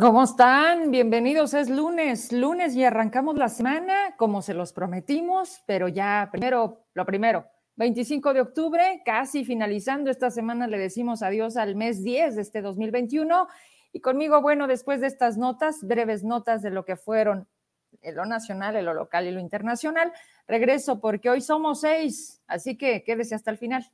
[0.00, 0.90] ¿Cómo están?
[0.90, 6.86] Bienvenidos, es lunes, lunes y arrancamos la semana como se los prometimos, pero ya primero,
[6.94, 7.44] lo primero,
[7.76, 12.62] 25 de octubre, casi finalizando esta semana, le decimos adiós al mes 10 de este
[12.62, 13.46] 2021
[13.92, 17.46] y conmigo, bueno, después de estas notas, breves notas de lo que fueron
[18.02, 20.14] lo nacional, lo local y lo internacional,
[20.48, 23.84] regreso porque hoy somos seis, así que quédese hasta el final.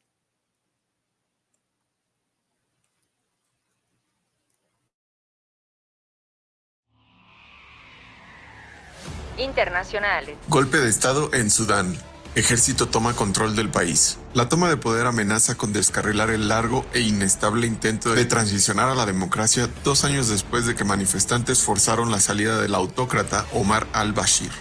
[9.39, 10.37] Internacionales.
[10.49, 11.97] Golpe de Estado en Sudán.
[12.35, 14.19] Ejército toma control del país.
[14.35, 18.95] La toma de poder amenaza con descarrilar el largo e inestable intento de transicionar a
[18.95, 24.53] la democracia dos años después de que manifestantes forzaron la salida del autócrata Omar al-Bashir.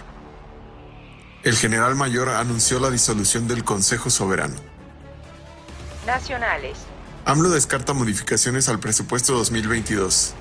[1.42, 4.56] El general mayor anunció la disolución del Consejo Soberano.
[6.06, 6.78] Nacionales.
[7.26, 10.34] AMLO descarta modificaciones al presupuesto 2022.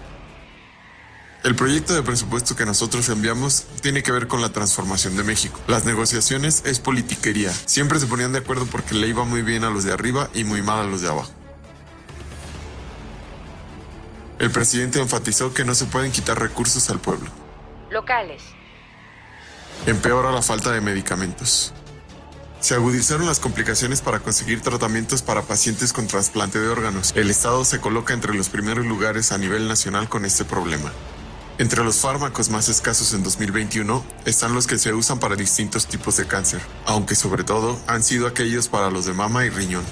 [1.46, 5.60] El proyecto de presupuesto que nosotros enviamos tiene que ver con la transformación de México.
[5.68, 7.54] Las negociaciones es politiquería.
[7.54, 10.44] Siempre se ponían de acuerdo porque le iba muy bien a los de arriba y
[10.44, 11.30] muy mal a los de abajo.
[14.40, 17.30] El presidente enfatizó que no se pueden quitar recursos al pueblo.
[17.92, 18.42] Locales.
[19.86, 21.74] Empeora la falta de medicamentos.
[22.60, 27.14] Se agudizaron las complicaciones para conseguir tratamientos para pacientes con trasplante de órganos.
[27.16, 30.92] El Estado se coloca entre los primeros lugares a nivel nacional con este problema.
[31.58, 36.18] Entre los fármacos más escasos en 2021 están los que se usan para distintos tipos
[36.18, 39.86] de cáncer, aunque sobre todo han sido aquellos para los de mama y riñón.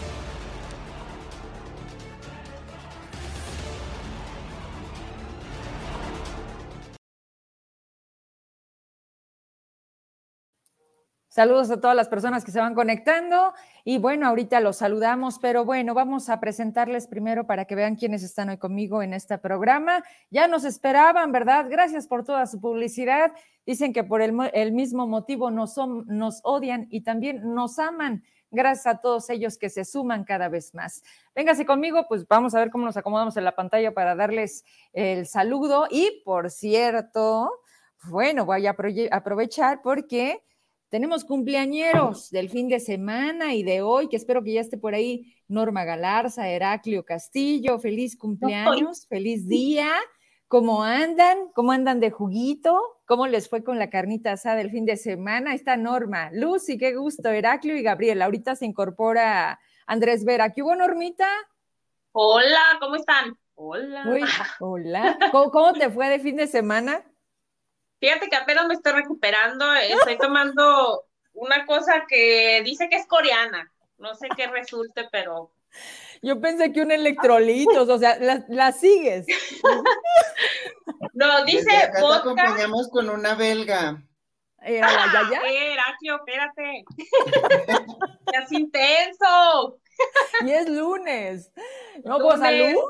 [11.34, 15.66] Saludos a todas las personas que se van conectando y bueno, ahorita los saludamos, pero
[15.66, 20.04] bueno, vamos a presentarles primero para que vean quiénes están hoy conmigo en este programa.
[20.30, 21.66] Ya nos esperaban, ¿verdad?
[21.72, 23.32] Gracias por toda su publicidad.
[23.66, 28.24] Dicen que por el, mismo motivo nos, nos odian y también nos aman.
[28.52, 31.02] Gracias a todos ellos que se suman cada vez más.
[31.34, 35.26] Véngase conmigo, pues vamos a ver cómo nos acomodamos en la pantalla para darles el
[35.26, 35.88] saludo.
[35.90, 37.50] Y por cierto,
[38.04, 38.76] bueno, voy a
[39.10, 40.44] aprovechar porque
[40.94, 44.94] tenemos cumpleañeros del fin de semana y de hoy, que espero que ya esté por
[44.94, 47.80] ahí Norma Galarza, Heraclio Castillo.
[47.80, 49.90] Feliz cumpleaños, feliz día.
[50.48, 51.50] ¿Cómo andan?
[51.56, 52.80] ¿Cómo andan de juguito?
[53.08, 55.56] ¿Cómo les fue con la carnita asada del fin de semana?
[55.56, 58.22] Está Norma, Lucy, qué gusto, Heraclio y Gabriel.
[58.22, 60.52] Ahorita se incorpora Andrés Vera.
[60.52, 61.28] ¿Qué hubo, Normita?
[62.12, 63.36] Hola, ¿cómo están?
[63.56, 64.04] Hola.
[64.60, 65.18] hola.
[65.32, 67.04] ¿Cómo te fue de fin de semana?
[68.04, 73.72] Fíjate que apenas me estoy recuperando, estoy tomando una cosa que dice que es coreana.
[73.98, 75.54] No sé qué resulte, pero.
[76.22, 79.26] Yo pensé que un electrolitos, o sea, la, sigues.
[81.14, 84.04] No, dice acá Te acompañamos con una belga.
[84.62, 85.42] ¿Era la Yaya?
[85.48, 86.84] Heraclio, espérate.
[88.34, 89.80] ya es intenso.
[90.42, 91.52] Y es lunes.
[92.04, 92.84] No, pues salud,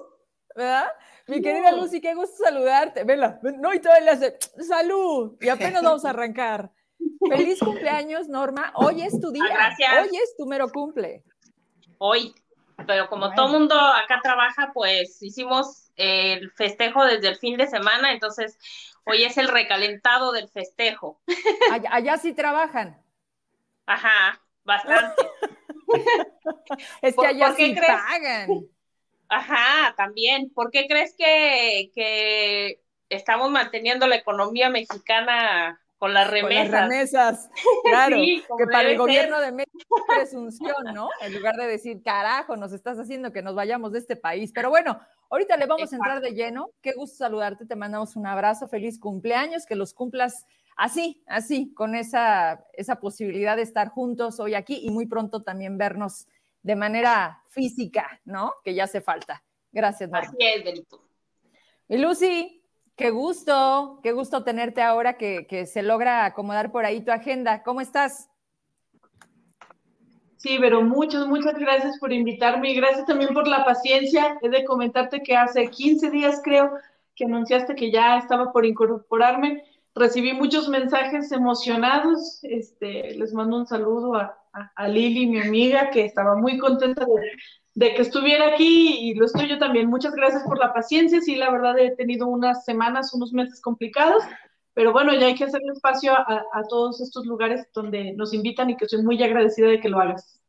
[0.56, 0.92] ¿verdad?
[1.28, 3.04] Mi querida Lucy, qué gusto saludarte.
[3.04, 5.38] Vela, no, y todavía le hace salud.
[5.40, 6.72] Y apenas vamos a arrancar.
[7.30, 8.74] Feliz cumpleaños, Norma.
[8.76, 9.44] Hoy es tu día.
[9.50, 10.08] Ah, gracias.
[10.10, 11.24] Hoy es tu mero cumple.
[11.98, 12.34] Hoy.
[12.88, 18.12] Pero como todo mundo acá trabaja, pues hicimos el festejo desde el fin de semana,
[18.12, 18.58] entonces
[19.06, 21.22] hoy es el recalentado del festejo.
[21.92, 23.02] Allá, sí trabajan.
[23.86, 25.30] Ajá, bastante.
[27.02, 28.50] es que allá sí pagan.
[29.34, 30.52] Ajá, también.
[30.54, 32.80] ¿Por qué crees que,
[33.10, 36.66] estamos manteniendo la economía mexicana con las remesas?
[36.66, 37.50] Con las remesas,
[37.84, 38.18] claro.
[38.18, 41.10] que para el gobierno de México es presunción, ¿no?
[41.22, 44.52] En lugar de decir, carajo, nos estás haciendo que nos vayamos de este país.
[44.54, 45.00] Pero bueno,
[45.30, 46.70] ahorita le vamos a entrar de lleno.
[46.82, 50.46] Qué gusto saludarte, te mandamos un abrazo, feliz cumpleaños, que los cumplas
[50.76, 55.78] así, así, con esa, esa posibilidad de estar juntos hoy aquí y muy pronto también
[55.78, 56.28] vernos
[56.64, 58.54] de manera física, ¿no?
[58.64, 59.44] Que ya hace falta.
[59.72, 60.30] Gracias, Marta.
[60.30, 61.04] Así es, Benito.
[61.88, 62.64] Y Lucy,
[62.96, 67.62] qué gusto, qué gusto tenerte ahora que, que se logra acomodar por ahí tu agenda.
[67.64, 68.30] ¿Cómo estás?
[70.38, 74.38] Sí, pero muchas, muchas gracias por invitarme y gracias también por la paciencia.
[74.42, 76.74] He de comentarte que hace 15 días creo
[77.16, 79.64] que anunciaste que ya estaba por incorporarme.
[79.96, 82.40] Recibí muchos mensajes emocionados.
[82.44, 84.38] Este, les mando un saludo a,
[84.76, 87.06] a, Lili, mi amiga, que estaba muy contenta
[87.76, 89.90] de, que estuviera aquí y lo estoy yo también.
[89.90, 91.22] Muchas gracias por la paciencia.
[91.22, 94.24] Sí, la verdad he tenido unas semanas, unos meses complicados,
[94.74, 98.78] pero bueno, ya hay que hacerle espacio a, todos estos lugares donde nos invitan y
[98.78, 100.40] que soy muy agradecida de que lo hagas.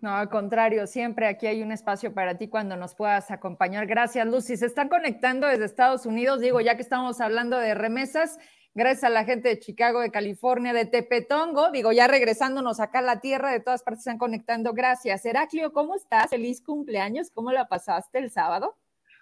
[0.00, 3.86] No, al contrario, siempre aquí hay un espacio para ti cuando nos puedas acompañar.
[3.86, 4.56] Gracias, Lucy.
[4.56, 8.38] Se están conectando desde Estados Unidos, digo, ya que estamos hablando de remesas,
[8.76, 13.02] gracias a la gente de Chicago, de California, de Tepetongo, digo, ya regresándonos acá a
[13.02, 14.74] la tierra, de todas partes están conectando.
[14.74, 15.24] Gracias.
[15.24, 16.30] Heraclio, ¿cómo estás?
[16.30, 17.30] Feliz cumpleaños.
[17.32, 18.76] ¿Cómo la pasaste el sábado?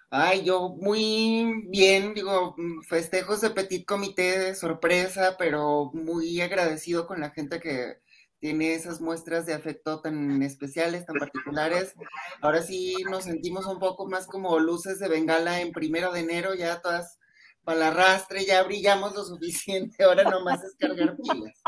[0.09, 2.55] Ay, yo muy bien, digo,
[2.87, 7.97] festejos de petit comité de sorpresa, pero muy agradecido con la gente que
[8.39, 11.95] tiene esas muestras de afecto tan especiales, tan particulares.
[12.41, 16.53] Ahora sí nos sentimos un poco más como luces de bengala en primero de enero,
[16.53, 17.19] ya todas
[17.65, 21.61] para la arrastre, ya brillamos lo suficiente, ahora nomás es cargar pilas.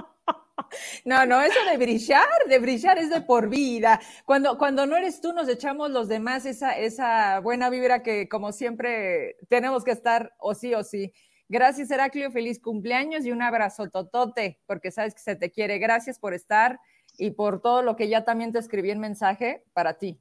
[1.05, 3.99] No, no, eso de brillar, de brillar es de por vida.
[4.25, 8.51] Cuando, cuando no eres tú, nos echamos los demás esa, esa buena vibra que como
[8.51, 11.13] siempre tenemos que estar o sí o sí.
[11.49, 15.79] Gracias, Heraclio, feliz cumpleaños y un abrazo totote, porque sabes que se te quiere.
[15.79, 16.79] Gracias por estar
[17.17, 20.19] y por todo lo que ya también te escribí en mensaje para ti.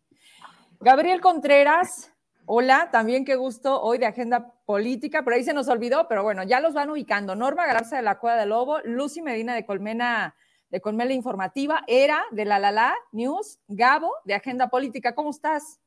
[0.81, 2.13] Gabriel Contreras,
[2.47, 6.45] hola, también qué gusto hoy de agenda política, por ahí se nos olvidó, pero bueno,
[6.45, 7.35] ya los van ubicando.
[7.35, 10.35] Norma Garza de la Cueva del Lobo, Lucy Medina de Colmena,
[10.71, 15.81] de Colmena Informativa, Era de la Lala News, Gabo de Agenda Política, ¿cómo estás?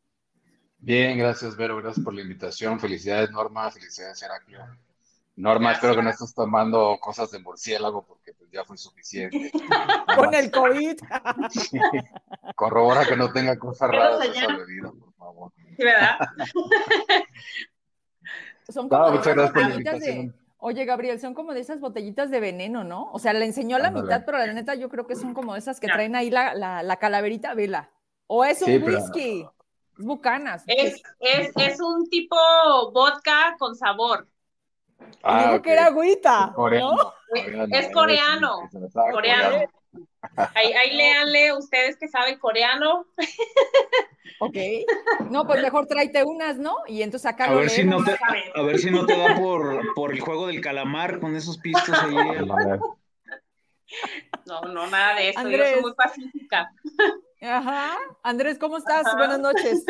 [0.78, 2.80] Bien, gracias, Vero, gracias por la invitación.
[2.80, 4.60] Felicidades, Norma, felicidades, Heraclio.
[5.40, 9.50] Norma, espero que no estés tomando cosas de murciélago porque pues, ya fue suficiente.
[10.18, 11.00] Con el COVID.
[12.56, 15.54] Corrobora que no tenga cosas raras esa bebida, por favor.
[15.56, 16.20] Sí, ¿verdad?
[18.68, 20.34] Son como de esas botellitas de...
[20.58, 23.10] Oye, Gabriel, son como de esas botellitas de veneno, ¿no?
[23.14, 25.80] O sea, le enseñó la mitad, pero la neta yo creo que son como esas
[25.80, 27.90] que traen ahí la, la, la calaverita vela.
[28.28, 29.48] O es un whisky.
[29.98, 30.66] Es bucanas.
[30.68, 32.36] Es, es, es un tipo
[32.92, 34.28] vodka con sabor.
[35.24, 36.52] Ah, dijo que era agüita.
[36.56, 37.14] Coreano, ¿no?
[37.30, 38.70] coreano, Es coreano.
[38.72, 39.12] coreano.
[39.12, 39.66] Coreano.
[40.56, 43.06] Ahí, ahí léanle ustedes que saben coreano.
[44.40, 44.56] Ok.
[45.30, 46.78] No, pues mejor tráete unas, ¿no?
[46.88, 48.18] Y entonces acá A lo ver, si no te,
[48.56, 51.98] a ver si no te da por, por el juego del calamar con esos pistos
[52.02, 52.16] ahí.
[54.46, 55.42] No, no, nada de eso.
[55.42, 55.72] Yo Andrés.
[55.74, 56.72] soy muy pacífica.
[57.42, 57.98] Ajá.
[58.24, 59.04] Andrés, ¿cómo estás?
[59.18, 59.84] Buenas noches.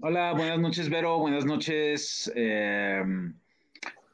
[0.00, 1.18] Hola, buenas noches, Vero.
[1.18, 3.02] Buenas noches, eh,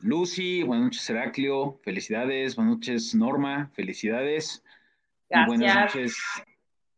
[0.04, 0.62] Lucy.
[0.62, 1.80] Buenas noches, Heraclio.
[1.82, 2.56] Felicidades.
[2.56, 3.70] Buenas noches, Norma.
[3.72, 4.62] Felicidades.
[5.30, 6.18] Y buenas noches,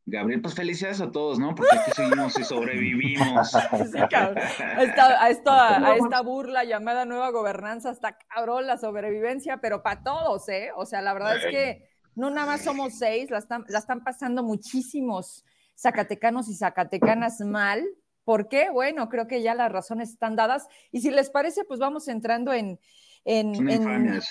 [0.06, 0.43] Gabriel.
[0.43, 1.55] Pues felicidades a todos, ¿no?
[1.55, 3.53] Porque aquí seguimos y sobrevivimos.
[3.93, 4.38] Sí, cabrón.
[4.38, 9.85] A esta, a, esta, a esta burla llamada nueva gobernanza está cabrón la sobrevivencia, pero
[9.85, 10.70] para todos, ¿eh?
[10.75, 14.03] O sea, la verdad es que no nada más somos seis, la están, la están
[14.03, 15.44] pasando muchísimos
[15.79, 17.87] zacatecanos y zacatecanas mal.
[18.26, 18.70] ¿Por qué?
[18.70, 20.67] Bueno, creo que ya las razones están dadas.
[20.90, 22.81] Y si les parece, pues vamos entrando en,
[23.25, 24.28] en, infamias.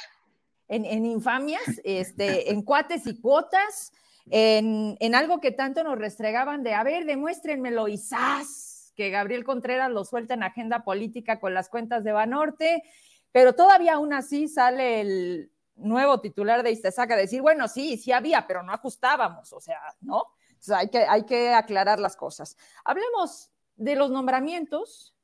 [0.68, 3.94] en, en infamias, este, en cuates y cuotas,
[4.30, 8.92] en, en algo que tanto nos restregaban de, a ver, demuéstrenmelo y ¡zas!
[8.98, 12.84] que Gabriel Contreras lo suelta en agenda política con las cuentas de Banorte,
[13.32, 18.12] pero todavía aún así sale el nuevo titular de Istesaca a decir, bueno, sí, sí
[18.12, 20.18] había, pero no ajustábamos, o sea, ¿no?
[20.18, 22.58] O sea, hay que, hay que aclarar las cosas.
[22.84, 25.16] Hablemos de los nombramientos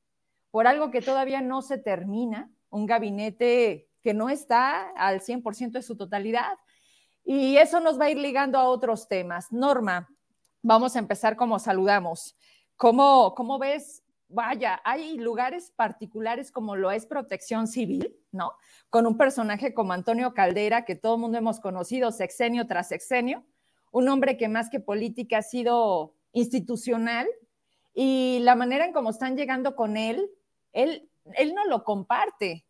[0.51, 5.81] por algo que todavía no se termina, un gabinete que no está al 100% de
[5.81, 6.57] su totalidad.
[7.23, 9.51] Y eso nos va a ir ligando a otros temas.
[9.51, 10.09] Norma,
[10.61, 12.35] vamos a empezar como saludamos.
[12.75, 14.03] ¿Cómo, cómo ves?
[14.27, 18.53] Vaya, hay lugares particulares como lo es Protección Civil, ¿no?
[18.89, 23.45] Con un personaje como Antonio Caldera, que todo el mundo hemos conocido sexenio tras sexenio,
[23.91, 27.27] un hombre que más que política ha sido institucional
[27.93, 30.29] y la manera en cómo están llegando con él,
[30.73, 32.65] él, él no lo comparte,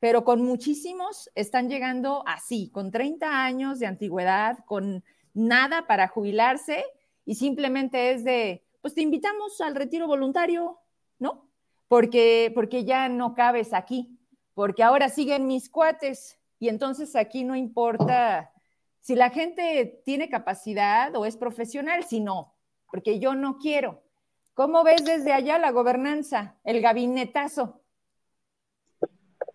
[0.00, 5.04] pero con muchísimos están llegando así, con 30 años de antigüedad, con
[5.34, 6.84] nada para jubilarse
[7.24, 10.78] y simplemente es de, pues te invitamos al retiro voluntario,
[11.18, 11.48] ¿no?
[11.88, 14.18] Porque, porque ya no cabes aquí,
[14.54, 18.52] porque ahora siguen mis cuates y entonces aquí no importa
[19.00, 22.54] si la gente tiene capacidad o es profesional, si no,
[22.90, 24.02] porque yo no quiero.
[24.56, 27.82] ¿Cómo ves desde allá la gobernanza, el gabinetazo?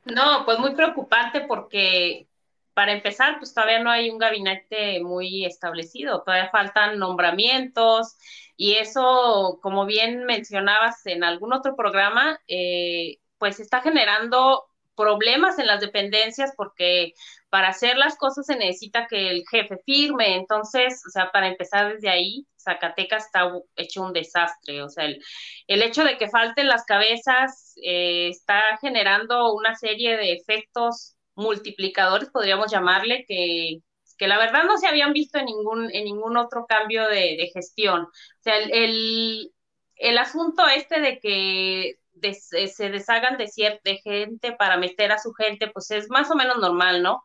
[0.05, 2.27] No, pues muy preocupante porque
[2.75, 8.15] para empezar, pues todavía no hay un gabinete muy establecido, todavía faltan nombramientos
[8.55, 15.65] y eso, como bien mencionabas en algún otro programa, eh, pues está generando problemas en
[15.65, 17.15] las dependencias porque
[17.51, 21.93] para hacer las cosas se necesita que el jefe firme, entonces, o sea, para empezar
[21.93, 25.21] desde ahí, Zacatecas está hecho un desastre, o sea, el,
[25.67, 32.29] el hecho de que falten las cabezas eh, está generando una serie de efectos multiplicadores,
[32.29, 33.81] podríamos llamarle, que,
[34.19, 38.03] la verdad no se habían visto en ningún, en ningún otro cambio de, gestión.
[38.03, 39.51] O sea, el,
[39.95, 45.67] el, asunto este de que se deshagan de cierta gente para meter a su gente,
[45.67, 47.23] pues es más o menos normal, ¿no?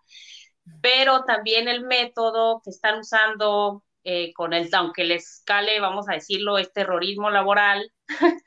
[0.80, 6.14] Pero también el método que están usando eh, con el, aunque les cale, vamos a
[6.14, 7.92] decirlo, es terrorismo laboral,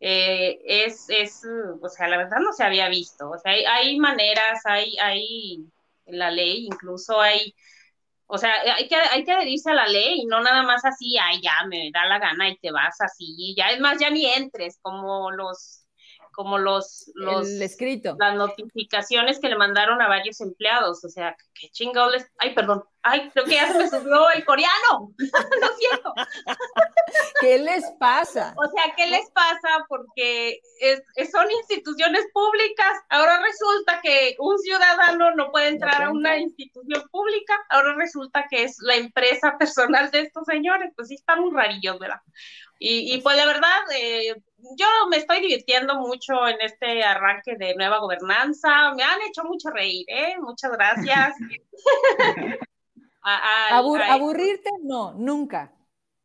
[0.00, 1.42] eh, es, es,
[1.80, 3.30] o sea, la verdad no se había visto.
[3.30, 5.64] O sea, hay, hay maneras, hay, hay
[6.06, 7.54] en la ley, incluso hay
[8.30, 11.18] o sea, hay que, hay que adherirse a la ley y no nada más así,
[11.18, 14.26] ay, ya me da la gana y te vas así, ya es más, ya ni
[14.26, 15.84] entres, como los
[16.32, 18.16] como los, los escrito.
[18.18, 22.84] las notificaciones que le mandaron a varios empleados, o sea, qué chingados les, ay, perdón,
[23.02, 26.14] ay, creo que ya se me subió el coreano, lo siento.
[27.40, 28.54] ¿Qué les pasa?
[28.56, 29.84] O sea, ¿qué les pasa?
[29.88, 36.38] Porque es, son instituciones públicas, ahora resulta que un ciudadano no puede entrar a una
[36.38, 41.40] institución pública, ahora resulta que es la empresa personal de estos señores, pues sí están
[41.40, 42.20] muy rarillos, ¿verdad?
[42.78, 44.34] Y, y pues la verdad, eh,
[44.76, 48.92] yo me estoy divirtiendo mucho en este arranque de nueva gobernanza.
[48.94, 50.36] Me han hecho mucho reír, ¿eh?
[50.38, 51.34] Muchas gracias.
[53.22, 55.72] aburrirte, no, nunca.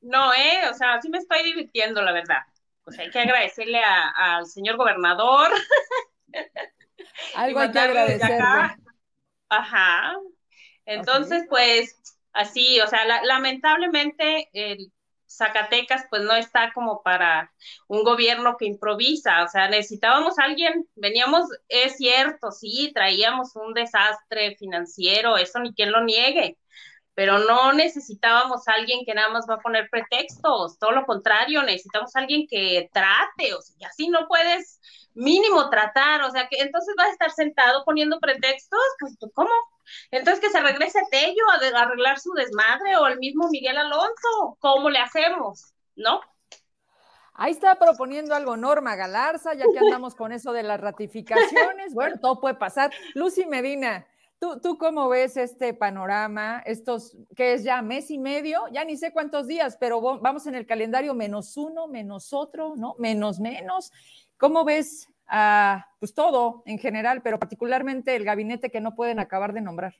[0.01, 0.69] No, ¿eh?
[0.69, 2.41] O sea, sí me estoy divirtiendo, la verdad.
[2.83, 5.51] Pues hay que agradecerle al señor gobernador.
[7.35, 8.37] Algo hay que agradecerle.
[9.49, 10.15] Ajá.
[10.85, 14.91] Entonces, pues, así, o sea, lamentablemente el
[15.37, 17.51] Zacatecas pues no está como para
[17.87, 23.73] un gobierno que improvisa, o sea, necesitábamos a alguien, veníamos, es cierto, sí, traíamos un
[23.73, 26.57] desastre financiero, eso ni quien lo niegue,
[27.13, 31.63] pero no necesitábamos a alguien que nada más va a poner pretextos, todo lo contrario,
[31.63, 34.79] necesitamos a alguien que trate, o sea, y así no puedes
[35.13, 39.49] mínimo tratar, o sea, que entonces vas a estar sentado poniendo pretextos, pues, ¿cómo?
[40.11, 44.89] Entonces que se regrese Tello a, arreglar su desmadre o el mismo Miguel Alonso, ¿cómo
[44.89, 45.73] le hacemos?
[45.95, 46.21] ¿No?
[47.33, 51.93] Ahí está proponiendo algo Norma Galarza, ya que andamos con eso de las ratificaciones.
[51.93, 52.91] Bueno, todo puede pasar.
[53.13, 54.07] Lucy Medina,
[54.39, 56.63] ¿tú, ¿tú cómo ves este panorama?
[56.65, 60.55] Estos, que es ya mes y medio, ya ni sé cuántos días, pero vamos en
[60.55, 62.95] el calendario menos uno, menos otro, ¿no?
[62.99, 63.91] Menos, menos.
[64.37, 69.53] ¿Cómo ves a pues todo en general, pero particularmente el gabinete que no pueden acabar
[69.53, 69.95] de nombrar.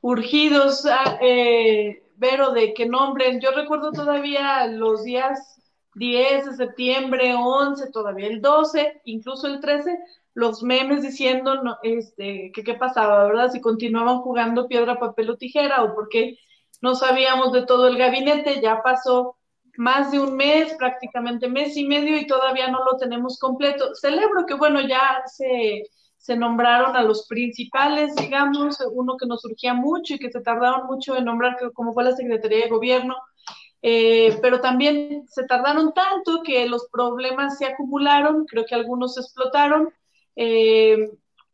[0.00, 3.40] Urgidos, ah, eh, Vero, de que nombren.
[3.40, 5.60] Yo recuerdo todavía los días
[5.94, 9.98] 10 de septiembre, 11, todavía el 12, incluso el 13,
[10.34, 13.50] los memes diciendo este, que qué pasaba, ¿verdad?
[13.50, 16.38] Si continuaban jugando piedra, papel o tijera o porque
[16.82, 19.36] no sabíamos de todo el gabinete, ya pasó
[19.76, 23.94] más de un mes, prácticamente mes y medio, y todavía no lo tenemos completo.
[23.94, 25.82] Celebro que, bueno, ya se,
[26.16, 30.86] se nombraron a los principales, digamos, uno que nos surgía mucho y que se tardaron
[30.86, 33.14] mucho en nombrar, como fue la Secretaría de Gobierno,
[33.82, 39.92] eh, pero también se tardaron tanto que los problemas se acumularon, creo que algunos explotaron.
[40.36, 41.10] Eh,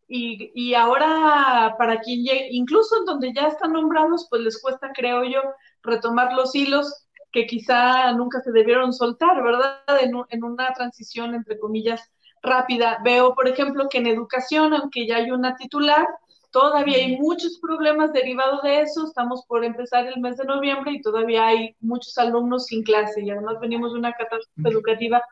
[0.07, 4.93] y, y, ahora, para quien llegue, incluso en donde ya están nombrados, pues les cuesta,
[4.93, 5.41] creo yo,
[5.83, 9.83] retomar los hilos que quizá nunca se debieron soltar, ¿verdad?
[10.01, 12.11] En, una transición, entre comillas,
[12.43, 12.99] rápida.
[13.05, 16.07] Veo, por ejemplo, que en educación, aunque ya hay una titular,
[16.51, 19.07] todavía hay muchos problemas derivados de eso.
[19.07, 23.31] Estamos por empezar el mes de noviembre y todavía hay muchos alumnos sin clase y
[23.31, 25.23] además venimos de una catástrofe educativa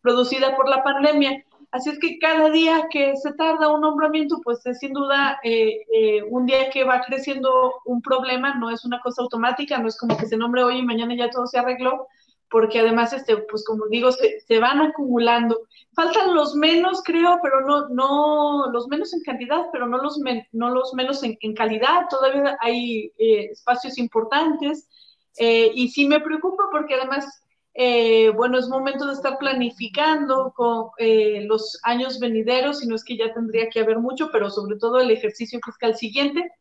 [0.00, 1.44] producida por la pandemia.
[1.74, 5.80] Así es que cada día que se tarda un nombramiento, pues es sin duda eh,
[5.92, 7.50] eh, un día que va creciendo
[7.84, 10.82] un problema, no es una cosa automática, no es como que se nombre hoy y
[10.84, 12.06] mañana ya todo se arregló,
[12.48, 15.62] porque además, este, pues como digo, se, van acumulando.
[15.96, 20.20] Faltan los menos, creo, pero no, no, los menos en cantidad, pero no los,
[20.52, 24.88] no los menos en, calidad, todavía hay eh, espacios importantes.
[25.36, 27.43] y sí me preocupa porque además
[27.76, 33.02] eh, bueno, es momento de estar planificando con eh, los años venideros, si no es
[33.02, 36.52] que ya tendría que haber mucho, pero sobre todo el ejercicio fiscal siguiente,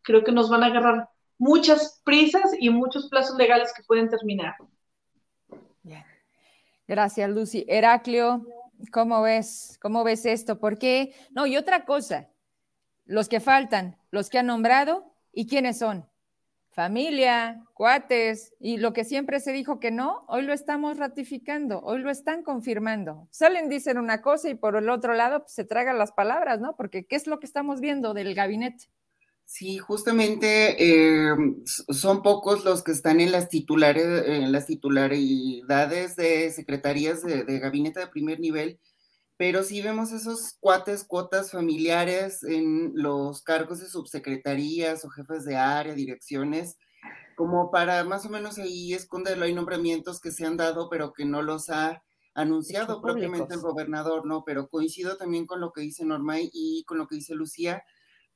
[0.00, 4.54] creo que nos van a agarrar muchas prisas y muchos plazos legales que pueden terminar.
[6.88, 7.64] Gracias, Lucy.
[7.68, 8.46] Heraclio,
[8.92, 9.78] ¿cómo ves?
[9.80, 10.58] ¿Cómo ves esto?
[10.58, 11.14] ¿Por qué?
[11.30, 12.28] No, y otra cosa,
[13.04, 16.06] los que faltan, los que han nombrado y quiénes son
[16.72, 22.00] familia, cuates, y lo que siempre se dijo que no, hoy lo estamos ratificando, hoy
[22.00, 23.28] lo están confirmando.
[23.30, 26.74] Salen, dicen una cosa y por el otro lado pues, se tragan las palabras, ¿no?
[26.76, 28.86] Porque ¿qué es lo que estamos viendo del gabinete?
[29.44, 31.34] Sí, justamente eh,
[31.66, 37.58] son pocos los que están en las titulares, en las titularidades de secretarías de, de
[37.58, 38.78] gabinete de primer nivel
[39.36, 45.56] pero sí vemos esos cuates, cuotas familiares en los cargos de subsecretarías o jefes de
[45.56, 46.76] área, direcciones,
[47.34, 49.44] como para más o menos ahí esconderlo.
[49.44, 52.02] Hay nombramientos que se han dado, pero que no los ha
[52.34, 54.44] anunciado propiamente el gobernador, ¿no?
[54.44, 57.84] Pero coincido también con lo que dice Norma y con lo que dice Lucía.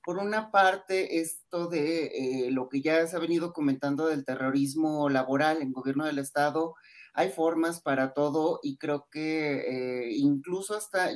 [0.04, 2.06] Por una parte, esto de
[2.46, 6.74] eh, lo que ya se ha venido comentando del terrorismo laboral en gobierno del Estado,
[7.16, 11.10] hay formas para todo y creo que eh, incluso hasta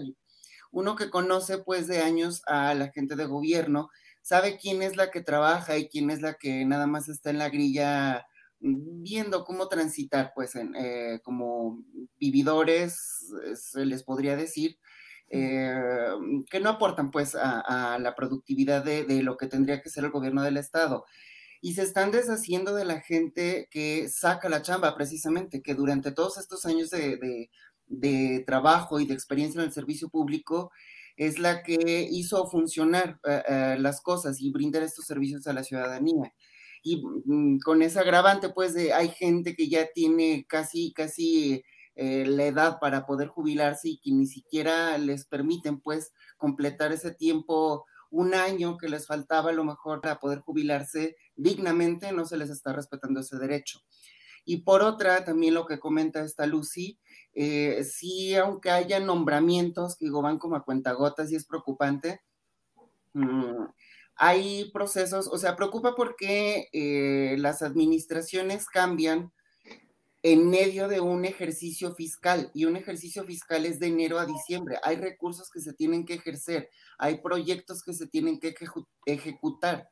[0.73, 3.91] uno que conoce pues de años a la gente de gobierno,
[4.23, 7.39] sabe quién es la que trabaja y quién es la que nada más está en
[7.39, 8.27] la grilla
[8.61, 11.83] viendo cómo transitar, pues, en, eh, como
[12.19, 14.79] vividores, se les podría decir,
[15.31, 15.75] eh,
[16.51, 20.11] que no aportan, pues, a, la productividad de, de, lo que tendría que ser el
[20.11, 21.05] gobierno del Estado.
[21.61, 26.39] Y se están deshaciendo de la gente que saca la chamba, precisamente, que durante todos
[26.39, 27.51] estos años de, de,
[27.87, 30.71] de trabajo y de experiencia en el servicio público,
[31.17, 35.65] es la que hizo funcionar uh, uh, las cosas y brindar estos servicios a la
[35.65, 36.33] ciudadanía.
[36.83, 41.63] Y mm, con ese agravante, pues, de hay gente que ya tiene casi, casi
[41.95, 47.13] eh, la edad para poder jubilarse y que ni siquiera les permiten, pues, completar ese
[47.13, 52.37] tiempo, un año que les faltaba a lo mejor para poder jubilarse dignamente, no se
[52.37, 53.81] les está respetando ese derecho.
[54.45, 56.99] Y por otra, también lo que comenta esta Lucy,
[57.35, 62.21] eh, sí, aunque haya nombramientos que van como a cuentagotas y es preocupante,
[63.13, 63.65] mmm,
[64.17, 69.33] hay procesos, o sea, preocupa porque eh, las administraciones cambian
[70.23, 74.79] en medio de un ejercicio fiscal y un ejercicio fiscal es de enero a diciembre.
[74.83, 76.69] Hay recursos que se tienen que ejercer,
[76.99, 78.55] hay proyectos que se tienen que
[79.07, 79.89] ejecutar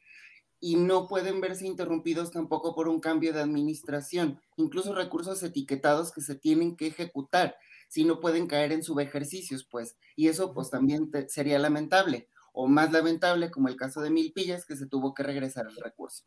[0.60, 6.20] y no pueden verse interrumpidos tampoco por un cambio de administración, incluso recursos etiquetados que
[6.20, 7.56] se tienen que ejecutar,
[7.88, 12.66] si no pueden caer en subejercicios, pues, y eso pues también te, sería lamentable o
[12.66, 16.24] más lamentable, como el caso de Milpillas, que se tuvo que regresar el recurso.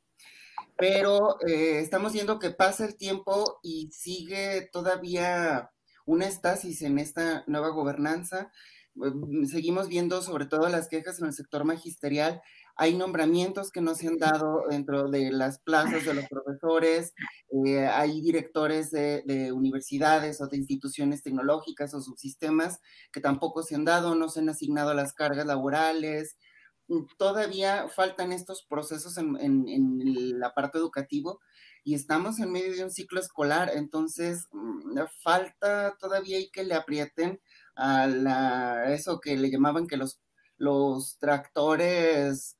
[0.77, 5.71] Pero eh, estamos viendo que pasa el tiempo y sigue todavía
[6.05, 8.51] una estasis en esta nueva gobernanza.
[8.95, 12.41] Mm, seguimos viendo sobre todo las quejas en el sector magisterial
[12.81, 17.13] hay nombramientos que no se han dado dentro de las plazas de los profesores,
[17.67, 22.79] eh, hay directores de, de, universidades o de instituciones tecnológicas o subsistemas
[23.13, 26.37] que tampoco se han dado, no se han asignado las cargas laborales.
[26.87, 31.39] Mm, todavía faltan estos procesos en, en, en el aparato educativo
[31.83, 36.73] y estamos en medio de un ciclo escolar, entonces mm, falta todavía y que le
[36.73, 37.39] aprieten
[37.75, 40.19] a la, eso que le llamaban que los,
[40.57, 42.57] los tractores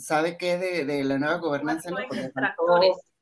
[0.00, 1.90] ¿sabe qué de, de la nueva gobernanza?
[1.90, 1.96] No,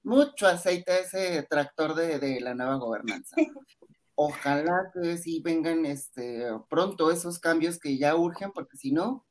[0.03, 3.37] mucho aceite a ese tractor de, de, la nueva gobernanza.
[4.15, 9.27] Ojalá que sí vengan este, pronto esos cambios que ya urgen, porque si no,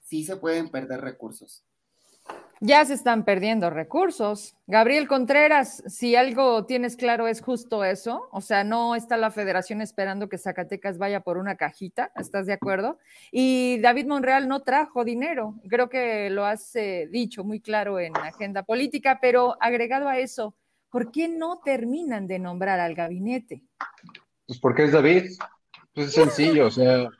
[0.00, 1.64] sí se pueden perder recursos
[2.60, 4.56] ya se están perdiendo recursos.
[4.66, 9.82] Gabriel Contreras, si algo tienes claro es justo eso, o sea, no está la federación
[9.82, 12.98] esperando que Zacatecas vaya por una cajita, ¿estás de acuerdo?
[13.30, 18.16] Y David Monreal no trajo dinero, creo que lo has eh, dicho muy claro en
[18.16, 20.54] agenda política, pero agregado a eso,
[20.88, 23.62] ¿por qué no terminan de nombrar al gabinete?
[24.46, 25.32] Pues porque es David,
[25.92, 27.10] pues es sencillo, o sea,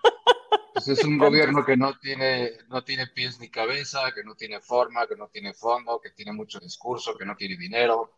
[0.74, 4.60] pues es un gobierno que no tiene, no tiene pies ni cabeza, que no tiene
[4.60, 8.14] forma, que no tiene fondo, que tiene mucho discurso, que no tiene dinero,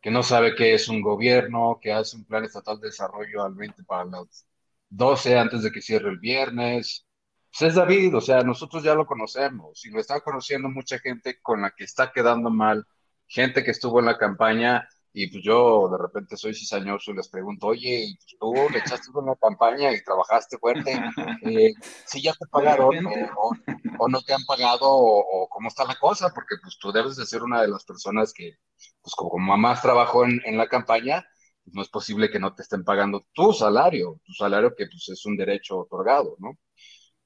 [0.00, 3.54] que no sabe qué es un gobierno, que hace un plan estatal de desarrollo al
[3.54, 4.46] 20 para las
[4.88, 7.04] 12 antes de que cierre el viernes.
[7.50, 11.40] Pues es David, o sea, nosotros ya lo conocemos y lo está conociendo mucha gente
[11.42, 12.86] con la que está quedando mal,
[13.26, 14.88] gente que estuvo en la campaña
[15.18, 19.08] y pues yo de repente soy cizañoso y les pregunto, oye, pues tú le echaste
[19.14, 20.92] una campaña y trabajaste fuerte,
[21.40, 21.72] eh,
[22.04, 23.50] si ya te pagaron o,
[23.98, 27.16] o, no te han pagado o, o, cómo está la cosa, porque pues tú debes
[27.16, 28.56] de ser una de las personas que,
[29.00, 31.24] pues como mamás trabajó en, en la campaña,
[31.64, 35.08] pues no es posible que no te estén pagando tu salario, tu salario que pues
[35.08, 36.58] es un derecho otorgado, ¿no?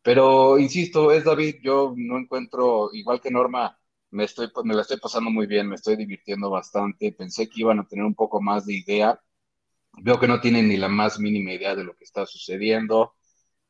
[0.03, 3.80] Pero, insisto, es David, yo no encuentro, igual que Norma,
[4.11, 7.13] me, estoy, me la estoy pasando muy bien, me estoy divirtiendo bastante.
[7.13, 9.21] Pensé que iban a tener un poco más de idea.
[10.03, 13.15] Veo que no tienen ni la más mínima idea de lo que está sucediendo.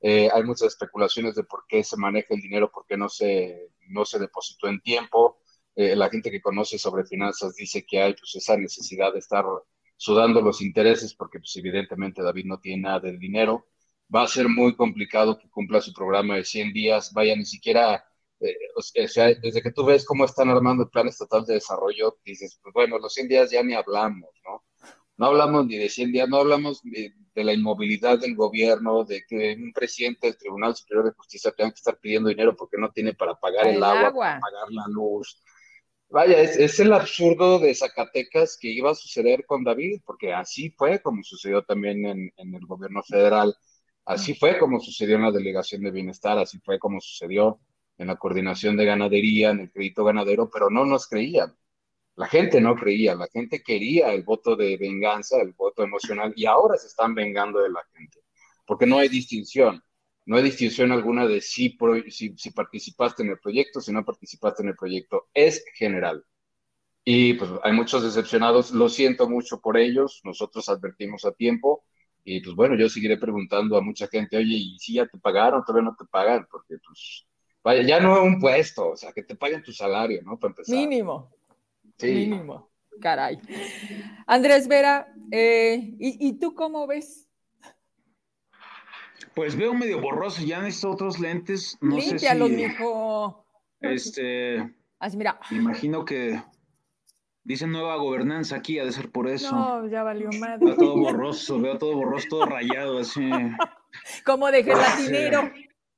[0.01, 3.71] Eh, hay muchas especulaciones de por qué se maneja el dinero, por qué no se,
[3.89, 5.41] no se depositó en tiempo.
[5.77, 9.45] Eh, la gente que conoce sobre finanzas dice que hay pues, esa necesidad de estar
[9.97, 13.67] sudando los intereses porque pues, evidentemente David no tiene nada del dinero.
[14.15, 18.05] Va a ser muy complicado que cumpla su programa de 100 días, vaya ni siquiera
[18.41, 22.19] eh, o sea, desde que tú ves cómo están armando el plan estatal de desarrollo,
[22.25, 24.65] dices, pues bueno, los 100 días ya ni hablamos, ¿no?
[25.19, 29.23] No hablamos ni de 100 días, no hablamos de, de la inmovilidad del gobierno, de
[29.29, 32.91] que un presidente del Tribunal Superior de Justicia tenga que estar pidiendo dinero porque no
[32.91, 35.43] tiene para pagar el, agua, para pagar la luz.
[36.09, 41.01] Vaya, es, el absurdo de Zacatecas que iba a suceder con David, porque así fue
[41.01, 43.55] como sucedió también en, en el gobierno federal,
[44.07, 47.61] así fue como sucedió en la Delegación de Bienestar, así fue como sucedió
[48.01, 51.55] en la coordinación de ganadería, en el crédito ganadero, pero no nos creían.
[52.17, 56.47] La gente no creía, la gente quería el voto de venganza, el voto emocional, y
[56.47, 58.21] ahora se están vengando de la gente,
[58.67, 59.83] porque no hay distinción.
[60.27, 61.77] No hay distinción alguna de si,
[62.09, 65.29] si, participaste en el proyecto, si no participaste en el proyecto.
[65.35, 66.25] Es general.
[67.05, 68.71] Y pues hay muchos decepcionados.
[68.73, 70.21] Lo siento mucho por ellos.
[70.25, 71.85] Nosotros advertimos a tiempo.
[72.25, 75.65] Y pues bueno, yo seguiré preguntando a mucha gente, oye, ¿y si ya te pagaron?
[75.65, 77.27] Todavía no te pagan, porque pues,
[77.63, 80.39] vaya, ya no es un puesto, o sea, que te paguen tu salario, ¿no?
[80.39, 80.75] Para empezar.
[80.75, 81.31] Mínimo.
[82.03, 82.71] Mínimo,
[83.01, 83.39] caray.
[84.27, 87.29] Andrés Vera, eh, ¿y, tú cómo ves?
[89.35, 91.77] Pues veo medio borroso, ya necesito otros lentes.
[91.81, 93.47] No Límpialos, sé si, mijo.
[93.81, 94.75] Este.
[94.99, 95.39] Así, mira.
[95.51, 96.43] Me imagino que
[97.45, 99.55] dice nueva gobernanza aquí, ha de ser por eso.
[99.55, 100.65] No, ya valió madre.
[100.65, 103.29] Veo todo borroso, veo todo borroso, todo rayado, así.
[104.25, 105.51] Como de gelatinero.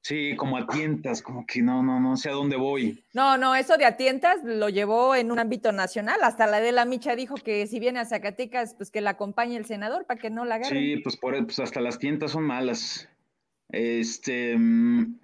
[0.02, 3.04] Sí, como a tientas, como que no, no, no sé a dónde voy.
[3.14, 6.18] No, no, eso de a tientas lo llevó en un ámbito nacional.
[6.24, 9.56] Hasta la de la Micha dijo que si viene a Zacatecas, pues que la acompañe
[9.56, 10.76] el senador para que no la agarre.
[10.76, 13.08] Sí, pues, por, pues hasta las tientas son malas.
[13.68, 15.20] Este, mm,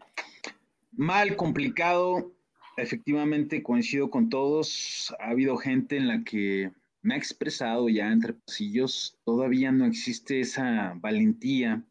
[0.92, 2.30] mal, complicado.
[2.76, 5.12] Efectivamente, coincido con todos.
[5.18, 6.70] Ha habido gente en la que
[7.02, 9.18] me ha expresado ya entre pasillos.
[9.24, 11.82] Todavía no existe esa valentía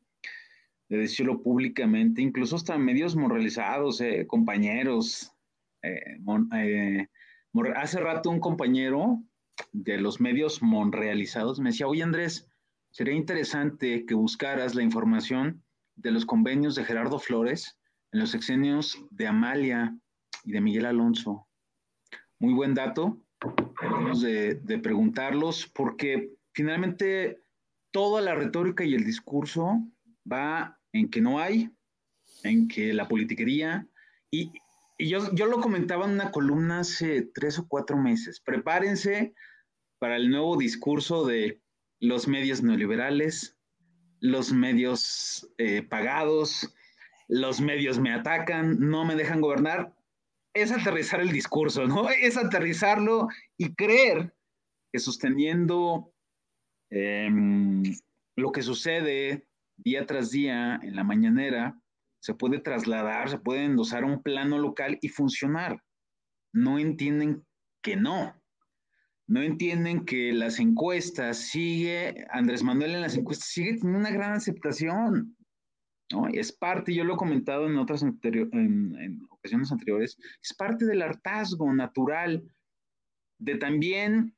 [0.90, 5.34] de decirlo públicamente, incluso hasta medios moralizados, eh, compañeros.
[5.84, 6.20] Eh,
[6.56, 7.08] eh,
[7.76, 9.22] hace rato un compañero
[9.74, 12.48] de los medios monrealizados me decía, oye Andrés,
[12.92, 15.64] sería interesante que buscaras la información
[15.96, 17.78] de los convenios de Gerardo Flores
[18.12, 19.98] en los sexenios de Amalia
[20.44, 21.48] y de Miguel Alonso.
[22.40, 23.20] Muy buen dato,
[24.22, 27.42] de preguntarlos, porque finalmente
[27.92, 29.82] toda la retórica y el discurso
[30.32, 31.70] va en que no hay,
[32.44, 33.88] en que la politiquería,
[34.32, 34.52] y,
[35.00, 39.34] yo, yo lo comentaba en una columna hace tres o cuatro meses, prepárense
[40.00, 41.62] para el nuevo discurso de
[42.00, 43.58] los medios neoliberales,
[44.20, 46.74] los medios eh, pagados,
[47.28, 49.94] los medios me atacan, no me dejan gobernar,
[50.54, 52.10] es aterrizar el discurso, ¿no?
[52.22, 54.34] Es aterrizarlo y creer
[54.92, 56.12] que sosteniendo
[56.90, 57.84] em,
[58.36, 59.47] lo que sucede
[59.78, 61.80] día tras día en la mañanera,
[62.20, 65.82] se puede trasladar, se puede endosar un plano local y funcionar.
[66.54, 67.46] No entienden
[67.82, 68.36] que no.
[69.28, 74.34] No entienden que las encuestas sigue, Andrés Manuel en las encuestas sigue teniendo una gran
[74.34, 75.36] aceptación.
[76.12, 76.28] ¿no?
[76.30, 81.74] Es parte, yo lo he comentado en otras en, ocasiones anteriores, es parte del hartazgo
[81.74, 82.44] natural
[83.40, 84.36] de también,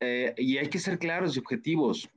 [0.00, 2.08] eh, y hay que ser claros y objetivos,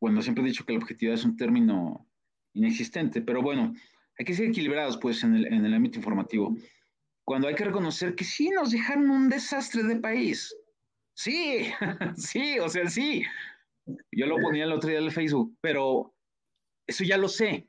[0.00, 2.08] bueno, siempre he dicho que la objetividad es un término
[2.52, 3.74] inexistente, pero bueno,
[4.18, 6.56] hay que ser equilibrados pues en el, en el ámbito informativo.
[7.24, 10.54] Cuando hay que reconocer que sí nos dejaron un desastre de país.
[11.14, 11.66] Sí,
[12.16, 13.24] sí, o sea, sí.
[14.12, 16.14] Yo lo ponía el otro día en Facebook, pero
[16.86, 17.68] eso ya lo sé.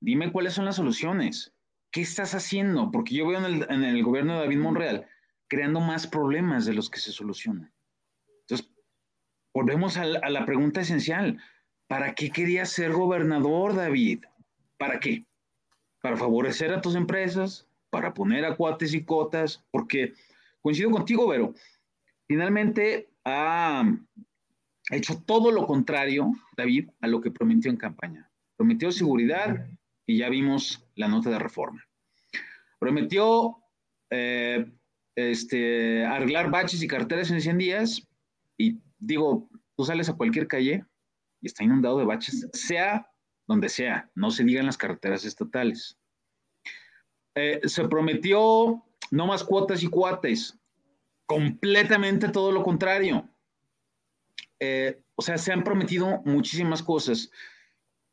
[0.00, 1.52] Dime cuáles son las soluciones.
[1.90, 2.90] ¿Qué estás haciendo?
[2.90, 5.06] Porque yo veo en el, en el gobierno de David Monreal
[5.48, 7.72] creando más problemas de los que se solucionan.
[9.58, 11.42] Volvemos a la, pregunta esencial.
[11.88, 14.24] ¿Para qué querías ser gobernador, David?
[14.76, 15.26] ¿Para qué?
[16.00, 17.66] ¿Para favorecer a tus empresas?
[17.90, 19.64] ¿Para poner a cuates y cotas?
[19.72, 20.12] Porque
[20.62, 21.54] coincido contigo, Vero.
[22.28, 23.82] Finalmente ha
[24.92, 28.30] hecho todo lo contrario, David, a lo que prometió en campaña.
[28.56, 29.66] Prometió seguridad
[30.06, 31.84] y ya vimos la nota de reforma.
[32.78, 33.56] Prometió
[34.10, 34.70] eh,
[35.16, 38.08] este, arreglar baches y carteras en 100 días
[38.56, 40.84] y digo, tú sales a cualquier calle
[41.40, 43.10] y está inundado de baches, sea
[43.46, 45.98] donde sea, no se digan las carreteras estatales.
[47.34, 50.58] Eh, se prometió no más cuotas y cuates,
[51.26, 53.28] completamente todo lo contrario.
[54.60, 57.30] Eh, o sea, se han prometido muchísimas cosas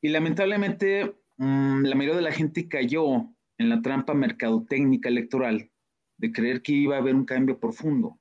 [0.02, 5.72] y lamentablemente mm, la mayoría de la gente cayó en la trampa mercadotécnica electoral
[6.18, 8.20] de creer que iba a haber un cambio profundo.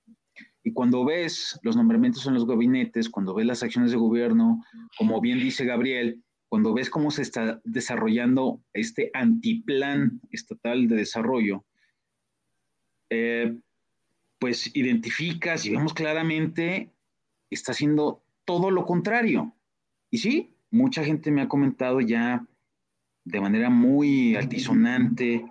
[0.65, 4.65] Y cuando ves los nombramientos en los gabinetes, cuando ves las acciones de gobierno,
[4.97, 11.67] como bien dice Gabriel, cuando ves cómo se está desarrollando este antiplan estatal de desarrollo,
[13.11, 13.55] eh,
[14.39, 16.91] pues identificas y vemos claramente,
[17.51, 19.55] está haciendo todo lo contrario.
[20.11, 22.47] Y sí, mucha gente me ha comentado ya
[23.25, 25.45] de manera muy altisonante,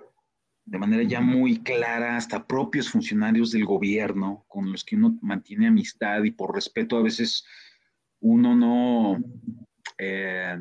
[0.65, 5.67] de manera ya muy clara, hasta propios funcionarios del gobierno con los que uno mantiene
[5.67, 7.45] amistad y por respeto a veces
[8.21, 9.21] uno no
[9.97, 10.57] eh,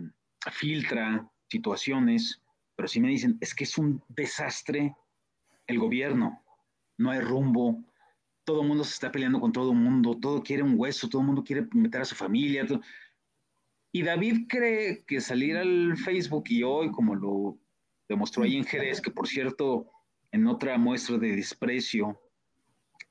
[0.51, 2.43] filtra situaciones,
[2.75, 4.97] pero sí me dicen, es que es un desastre
[5.69, 6.43] el gobierno,
[6.99, 7.85] no hay rumbo,
[8.45, 11.23] todo el mundo se está peleando con todo el mundo, todo quiere un hueso, todo
[11.23, 12.67] el mundo quiere meter a su familia.
[13.93, 17.59] Y David cree que salir al Facebook y hoy, como lo
[18.09, 19.92] demostró ahí en Jerez, que por cierto,
[20.33, 22.21] en otra muestra de desprecio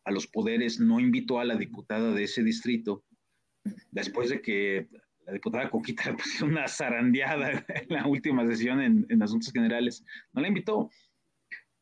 [0.04, 3.06] a los poderes, no invitó a la diputada de ese distrito,
[3.92, 4.88] después de que
[5.26, 10.04] la diputada Coquita le puso una zarandeada en la última sesión en, en Asuntos Generales,
[10.34, 10.90] no la invitó.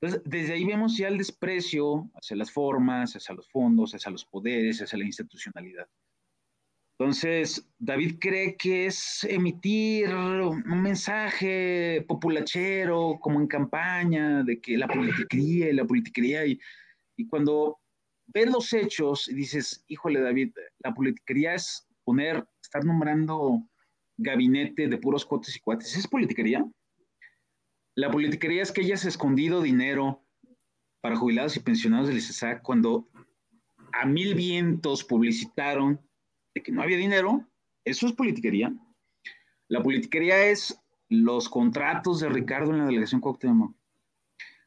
[0.02, 4.26] Entonces, desde ahí vemos ya el desprecio hacia las formas, hacia los fondos, hacia los
[4.26, 5.88] poderes, hacia la institucionalidad.
[7.00, 14.86] Entonces, David cree que es emitir un mensaje populachero, como en campaña, de que la
[14.86, 16.60] politiquería y la politiquería, y,
[17.16, 17.80] y cuando
[18.28, 23.64] ves los hechos y dices, híjole, David, la politiquería es poner, estar nombrando
[24.18, 26.70] gabinete de puros cuates y cuates, ¿es politiquería?
[27.96, 30.22] La politiquería es que hayas escondido dinero
[31.00, 33.08] para jubilados y pensionados del ICESAC cuando
[33.94, 36.02] a mil vientos publicitaron
[36.54, 37.48] de que no había dinero,
[37.86, 38.74] eso es politiquería.
[39.68, 43.76] La politiquería es los contratos de Ricardo en la delegación Cuauhtémoc.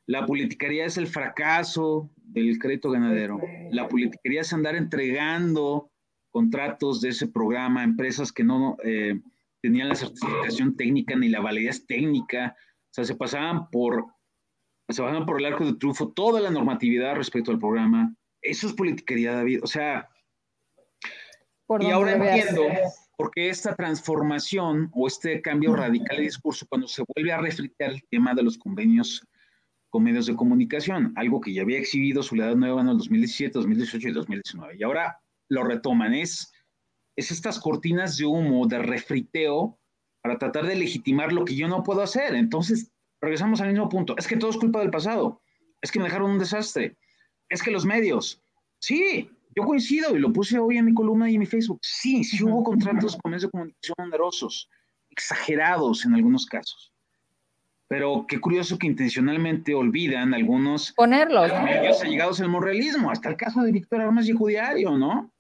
[0.06, 3.40] La politiquería es el fracaso del crédito ganadero.
[3.70, 5.90] La politiquería es andar entregando
[6.30, 9.20] contratos de ese programa a empresas que no eh,
[9.60, 12.56] tenían la certificación técnica ni la validez técnica.
[12.90, 14.06] O sea, se pasaban por,
[14.88, 18.14] se pasaban por el arco de triunfo toda la normatividad respecto al programa.
[18.40, 19.60] Eso es politiquería, David.
[19.62, 20.08] O sea,
[21.80, 22.62] y ahora entiendo
[23.16, 27.90] por qué esta transformación o este cambio radical de discurso cuando se vuelve a refritar
[27.90, 29.26] el tema de los convenios
[29.90, 33.52] con medios de comunicación, algo que ya había exhibido su edad nueva en el 2017,
[33.52, 34.76] 2018 y 2019.
[34.78, 36.50] Y ahora lo retoman, es,
[37.14, 39.78] es estas cortinas de humo, de refriteo,
[40.22, 42.34] para tratar de legitimar lo que yo no puedo hacer.
[42.34, 44.16] Entonces, regresamos al mismo punto.
[44.16, 45.42] Es que todo es culpa del pasado.
[45.82, 46.96] Es que me dejaron un desastre.
[47.48, 48.42] Es que los medios.
[48.78, 51.80] Sí, yo coincido y lo puse hoy en mi columna y en mi Facebook.
[51.82, 54.68] Sí, sí hubo contratos con medios de comunicación onerosos,
[55.10, 56.92] exagerados en algunos casos.
[57.88, 63.60] Pero qué curioso que intencionalmente olvidan algunos ponerlos medios allegados al morrealismo, hasta el caso
[63.62, 65.30] de Víctor Armas y Judiario, ¿no?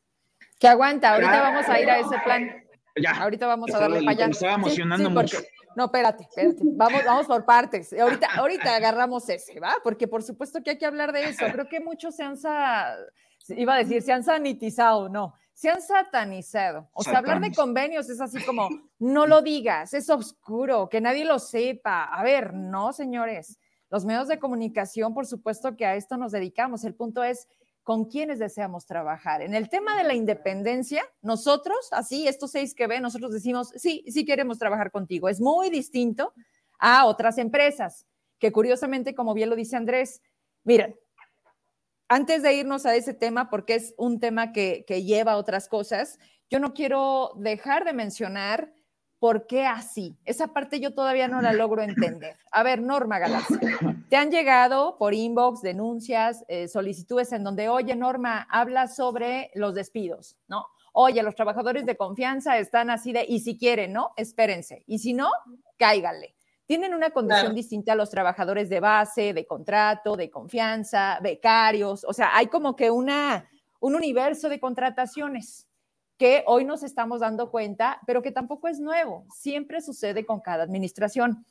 [0.58, 2.50] Que aguanta, ahorita vamos a ir a ese plan.
[2.96, 3.12] Ya.
[3.12, 4.26] Ahorita vamos a darle para allá.
[4.26, 5.38] Me estaba emocionando mucho.
[5.74, 6.60] No, espérate, espérate.
[6.62, 7.92] Vamos, vamos por partes.
[7.94, 9.76] Ahorita, ahorita agarramos ese, ¿va?
[9.82, 11.46] Porque por supuesto que hay que hablar de eso.
[11.50, 12.36] Creo que muchos se han
[13.48, 16.88] iba a decir, se han sanitizado, no, se han satanizado.
[16.92, 21.24] O sea, hablar de convenios es así como, no lo digas, es oscuro, que nadie
[21.24, 22.04] lo sepa.
[22.04, 23.58] A ver, no, señores.
[23.90, 26.82] Los medios de comunicación, por supuesto que a esto nos dedicamos.
[26.84, 27.46] El punto es
[27.82, 29.42] con quiénes deseamos trabajar.
[29.42, 34.04] En el tema de la independencia, nosotros, así, estos seis que ven, nosotros decimos, sí,
[34.08, 35.28] sí queremos trabajar contigo.
[35.28, 36.32] Es muy distinto
[36.78, 38.06] a otras empresas,
[38.38, 40.22] que curiosamente, como bien lo dice Andrés,
[40.64, 40.98] miren,
[42.12, 46.18] antes de irnos a ese tema, porque es un tema que, lleva a otras cosas,
[46.50, 48.74] yo no quiero dejar de mencionar
[49.18, 50.18] por qué así.
[50.26, 52.36] Esa parte yo todavía no la logro entender.
[52.50, 53.78] A ver, Norma Galaxia,
[54.10, 59.74] te han llegado por inbox denuncias, eh, solicitudes en donde, oye, Norma, habla sobre los
[59.74, 60.66] despidos, ¿no?
[60.92, 64.12] Oye, los trabajadores de confianza están así de, y si quieren, ¿no?
[64.18, 64.84] Espérense.
[64.86, 65.30] Y si no,
[65.78, 66.34] cáigale
[66.72, 72.14] tienen una condición distinta a los trabajadores de base, de contrato, de confianza, becarios, o
[72.14, 73.46] sea, hay como que una,
[73.78, 75.68] un universo de contrataciones
[76.16, 80.64] que hoy nos estamos dando cuenta, pero que tampoco es nuevo, siempre sucede con cada
[80.64, 81.44] administración.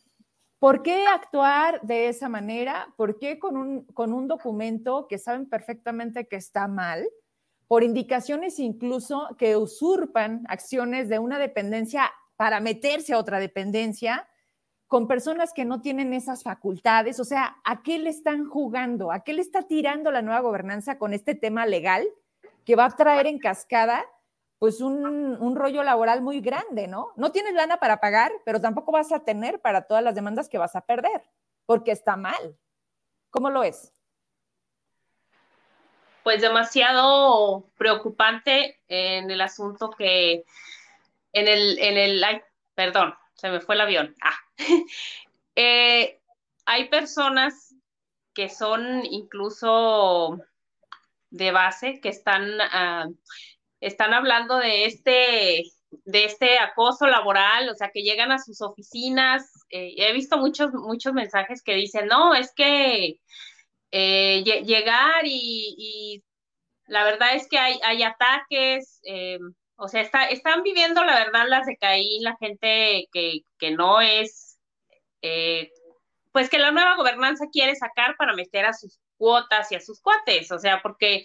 [0.57, 2.91] ¿Por qué actuar de esa manera?
[2.97, 7.07] ¿Por qué con un, con un documento que saben perfectamente que está mal?
[7.67, 14.27] Por indicaciones incluso que usurpan acciones de una dependencia para meterse a otra dependencia
[14.91, 17.17] con personas que no tienen esas facultades.
[17.21, 19.13] O sea, ¿a qué le están jugando?
[19.13, 22.05] ¿A qué le está tirando la nueva gobernanza con este tema legal
[22.65, 24.03] que va a traer en cascada
[24.59, 27.13] pues un, rollo laboral muy grande, ¿no?
[27.15, 30.57] No tienes lana para pagar, pero tampoco vas a tener para todas las demandas que
[30.57, 31.21] vas a perder,
[31.65, 32.57] porque está mal.
[33.29, 33.93] ¿Cómo lo es?
[36.21, 40.43] Pues demasiado preocupante en el asunto que,
[41.31, 42.43] en el, en el,
[42.75, 44.15] perdón, se me fue el avión.
[44.21, 44.37] Ah.
[45.53, 46.21] Eh,
[46.65, 47.75] hay personas
[48.33, 50.39] que son incluso
[51.29, 53.09] de base, que están, ah,
[53.81, 55.63] están hablando de este
[56.05, 59.51] de este acoso laboral, o sea, que llegan a sus oficinas.
[59.69, 63.19] Eh, he visto muchos, muchos mensajes que dicen, no, es que
[63.91, 66.23] eh, llegar y,
[66.85, 69.01] la verdad es que hay, hay ataques,
[69.81, 73.99] o sea, está, están viviendo la verdad las de Caín, la gente que, que no
[73.99, 74.59] es,
[76.31, 79.99] pues que la nueva gobernanza quiere sacar para meter a sus cuotas y a sus
[79.99, 81.23] cuates, o sea, porque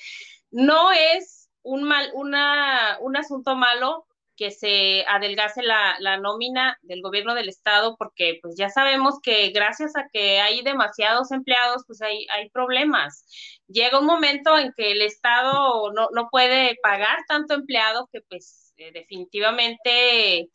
[0.50, 4.06] no es un mal, una, un asunto malo
[4.36, 9.50] que se adelgase la, la, nómina del gobierno del estado, porque pues ya sabemos que
[9.50, 13.24] gracias a que hay demasiados empleados, pues hay, hay problemas.
[13.66, 18.74] Llega un momento en que el estado no, no puede pagar tanto empleado que pues
[18.76, 20.50] eh, definitivamente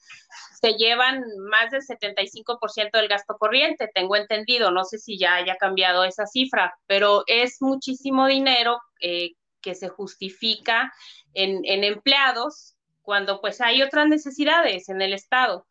[0.61, 5.55] se llevan más del 75% del gasto corriente, tengo entendido, no sé si ya haya
[5.55, 10.93] cambiado esa cifra, pero es muchísimo dinero eh, que se justifica
[11.33, 15.65] en, en empleados cuando pues hay otras necesidades en el Estado.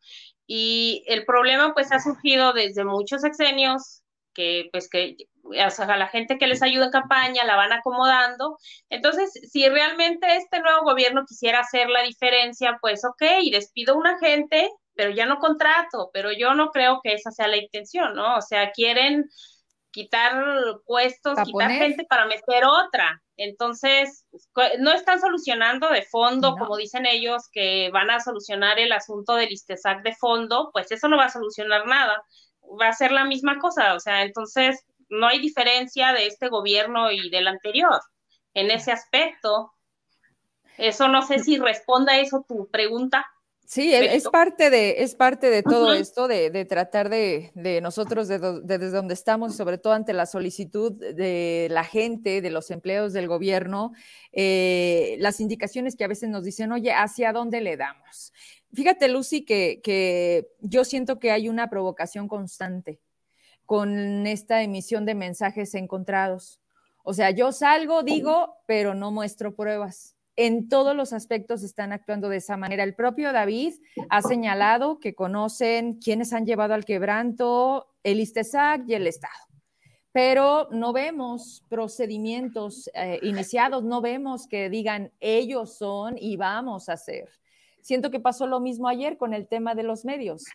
[0.47, 4.01] Y el problema pues ha surgido desde muchos sexenios
[4.33, 5.17] que pues que
[5.59, 8.57] a la gente que les ayuda en campaña la van acomodando.
[8.89, 14.19] Entonces, si realmente este nuevo gobierno quisiera hacer la diferencia, pues ok, despido a una
[14.19, 18.37] gente, pero ya no contrato, pero yo no creo que esa sea la intención, ¿no?
[18.37, 19.29] O sea, quieren
[19.91, 20.33] quitar
[20.85, 23.21] puestos, quitar gente para meter otra.
[23.37, 24.25] Entonces,
[24.79, 29.51] no están solucionando de fondo, como dicen ellos, que van a solucionar el asunto del
[29.51, 32.23] ISTESAC de fondo, pues eso no va a solucionar nada,
[32.79, 37.11] va a ser la misma cosa, o sea, entonces no hay diferencia de este gobierno
[37.11, 37.99] y del anterior
[38.53, 39.73] en ese aspecto.
[40.77, 43.25] Eso no sé si responda a eso tu pregunta.
[43.71, 48.89] Sí, e, es parte de, es parte de todo esto, de, tratar de, nosotros, desde
[48.89, 53.93] donde estamos, sobre todo ante la solicitud de la gente, de los empleos del gobierno,
[54.33, 58.33] eh, las indicaciones que a veces nos dicen, oye, ¿hacia dónde le damos?
[58.73, 62.99] Fíjate, Lucy, que, que yo siento que hay una provocación constante
[63.65, 66.59] con esta emisión de mensajes encontrados.
[67.05, 72.27] O sea, yo salgo, digo, pero no muestro pruebas en todos los aspectos están actuando
[72.27, 72.83] de esa manera.
[72.83, 73.75] El propio David
[74.09, 79.45] ha señalado que conocen quiénes han llevado al quebranto el ISTESAC y el Estado,
[80.11, 86.93] pero no vemos procedimientos eh, iniciados, no vemos que digan ellos son y vamos a
[86.93, 87.29] hacer.
[87.83, 90.45] Siento que pasó lo mismo ayer con el tema de los medios.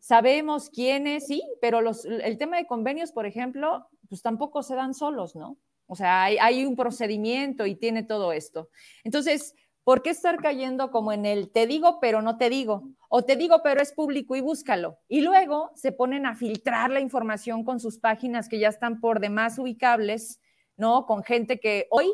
[0.00, 5.36] Sabemos quiénes, sí, pero el tema de convenios, por ejemplo, pues tampoco se dan solos,
[5.36, 5.56] ¿no?
[5.86, 8.70] O sea, hay, un procedimiento y tiene todo esto.
[9.04, 12.88] Entonces, ¿por qué estar cayendo como en el te digo pero no te digo?
[13.08, 14.98] O te digo pero es público y búscalo.
[15.08, 19.20] Y luego se ponen a filtrar la información con sus páginas que ya están por
[19.20, 20.40] demás ubicables,
[20.76, 21.06] ¿no?
[21.06, 22.12] Con gente que hoy,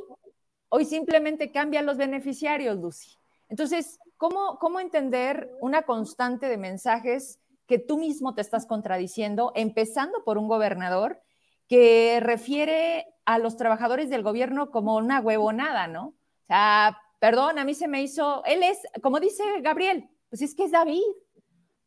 [0.68, 3.16] hoy simplemente cambia los beneficiarios, Lucy.
[3.48, 10.24] Entonces, ¿cómo, ¿cómo entender una constante de mensajes que tú mismo te estás contradiciendo, empezando
[10.24, 11.22] por un gobernador
[11.68, 16.06] que refiere a los trabajadores del gobierno como una huevonada, ¿no?
[16.06, 20.54] O sea, perdón, a mí se me hizo, él es, como dice Gabriel, pues es
[20.54, 21.02] que es David.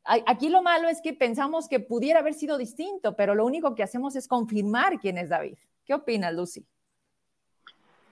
[0.04, 3.82] Aquí lo malo es que pensamos que pudiera haber sido distinto, pero lo único que
[3.82, 5.58] hacemos es confirmar quién es David.
[5.84, 6.66] ¿Qué opinas, Lucy?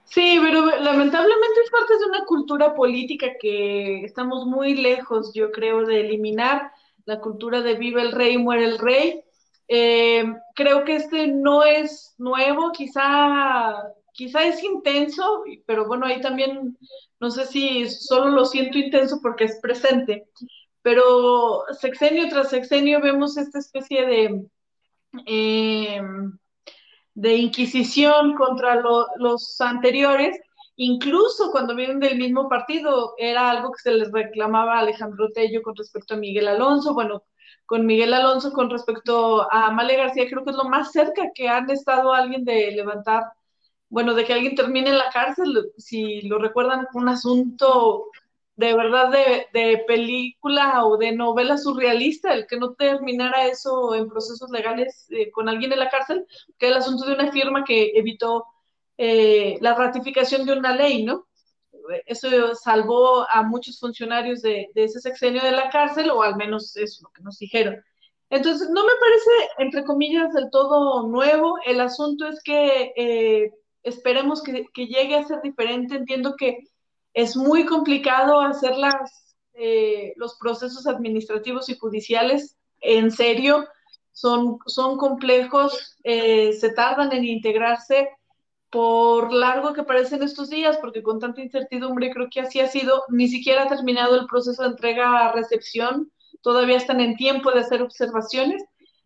[0.04, 5.84] Sí, pero lamentablemente es parte de una cultura política que estamos muy lejos, yo creo,
[5.86, 6.72] de eliminar
[7.06, 9.24] la cultura de vive el rey, muere el rey.
[9.68, 10.24] Eh,
[10.54, 16.76] creo que este no es nuevo, quizá, quizá es intenso, pero bueno, ahí también
[17.20, 20.28] no sé si solo lo siento intenso porque es presente,
[20.82, 24.46] pero sexenio tras sexenio vemos esta especie de,
[25.26, 26.02] eh,
[27.14, 28.82] de inquisición contra
[29.16, 30.38] los anteriores,
[30.76, 35.62] incluso cuando vienen del mismo partido, era algo que se les reclamaba a Alejandro Tello
[35.62, 37.22] con respecto a Miguel Alonso, bueno,
[37.66, 41.48] con Miguel Alonso con respecto a Male García, creo que es lo más cerca que
[41.48, 43.24] han estado alguien de levantar,
[43.88, 48.06] bueno, de que alguien termine en la cárcel, si lo recuerdan, un asunto
[48.56, 49.10] de verdad
[49.52, 55.30] de, película o de novela surrealista, el que no terminara eso en procesos legales eh,
[55.30, 56.26] con alguien en la cárcel,
[56.58, 58.46] que el asunto de una firma que evitó
[58.96, 61.26] eh, la ratificación de una ley, ¿no?
[62.06, 67.00] Eso salvó a muchos funcionarios de, ese sexenio de la cárcel, o al menos es
[67.02, 67.82] lo que nos dijeron.
[68.30, 71.56] Entonces, no me parece, entre comillas, del todo nuevo.
[71.64, 75.96] El asunto es que eh, esperemos que, llegue a ser diferente.
[75.96, 76.58] Entiendo que
[77.12, 83.66] es muy complicado hacer las, eh, los procesos administrativos y judiciales en serio.
[84.12, 88.08] Son, son complejos, eh, se tardan en integrarse
[88.74, 93.04] por largo que parecen estos días, porque con tanta incertidumbre creo que así ha sido,
[93.08, 96.10] ni siquiera ha terminado el proceso de entrega-recepción,
[96.42, 98.64] todavía están en tiempo de hacer observaciones.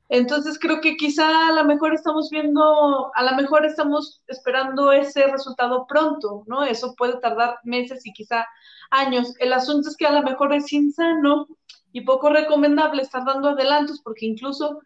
[0.08, 5.26] Entonces creo que quizá a lo mejor estamos viendo, a lo mejor estamos esperando ese
[5.26, 6.64] resultado pronto, ¿no?
[6.64, 8.46] Eso puede tardar meses y quizá
[8.90, 9.34] años.
[9.38, 11.46] El asunto es que a lo mejor es insano
[11.92, 14.80] y poco recomendable estar dando adelantos porque incluso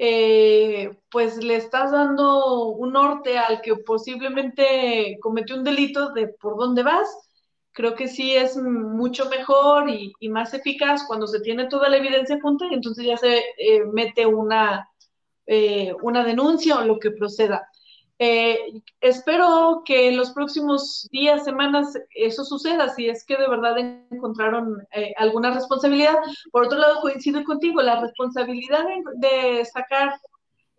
[0.00, 6.56] eh, pues le estás dando un norte al que posiblemente cometió un delito de por
[6.56, 7.08] dónde vas.
[7.72, 12.38] Creo que sí es mucho mejor y, más eficaz cuando se tiene toda la evidencia
[12.40, 14.88] junta y entonces ya se eh, mete una,
[15.46, 17.68] eh, una denuncia o lo que proceda.
[18.20, 23.78] Eh, espero que en los próximos días, semanas, eso suceda, si es que de verdad
[24.10, 26.16] encontraron eh, alguna responsabilidad.
[26.50, 28.84] Por otro lado, coincido contigo, la responsabilidad
[29.16, 30.20] de, sacar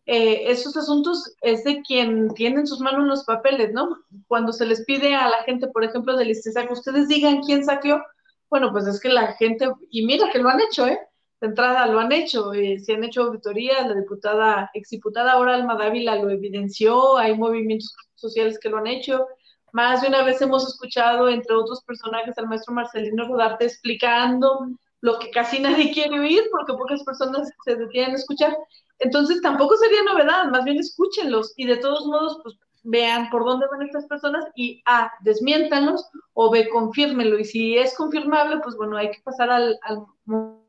[0.05, 3.97] eh, esos asuntos es de quien tiene en sus manos los papeles, ¿no?
[4.27, 8.01] Cuando se les pide a la gente, por ejemplo, del que ustedes digan quién saqueó,
[8.49, 10.99] bueno, pues es que la gente, y mira que lo han hecho, ¿eh?
[11.41, 15.75] De entrada lo han hecho, eh, se han hecho auditorías, la diputada, exdiputada ahora Alma
[15.75, 19.25] Dávila lo evidenció, hay movimientos sociales que lo han hecho.
[19.71, 24.67] Más de una vez hemos escuchado, entre otros personajes, al maestro Marcelino Rodarte explicando
[25.01, 28.57] lo que casi nadie quiere oír porque pocas personas se detienen a escuchar.
[28.99, 33.67] Entonces tampoco sería novedad, más bien escúchenlos y de todos modos, pues vean por dónde
[33.71, 37.39] van estas personas y A, desmiéntanos o B, confírmenlo.
[37.39, 39.99] Y si es confirmable, pues bueno, hay que pasar al, al,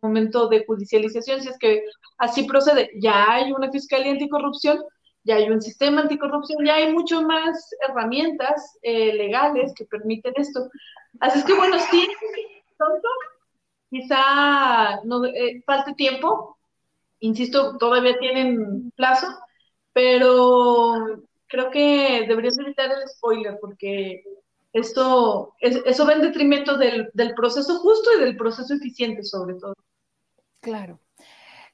[0.02, 1.82] momento de judicialización, si es que
[2.18, 2.90] así procede.
[3.00, 4.82] Ya hay una fiscalía anticorrupción,
[5.24, 10.70] ya hay un sistema anticorrupción, ya hay mucho más herramientas eh, legales que permiten esto.
[11.20, 12.08] Así es que bueno, sí,
[12.78, 13.08] pronto,
[13.90, 16.58] quizá no eh, falte tiempo,
[17.20, 19.26] insisto, todavía tienen plazo,
[19.92, 24.22] pero creo que deberías evitar el spoiler porque
[24.72, 29.74] esto, eso va en detrimento del, proceso justo y del proceso eficiente sobre todo.
[30.60, 31.00] Claro.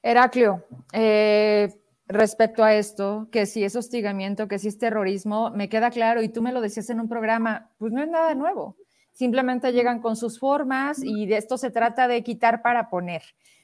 [0.01, 1.69] Heraclio, eh,
[2.07, 6.29] respecto a esto, que si es hostigamiento, que si es terrorismo, me queda claro, y
[6.29, 8.77] tú me lo decías en un programa, pues no es nada nuevo.
[9.13, 13.23] Simplemente llegan con sus formas y de esto se trata de quitar para poner.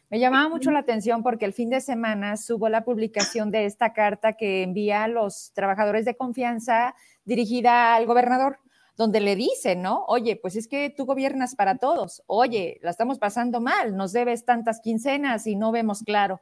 [0.10, 3.94] Me llamaba mucho la atención porque el fin de semana subo la publicación de esta
[3.94, 6.96] carta que envía a los trabajadores de confianza
[7.26, 8.60] dirigida al gobernador,
[8.96, 10.06] donde le dicen, ¿no?
[10.08, 12.24] Oye, pues es que tú gobiernas para todos.
[12.28, 16.41] Oye, la estamos pasando mal, nos debes tantas quincenas y no vemos claro.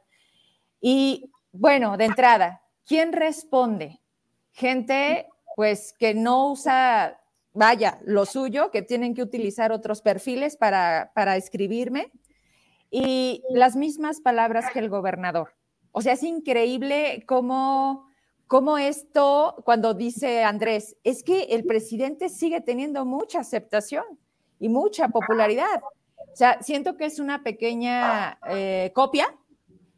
[0.80, 4.00] Y bueno, de entrada, ¿quién responde?
[4.52, 7.20] Gente, pues que no usa,
[7.52, 12.10] vaya, lo suyo, que tienen que utilizar otros perfiles para, para escribirme
[12.90, 15.54] y las mismas palabras que el gobernador.
[15.92, 18.06] O sea, es increíble cómo,
[18.52, 24.04] cómo esto, cuando dice Andrés, es que el presidente sigue teniendo mucha aceptación
[24.60, 25.80] y mucha popularidad.
[26.18, 29.34] O sea, siento que es una pequeña eh, copia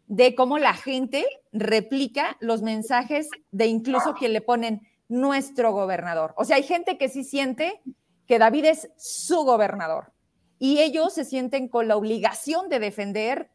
[0.07, 6.33] de cómo la gente replica los mensajes de incluso quien le ponen nuestro gobernador.
[6.37, 7.83] O sea, hay gente que sí siente
[8.29, 10.13] que David es su gobernador
[10.61, 13.51] y ellos se sienten con la obligación de defender,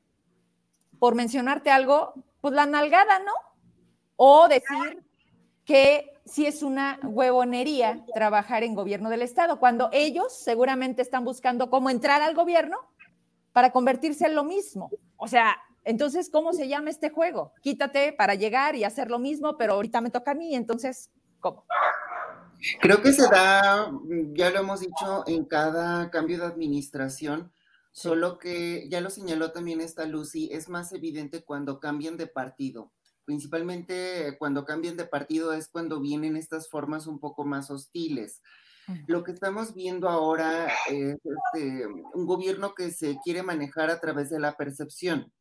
[0.99, 3.48] por mencionarte algo, pues la nalgada, ¿no?
[4.21, 5.01] O decir
[5.63, 11.69] que sí es una huevonería trabajar en gobierno del Estado, cuando ellos seguramente están buscando
[11.69, 12.75] cómo entrar al gobierno
[13.53, 14.89] para convertirse en lo mismo.
[15.15, 15.55] O sea,
[15.85, 17.53] entonces, ¿cómo se llama este juego?
[17.61, 21.63] Quítate para llegar y hacer lo mismo, pero ahorita me toca a mí, entonces, ¿cómo?
[22.81, 23.89] Creo que se da,
[24.33, 27.53] ya lo hemos dicho, en cada cambio de administración,
[27.93, 32.91] solo que ya lo señaló también esta Lucy, es más evidente cuando cambian de partido.
[33.29, 38.41] Principalmente cuando cambian de partido es cuando vienen estas formas un poco más hostiles.
[39.05, 41.19] Lo que estamos viendo ahora es
[41.53, 45.31] este, un gobierno que se quiere manejar a través de la percepción.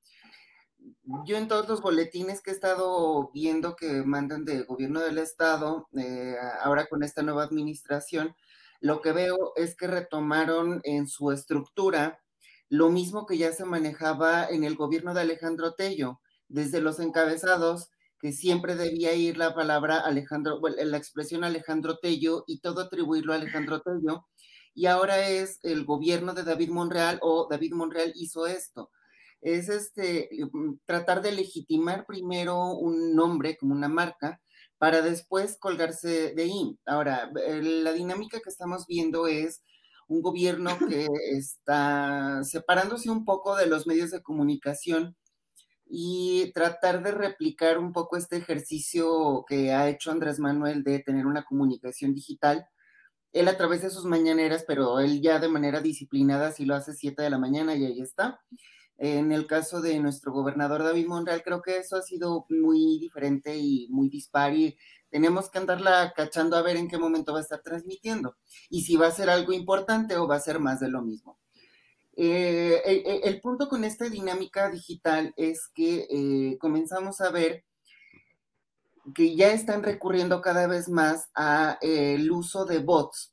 [1.24, 5.88] Yo en todos los boletines que he estado viendo que mandan del gobierno del estado,
[5.96, 8.36] eh, ahora con esta nueva administración,
[8.82, 12.20] lo que veo es que retomaron en su estructura
[12.68, 17.90] lo mismo que ya se manejaba en el gobierno de Alejandro Tello, desde los encabezados,
[18.20, 23.32] que siempre debía ir la palabra Alejandro, bueno, la expresión Alejandro Tello y todo atribuirlo
[23.32, 24.26] a Alejandro Tello.
[24.74, 28.90] Y ahora es el gobierno de David Monreal o David Monreal hizo esto
[29.40, 34.40] es este, mm, tratar de legitimar primero un nombre como una marca
[34.78, 36.78] para después colgarse de ahí.
[36.86, 39.62] Ahora, eh, la dinámica que estamos viendo es
[40.08, 45.16] un gobierno que está separándose un poco de los medios de comunicación
[45.90, 51.26] y tratar de replicar un poco este ejercicio que ha hecho Andrés Manuel de tener
[51.26, 52.66] una comunicación digital.
[53.32, 56.94] Él a través de sus mañaneras, pero él ya de manera disciplinada, si lo hace
[56.94, 58.40] 7 de la mañana y ahí está.
[58.98, 63.56] En el caso de nuestro gobernador David Monreal, creo que eso ha sido muy diferente
[63.56, 64.76] y muy dispar y
[65.10, 68.36] tenemos que andarla cachando a ver en qué momento va a estar transmitiendo
[68.68, 71.37] y si va a ser algo importante o va a ser más de lo mismo.
[72.20, 77.64] Eh, el, punto con esta dinámica digital es que eh, comenzamos a ver
[79.14, 83.32] que ya están recurriendo cada vez más al eh, uso de bots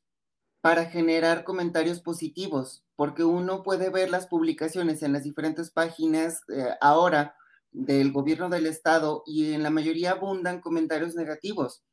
[0.62, 6.42] para generar comentarios positivos, porque uno puede ver las publicaciones en las diferentes páginas
[6.80, 7.36] ahora
[7.72, 11.84] del gobierno del estado y en la mayoría abundan comentarios negativos.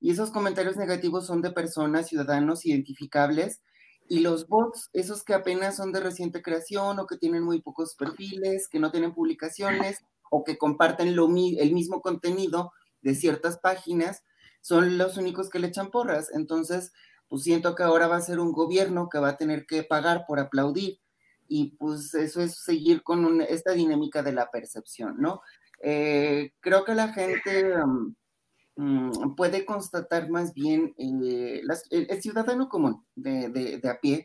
[0.00, 3.60] Y esos comentarios negativos son de personas, ciudadanos identificables
[4.10, 7.94] y los bots, esos que apenas son de reciente creación o que tienen muy pocos
[7.94, 14.24] perfiles, que no tienen publicaciones o que comparten lo, el mismo contenido de ciertas páginas,
[14.62, 16.28] son los únicos que le echan porras.
[16.34, 16.92] Entonces,
[17.28, 20.24] pues siento que ahora va a ser un gobierno que va a tener que pagar
[20.26, 20.98] por aplaudir.
[21.46, 25.40] Y pues eso es seguir con esta dinámica de la percepción, ¿no?
[25.84, 27.80] Eh, creo que la gente...
[27.80, 28.16] Um,
[28.76, 34.24] Mm, puede constatar más bien, eh, el, ciudadano común de, a pie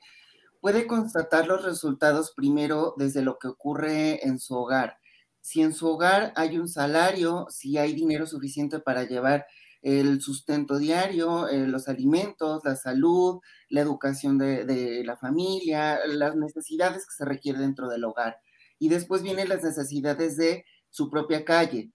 [0.62, 4.98] puede constatar los resultados primero desde lo que ocurre en su hogar.
[5.41, 9.46] Si en su hogar hay un salario, si hay dinero suficiente para llevar
[9.82, 13.39] el sustento diario, eh, los alimentos, la salud,
[13.70, 18.38] la educación de, de, la familia, las necesidades que se requieren dentro del hogar.
[18.80, 21.91] Y después vienen las necesidades de su propia calle,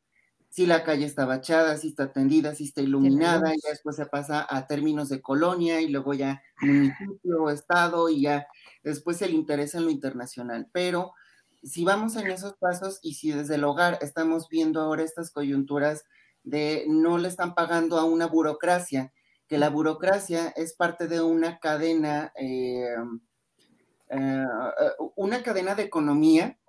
[0.51, 4.45] si la calle está bachada, si está tendida, si está iluminada, y después se pasa
[4.49, 8.49] a términos de colonia y luego ya municipio, estado y ya
[8.83, 10.69] después se le interesa en lo internacional.
[10.73, 11.13] Pero
[11.63, 16.05] si vamos en esos pasos y si desde el hogar estamos viendo ahora estas coyunturas
[16.43, 19.13] de no le están pagando a una burocracia,
[19.47, 22.97] que la burocracia es parte de una cadena, eh,
[24.09, 24.47] eh,
[25.15, 26.60] una cadena de economía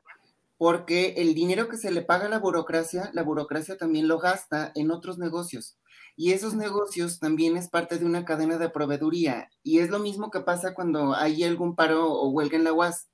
[0.61, 4.71] porque el dinero que se le paga a la burocracia, la burocracia también lo gasta
[4.75, 5.79] en otros negocios.
[6.15, 9.49] Y esos negocios también es parte de una cadena de proveeduría.
[9.63, 13.09] Y es lo mismo que pasa cuando hay algún paro o huelga en la UAS.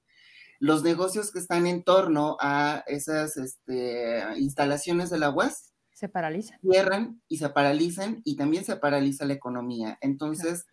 [0.59, 6.59] Los negocios que están en torno a esas este, instalaciones de la UAS se paralizan.
[6.59, 9.97] Cierran y se paralizan y también se paraliza la economía.
[10.01, 10.65] Entonces,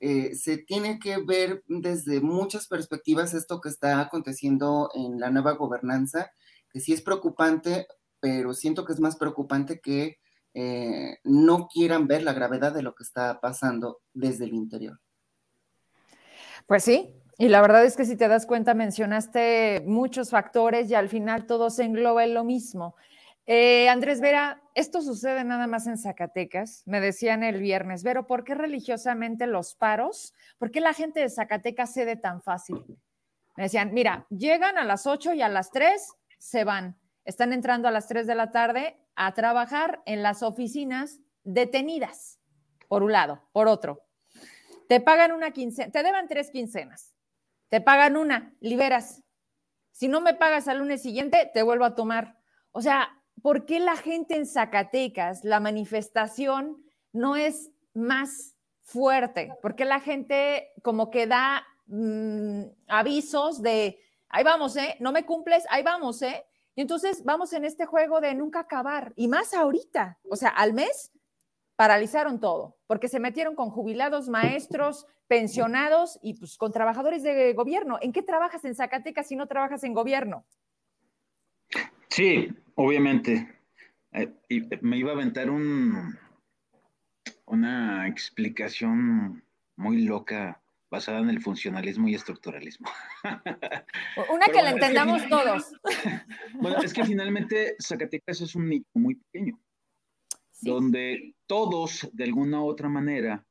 [0.00, 5.52] eh, se tiene que ver desde muchas perspectivas esto que está aconteciendo en la nueva
[5.52, 6.30] gobernanza,
[6.70, 7.86] que sí es preocupante,
[8.20, 10.18] pero siento que es más preocupante que
[10.54, 15.00] eh, no quieran ver la gravedad de lo que está pasando desde el interior.
[16.66, 20.94] Pues sí, y la verdad es que si te das cuenta, mencionaste muchos factores y
[20.94, 22.96] al final todo se engloba en lo mismo.
[23.50, 26.82] Eh, Andrés Vera, esto sucede nada más en Zacatecas.
[26.84, 30.34] Me decían el viernes, Vero, ¿por qué religiosamente los paros?
[30.58, 32.84] ¿Por qué la gente de Zacatecas cede tan fácil?
[33.56, 36.98] Me decían, mira, llegan a las 8 y a las 3 se van.
[37.24, 42.40] Están entrando a las 3 de la tarde a trabajar en las oficinas detenidas,
[42.86, 44.04] por un lado, por otro.
[44.90, 47.14] Te pagan una quincena, te deben tres quincenas.
[47.70, 49.22] Te pagan una, liberas.
[49.90, 52.36] Si no me pagas al lunes siguiente, te vuelvo a tomar.
[52.72, 56.82] O sea, ¿por qué la gente en Zacatecas, la manifestación
[57.12, 59.52] no es más fuerte?
[59.62, 64.96] ¿Por qué la gente como que da mm, avisos de, ahí vamos, ¿eh?
[65.00, 66.44] No me cumples, ahí vamos, ¿eh?
[66.74, 70.72] Y entonces vamos en este juego de nunca acabar, y más ahorita, o sea, al
[70.72, 71.12] mes
[71.74, 77.98] paralizaron todo, porque se metieron con jubilados, maestros, pensionados y pues con trabajadores de gobierno.
[78.00, 80.44] ¿En qué trabajas en Zacatecas si no trabajas en gobierno?
[82.10, 83.54] Sí, obviamente.
[84.12, 84.32] Eh,
[84.80, 86.16] me iba a aventar un,
[87.46, 89.42] una explicación
[89.76, 92.88] muy loca basada en el funcionalismo y estructuralismo.
[94.32, 95.72] Una que la entendamos todos.
[96.54, 99.58] bueno, es que finalmente Zacatecas es un nicho muy pequeño,
[100.62, 103.44] donde todos, de alguna u otra manera,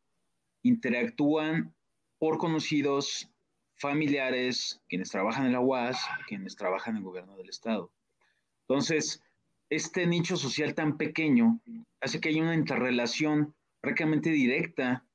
[0.64, 1.74] interactúan
[2.18, 3.30] por conocidos,
[3.76, 7.92] familiares, quienes trabajan en la UAS, quienes trabajan en el gobierno del Estado.
[8.68, 9.24] Entonces,
[9.70, 11.62] este nicho social tan pequeño
[12.02, 15.06] hace que haya una interrelación prácticamente directa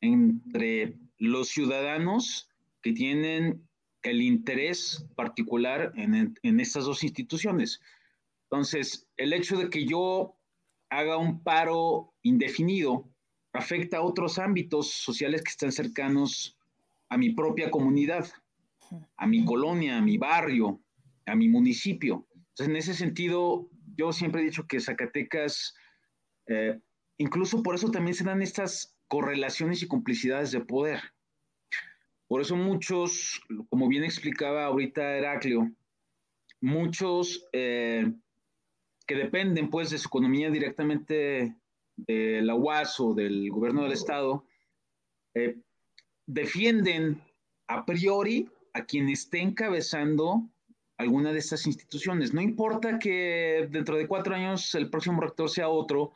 [0.00, 2.48] entre los ciudadanos
[2.82, 3.66] que tienen
[4.02, 7.80] el interés particular en, estas dos instituciones.
[8.44, 10.36] Entonces, el hecho de que yo
[10.88, 13.08] haga un paro indefinido
[13.52, 16.56] afecta a otros ámbitos sociales que están cercanos
[17.08, 18.28] a mi propia comunidad,
[19.16, 20.80] a mi colonia, a mi barrio,
[21.24, 22.25] a mi municipio.
[22.56, 25.74] Entonces, en ese sentido, yo siempre he dicho que Zacatecas,
[26.46, 26.80] eh,
[27.18, 31.00] incluso por eso también se dan estas correlaciones y complicidades de poder.
[32.28, 35.70] Por eso muchos, como bien explicaba ahorita Heraclio,
[36.62, 38.10] muchos eh,
[39.06, 41.54] que dependen pues de su economía directamente
[41.96, 44.46] de la UAS o del gobierno del estado,
[45.34, 45.58] eh,
[46.24, 47.22] defienden
[47.66, 50.48] a priori a quien esté encabezando
[50.98, 52.32] alguna de estas instituciones.
[52.32, 56.12] No importa que dentro de cuatro años el próximo rector sea otro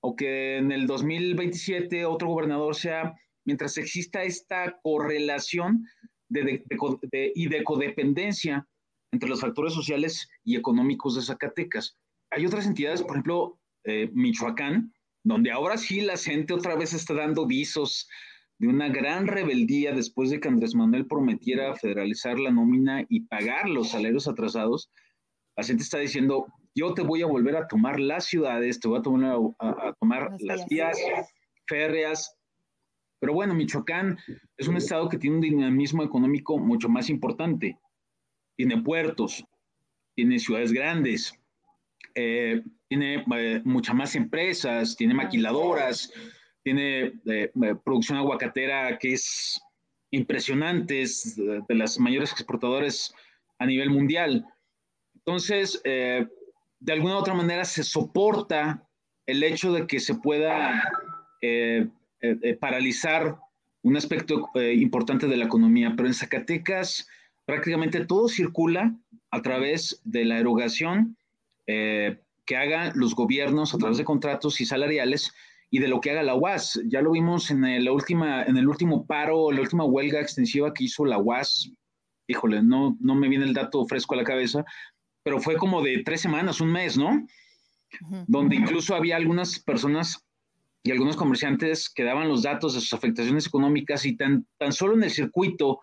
[0.00, 3.14] o que en el 2027 otro gobernador sea,
[3.44, 5.86] mientras exista esta correlación
[6.28, 6.64] de,
[7.34, 8.66] y de codependencia
[9.12, 11.96] entre los factores sociales y económicos de Zacatecas.
[12.30, 17.14] Hay otras entidades, por ejemplo, eh, Michoacán, donde ahora sí la gente otra vez está
[17.14, 18.08] dando visos
[18.58, 23.68] de una gran rebeldía después de que Andrés Manuel prometiera federalizar la nómina y pagar
[23.68, 24.90] los salarios atrasados.
[25.56, 28.98] La gente está diciendo, yo te voy a volver a tomar las ciudades, te voy
[28.98, 30.98] a tomar, a, tomar las vías
[31.66, 32.36] férreas.
[33.20, 34.18] Pero bueno, Michoacán
[34.56, 37.78] es un estado que tiene un dinamismo económico mucho más importante.
[38.56, 39.44] Tiene puertos,
[40.14, 41.32] tiene ciudades grandes,
[42.14, 46.12] eh, tiene eh, muchas más empresas, tiene maquiladoras,
[46.64, 47.50] tiene eh, eh,
[47.84, 49.60] producción aguacatera que es
[50.10, 53.14] impresionante, es de, las mayores exportadores
[53.58, 54.46] a nivel mundial.
[55.14, 56.26] Entonces, eh,
[56.80, 58.82] de alguna u otra manera se soporta
[59.26, 60.82] el hecho de que se pueda
[62.60, 63.36] paralizar
[63.82, 67.06] un aspecto importante de la economía, pero en Zacatecas
[67.44, 68.94] prácticamente todo circula
[69.30, 71.16] a través de la erogación
[71.66, 75.32] que hagan los gobiernos a través de contratos y salariales
[75.74, 76.80] y de lo que haga la UAS.
[76.86, 80.72] Ya lo vimos en el, la última, en el último paro, la última huelga extensiva
[80.72, 81.68] que hizo la UAS.
[82.28, 84.64] Híjole, no, no me viene el dato fresco a la cabeza,
[85.24, 87.26] pero fue como de tres semanas, un mes, ¿no?
[88.28, 90.24] Donde incluso había algunas personas
[90.84, 94.94] y algunos comerciantes que daban los datos de sus afectaciones económicas y tan, tan solo
[94.94, 95.80] en el circuito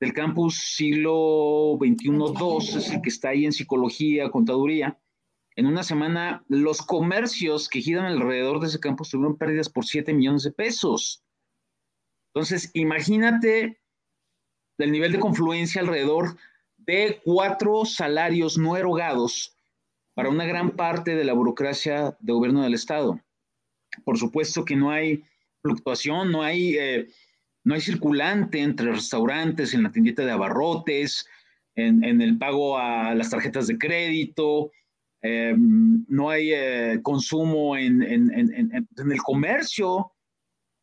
[0.00, 4.98] del campus siglo XXI-2, es el que está ahí en psicología, contaduría,
[5.60, 10.14] en una semana los comercios que giran alrededor de ese campus tuvieron pérdidas por 7
[10.14, 11.22] millones de pesos.
[12.32, 13.78] Entonces, imagínate
[14.78, 16.38] el nivel de confluencia alrededor
[16.78, 19.54] de cuatro salarios no erogados
[20.14, 23.20] para una gran parte de la burocracia de gobierno del Estado.
[24.02, 25.24] Por supuesto que no hay
[25.60, 27.08] fluctuación, no hay, eh,
[27.64, 31.26] no hay circulante entre restaurantes, en la tiendita de abarrotes,
[31.74, 34.70] en el pago a las tarjetas de crédito,
[35.22, 40.12] eh, no hay eh, consumo en, el comercio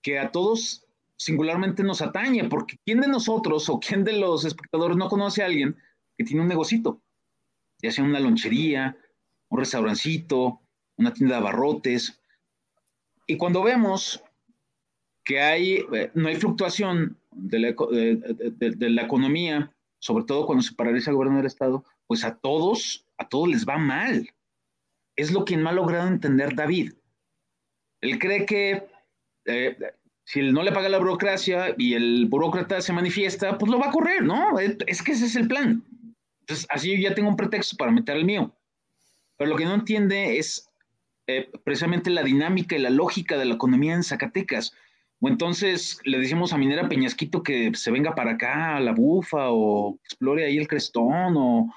[0.01, 0.85] que a todos
[1.15, 5.47] singularmente nos atañe, porque ¿quién de nosotros o quién de los espectadores no conoce a
[5.47, 5.75] alguien
[6.15, 7.01] que tiene un negocito?
[7.81, 8.95] Ya sea una lonchería,
[9.49, 10.61] un restaurancito,
[10.97, 12.21] una tienda de abarrotes.
[13.25, 14.23] Y cuando vemos
[15.23, 20.75] que hay, eh, no hay fluctuación de la, de la economía, sobre todo cuando se
[20.75, 24.29] paraliza el gobierno del Estado, pues a todos a todos les va mal.
[25.15, 26.93] Es lo que no ha logrado entender David.
[28.01, 28.87] Él cree que
[29.45, 29.77] eh,
[30.23, 33.91] si no le paga la burocracia y el burócrata se manifiesta, pues lo va a
[33.91, 34.59] correr, ¿no?
[34.59, 35.83] Es que ese es el plan.
[36.41, 38.53] Entonces, así ya tengo un pretexto para meter el mío.
[39.37, 40.69] Pero lo que no entiende es
[41.27, 44.73] eh, precisamente la dinámica y la lógica de la economía en Zacatecas.
[45.19, 49.49] O entonces le decimos a Minera Peñasquito que se venga para acá a la bufa
[49.49, 51.73] o explore ahí el crestón o,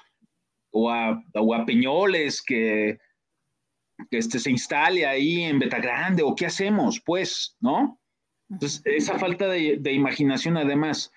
[0.71, 2.99] o a, Peñoles que,
[4.09, 7.99] este, se instale ahí en Betagrande, o qué hacemos, pues, ¿no?
[8.49, 11.11] Entonces, esa falta de, imaginación, además,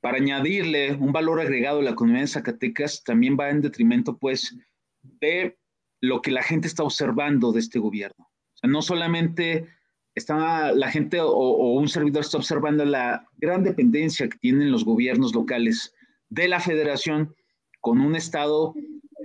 [0.00, 4.56] para añadirle un valor agregado a la economía de Zacatecas, también va en detrimento, pues,
[5.02, 5.58] de
[6.00, 8.24] lo que la gente está observando de este gobierno.
[8.24, 9.68] O sea, no solamente
[10.14, 14.84] está la gente o, o, un servidor está observando la gran dependencia que tienen los
[14.84, 15.94] gobiernos locales
[16.28, 17.34] de la federación
[17.82, 18.74] con un Estado,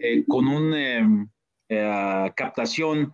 [0.02, 1.30] eh, con una em,
[1.70, 3.14] eh, captación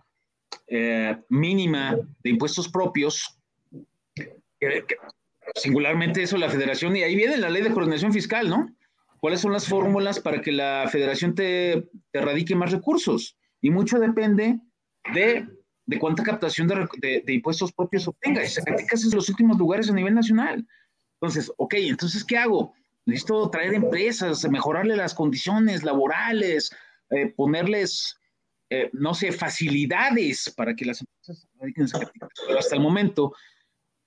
[0.66, 3.38] eh, mínima de impuestos propios,
[5.54, 8.74] singularmente eso la federación, y ahí viene la ley de coordinación fiscal, ¿no?
[9.20, 13.36] ¿Cuáles son las fórmulas para que la federación te, te radique más recursos?
[13.60, 14.58] Y mucho depende
[15.12, 15.46] de,
[15.86, 18.42] de cuánta captación de, de, impuestos propios obtenga.
[18.42, 20.66] Y Zacatecas es los últimos lugares a nivel nacional.
[21.20, 22.74] Entonces, ok, entonces, ¿qué hago?
[23.06, 26.74] Necesito traer empresas, mejorarle las condiciones laborales,
[27.10, 28.16] eh, ponerles,
[28.70, 31.86] eh, no sé, facilidades para que las empresas radiquen
[32.46, 33.34] Pero hasta el momento,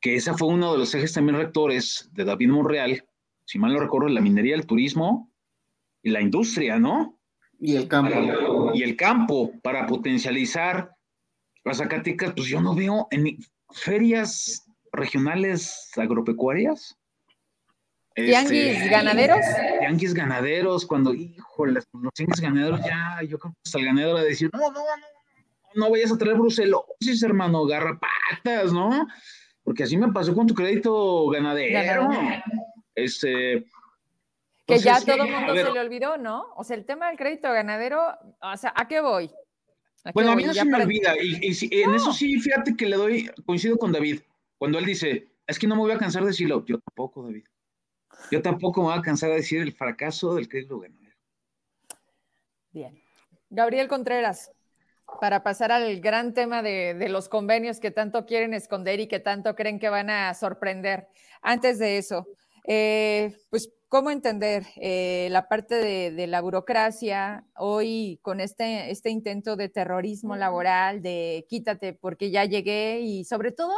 [0.02, 3.06] que ese fue uno de los ejes también rectores de David Monreal,
[3.46, 5.32] si mal no recuerdo, la minería, el turismo
[6.04, 7.20] y la industria, ¿no?
[7.60, 8.72] Y el campo.
[8.74, 10.92] y el campo para potencializar
[11.64, 13.38] las Zacatecas, pues yo no veo en
[13.72, 16.97] ferias regionales agropecuarias.
[18.26, 19.46] ¿Tianguis este, ganaderos?
[19.80, 24.22] Tianguis ganaderos, cuando, híjole, los tianguis ganaderos ya, yo creo que hasta el ganadero va
[24.22, 24.86] a decir, no, no, no,
[25.76, 29.08] no vayas a traer brucelosis, hermano, garrapatas, ¿no?
[29.64, 32.10] Porque así me pasó con tu crédito ganadero.
[32.96, 33.68] Este.
[34.66, 36.48] Que ya todo el mundo se le olvidó, ¿no?
[36.56, 38.02] O sea, el tema del crédito ganadero,
[38.42, 39.30] o sea, ¿a qué voy?
[40.14, 41.14] bueno, a mí no se me olvida.
[41.22, 44.22] Y, en eso sí, fíjate que le doy, coincido con David.
[44.58, 46.66] Cuando él dice, es que no me voy a cansar de decirlo.
[46.66, 47.44] Yo tampoco, David.
[48.32, 51.16] Yo tampoco me voy a cansar de decir el fracaso del crédito ganadero.
[52.72, 53.02] Bien.
[53.50, 54.52] Gabriel Contreras,
[55.22, 59.56] para pasar al gran tema de, los convenios que tanto quieren esconder y que tanto
[59.56, 61.08] creen que van a sorprender.
[61.42, 62.28] Antes de eso,
[62.66, 65.76] eh, pues, ¿cómo entender eh, la parte
[66.12, 72.46] de, la burocracia hoy con este, este intento de terrorismo laboral, de quítate porque ya
[72.46, 73.74] llegué y sobre todo,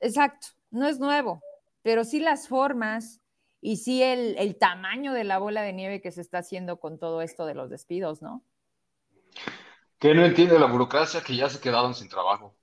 [0.00, 1.40] exacto, no es nuevo,
[1.82, 3.20] pero sí las formas
[3.66, 7.00] y sí el, el tamaño de la bola de nieve que se está haciendo con
[7.00, 8.44] todo esto de los despidos, ¿no?
[9.98, 12.56] que no entiende la burocracia que ya se quedaron sin trabajo.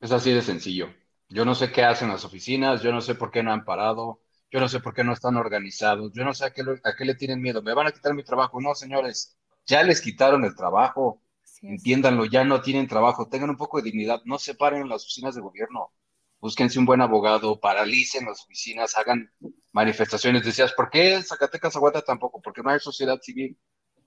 [0.00, 0.88] Es así de sencillo.
[1.28, 4.22] Yo no sé qué hacen las oficinas, yo no sé por qué no han parado,
[4.50, 7.04] yo no sé por qué no están organizados, yo no sé a qué, a qué
[7.04, 7.62] le tienen miedo.
[7.62, 8.60] ¿Me van a quitar mi trabajo?
[8.60, 9.36] No, señores,
[9.66, 11.22] ya les quitaron el trabajo.
[11.62, 15.02] Entiéndanlo, ya no tienen trabajo, tengan un poco de dignidad, no se paren en las
[15.04, 15.92] oficinas de gobierno,
[16.40, 19.30] búsquense un buen abogado, paralicen las oficinas, hagan
[19.72, 20.44] manifestaciones.
[20.44, 22.40] Decías, ¿por qué Zacatecas aguanta tampoco?
[22.40, 23.58] Porque no hay sociedad civil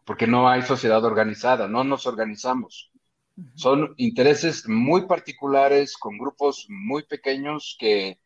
[0.05, 2.91] porque no hay sociedad organizada, no nos organizamos.
[3.55, 8.19] Son intereses muy particulares con grupos muy pequeños que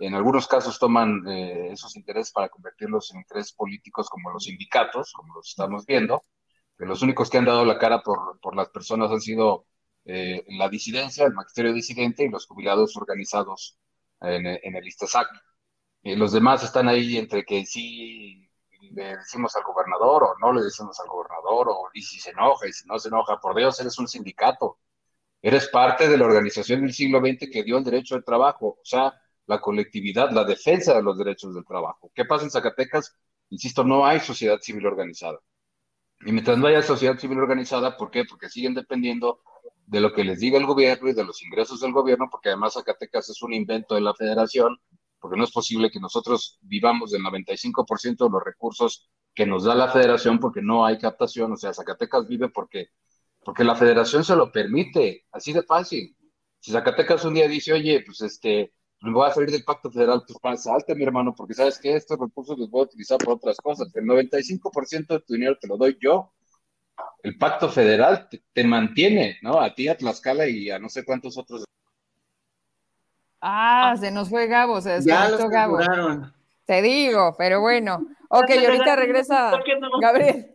[0.00, 5.12] en algunos casos toman eh, esos intereses para convertirlos en intereses políticos como los sindicatos,
[5.12, 6.22] como los estamos viendo,
[6.76, 9.66] que los únicos que han dado la cara por, por las personas han sido
[10.08, 13.78] eh, la disidencia, el magisterio disidente y los jubilados organizados
[14.22, 15.28] en, en el ISTASAC.
[16.02, 18.48] Y los demás están ahí entre que sí
[18.92, 22.66] le decimos al gobernador o no le decimos al gobernador, o y si se enoja
[22.66, 24.78] y si no se enoja, por Dios, eres un sindicato.
[25.42, 28.84] Eres parte de la organización del siglo XX que dio el derecho al trabajo, o
[28.84, 29.12] sea,
[29.46, 32.10] la colectividad, la defensa de los derechos del trabajo.
[32.14, 33.14] ¿Qué pasa en Zacatecas?
[33.50, 35.38] Insisto, no hay sociedad civil organizada.
[36.24, 38.24] Y mientras no haya sociedad civil organizada, ¿por qué?
[38.24, 39.40] Porque siguen dependiendo
[39.88, 42.74] de lo que les diga el gobierno y de los ingresos del gobierno, porque además
[42.74, 44.78] Zacatecas es un invento de la federación
[45.18, 49.74] porque no es posible que nosotros vivamos del 95% de los recursos que nos da
[49.74, 52.88] la federación porque no hay captación, o sea, Zacatecas vive porque,
[53.42, 56.14] porque la federación se lo permite, así de fácil.
[56.60, 60.22] Si Zacatecas un día dice, oye, pues este, me voy a salir del pacto federal,
[60.42, 63.56] pues salte mi hermano, porque sabes que estos recursos los voy a utilizar para otras
[63.56, 63.90] cosas.
[63.94, 66.32] El 95% de tu dinero te lo doy yo.
[67.22, 69.60] El pacto federal te, te mantiene, ¿no?
[69.60, 71.64] A ti, a Tlaxcala y a no sé cuántos otros
[73.40, 75.78] Ah, se nos fue Gabo, se desconectó Gabo.
[76.64, 78.06] Te digo, pero bueno.
[78.28, 79.52] Ok, ahorita regresa
[80.00, 80.54] Gabriel.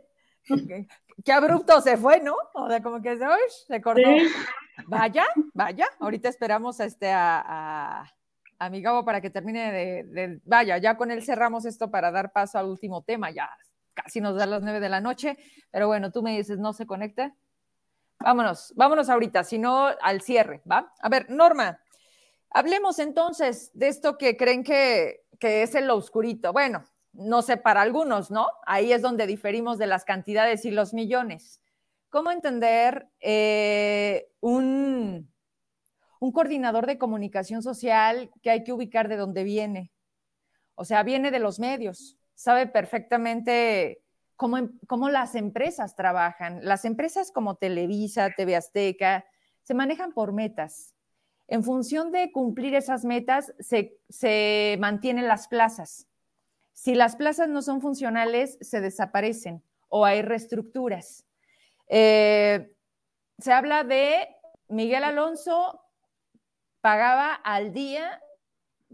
[1.23, 2.35] Qué abrupto se fue, ¿no?
[2.53, 3.25] O sea, como que se,
[3.67, 4.09] se cortó.
[4.87, 5.87] Vaya, vaya.
[5.99, 8.03] Ahorita esperamos a, este, a,
[8.59, 12.11] a, mi Gabo para que termine de, de, Vaya, ya con él cerramos esto para
[12.11, 13.31] dar paso al último tema.
[13.31, 13.49] Ya
[13.93, 15.37] casi nos da las nueve de la noche.
[15.71, 17.35] Pero bueno, tú me dices, ¿no se conecta?
[18.19, 20.93] Vámonos, vámonos ahorita, si no al cierre, ¿va?
[20.99, 21.79] A ver, Norma,
[22.55, 26.53] Hablemos entonces de esto que creen que, es el oscurito.
[26.53, 28.47] Bueno, no sé para algunos, ¿no?
[28.65, 31.59] Ahí es donde diferimos de las cantidades y los millones.
[32.09, 35.33] ¿Cómo entender eh, un,
[36.19, 39.91] un coordinador de comunicación social que hay que ubicar de dónde viene?
[40.75, 44.03] O sea, viene de los medios, sabe perfectamente
[44.35, 46.65] cómo, cómo las empresas trabajan.
[46.65, 49.25] Las empresas como Televisa, TV Azteca,
[49.63, 50.93] se manejan por metas
[51.47, 56.07] en función de cumplir esas metas, se, mantienen las plazas.
[56.71, 61.25] Si las plazas no son funcionales, se desaparecen o hay reestructuras.
[61.87, 62.75] Eh,
[63.37, 64.27] se habla de
[64.67, 65.81] Miguel Alonso
[66.81, 68.21] pagaba al día,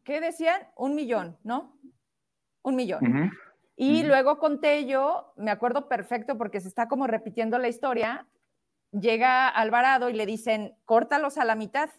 [0.04, 0.62] ¿qué decían?
[0.76, 1.80] Un millón, ¿no?
[2.62, 3.32] Un millón.
[3.76, 8.28] Y luego conté yo, me acuerdo perfecto porque se está como repitiendo la historia,
[8.92, 11.90] llega Alvarado y le dicen, córtalos a la mitad.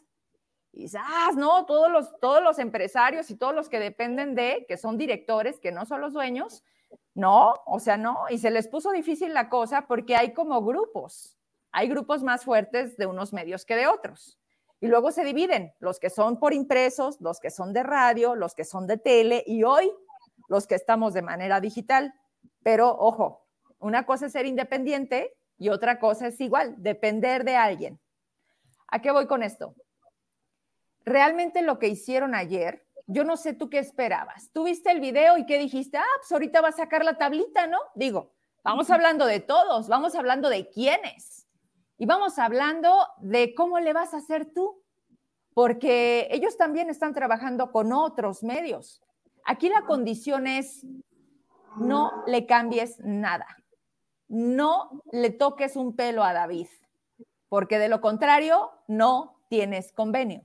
[0.72, 4.66] Y dices, ah, no, todos los, todos los empresarios y todos los que dependen de,
[4.68, 6.64] que son directores, que no son los dueños,
[7.14, 8.24] no, o sea, no.
[8.28, 11.36] Y se les puso difícil la cosa porque hay como grupos.
[11.72, 14.38] Hay grupos más fuertes de unos medios que de otros.
[14.80, 18.54] Y luego se dividen, los que son por impresos, los que son de radio, los
[18.54, 19.92] que son de tele y hoy
[20.50, 22.12] los que estamos de manera digital.
[22.62, 23.46] Pero ojo,
[23.78, 27.98] Una cosa es ser independiente y otra cosa es igual, depender de alguien.
[28.88, 29.74] ¿A qué voy con esto?
[31.06, 34.50] Realmente lo que hicieron ayer, yo no sé tú qué esperabas.
[34.52, 35.96] ¿Tú viste el video y qué dijiste?
[35.96, 37.78] Ah, pues ahorita va a sacar la tablita, ¿no?
[37.94, 41.46] Digo, vamos hablando de todos, vamos hablando de quiénes.
[41.96, 44.82] Y vamos hablando de cómo le vas a hacer tú,
[45.54, 49.00] porque ellos también están trabajando con otros medios.
[49.44, 50.86] Aquí la condición es
[51.76, 53.46] no le cambies nada
[54.30, 56.68] no le toques un pelo a David,
[57.48, 60.42] porque de lo contrario no tienes convenio.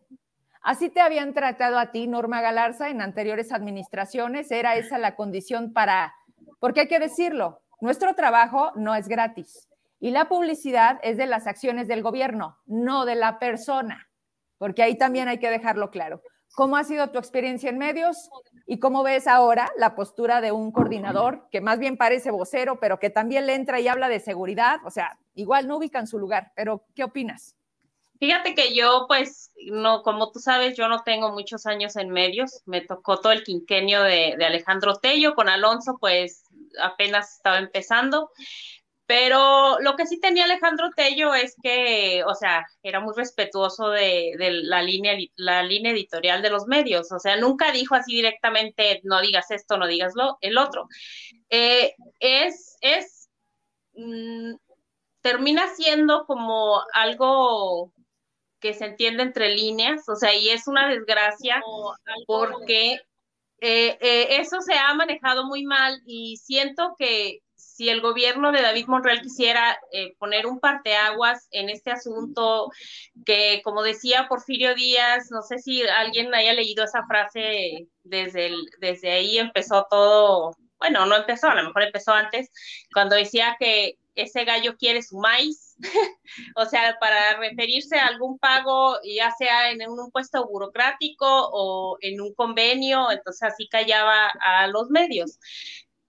[0.63, 4.49] Así te habían tratado a ti, Norma Galarza, en anteriores administraciones.
[4.49, 6.15] Era esa la condición para,
[6.59, 9.69] porque hay que decirlo, nuestro trabajo no es gratis
[9.99, 14.09] y la publicidad es de las acciones del gobierno, no de la persona,
[14.57, 16.23] porque ahí también hay que dejarlo claro.
[16.53, 18.29] ¿Cómo ha sido tu experiencia en medios
[18.65, 22.99] y cómo ves ahora la postura de un coordinador que más bien parece vocero, pero
[22.99, 24.79] que también le entra y habla de seguridad?
[24.85, 27.55] O sea, igual no ubican su lugar, pero ¿qué opinas?
[28.19, 32.61] Fíjate que yo, pues, no, como tú sabes, yo no tengo muchos años en medios.
[32.65, 35.35] Me tocó todo el quinquenio de, de Alejandro Tello.
[35.35, 36.43] Con Alonso, pues,
[36.81, 38.31] apenas estaba empezando.
[39.07, 44.33] Pero lo que sí tenía Alejandro Tello es que, o sea, era muy respetuoso de,
[44.63, 47.11] la, línea, la línea editorial de los medios.
[47.11, 50.87] O sea, nunca dijo así directamente, no digas esto, no digas lo, el otro.
[51.49, 53.29] Eh, es, es,
[53.93, 54.55] mm,
[55.21, 57.93] termina siendo como algo
[58.59, 61.61] que se entiende entre líneas, o sea, y es una desgracia
[62.25, 62.93] porque
[63.61, 67.41] eh, eh, eso se ha manejado muy mal y siento que
[67.75, 72.71] si el gobierno de David Monreal quisiera eh, poner un parteaguas en este asunto,
[73.25, 79.11] que como decía Porfirio Díaz, no sé si alguien haya leído esa frase desde, desde
[79.11, 82.49] ahí empezó todo, bueno, no empezó, a lo mejor empezó antes,
[82.93, 85.75] cuando decía que ese gallo quiere su maíz,
[86.55, 92.21] o sea, para referirse a algún pago, ya sea en un puesto burocrático o en
[92.21, 95.37] un convenio, entonces así callaba a los medios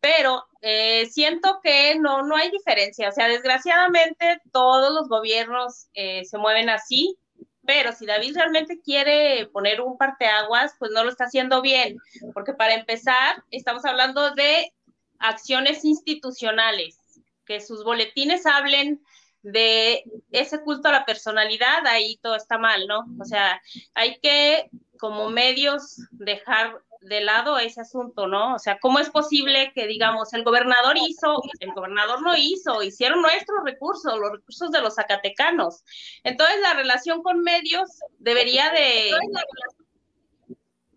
[0.07, 3.09] pero eh, siento que no, no hay diferencia.
[3.09, 7.19] O sea, desgraciadamente todos los gobiernos eh, se mueven así,
[7.67, 11.97] pero si David realmente quiere poner un parteaguas, pues no lo está haciendo bien,
[12.35, 14.73] porque para empezar, estamos hablando de
[15.19, 19.03] acciones institucionales, que sus boletines hablen
[19.43, 23.07] de ese culto a la personalidad, ahí todo está mal, ¿no?
[23.21, 23.61] O sea,
[23.95, 28.55] hay que como medios dejar de lado ese asunto, ¿no?
[28.55, 33.23] O sea, ¿cómo es posible que, digamos, el gobernador hizo, el gobernador no hizo, hicieron
[33.23, 35.85] nuestros recursos, los recursos de los zacatecanos?
[36.25, 37.89] Entonces, la relación con medios
[38.19, 39.13] debería de,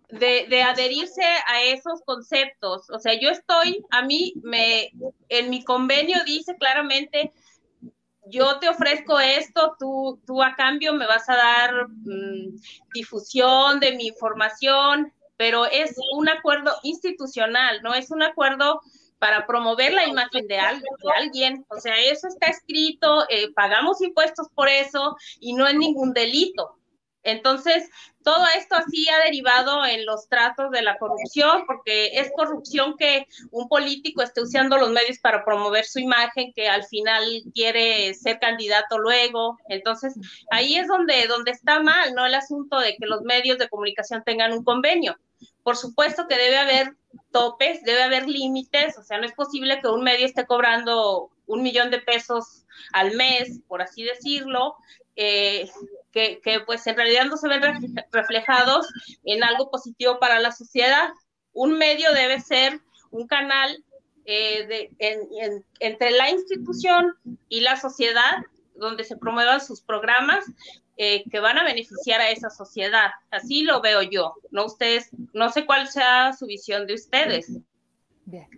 [0.09, 2.89] de, adherirse a esos conceptos.
[2.89, 4.91] O sea, yo estoy, a mí, me,
[5.29, 7.31] en mi convenio dice claramente,
[8.25, 12.57] yo te ofrezco esto, tú, tú a cambio me vas a dar mm,
[12.93, 18.81] difusión de mi información, pero es un acuerdo institucional, no es un acuerdo
[19.19, 21.65] para promover la imagen de, alguien.
[21.69, 26.75] O sea, eso está escrito, eh, pagamos impuestos por eso y no es ningún delito.
[27.23, 27.89] Entonces,
[28.21, 33.25] todo esto así ha derivado en los tratos de la corrupción, porque es corrupción que
[33.51, 37.23] un político esté usando los medios para promover su imagen, que al final
[37.53, 39.57] quiere ser candidato luego.
[39.69, 40.15] Entonces,
[40.51, 42.25] ahí es donde, donde está mal, ¿no?
[42.25, 45.17] El asunto de que los medios de comunicación tengan un convenio.
[45.69, 46.95] Por supuesto que debe haber
[47.29, 51.61] topes, debe haber límites, o sea, no es posible que un medio esté cobrando un
[51.61, 54.73] millón de pesos al mes, por así decirlo,
[55.15, 55.69] eh,
[56.11, 57.61] que, pues en realidad no se ven
[58.11, 58.87] reflejados
[59.25, 61.09] en algo positivo para la sociedad.
[61.53, 62.79] Un medio debe ser
[63.11, 63.85] un canal
[64.25, 64.89] eh,
[65.79, 67.13] entre la institución
[67.47, 68.37] y la sociedad
[68.73, 70.45] donde se promuevan sus programas
[71.01, 73.11] eh, que van a beneficiar a esa sociedad.
[73.31, 74.33] Así lo veo yo.
[74.51, 77.57] No ustedes, no sé cuál sea su visión de ustedes.
[78.25, 78.49] Bien.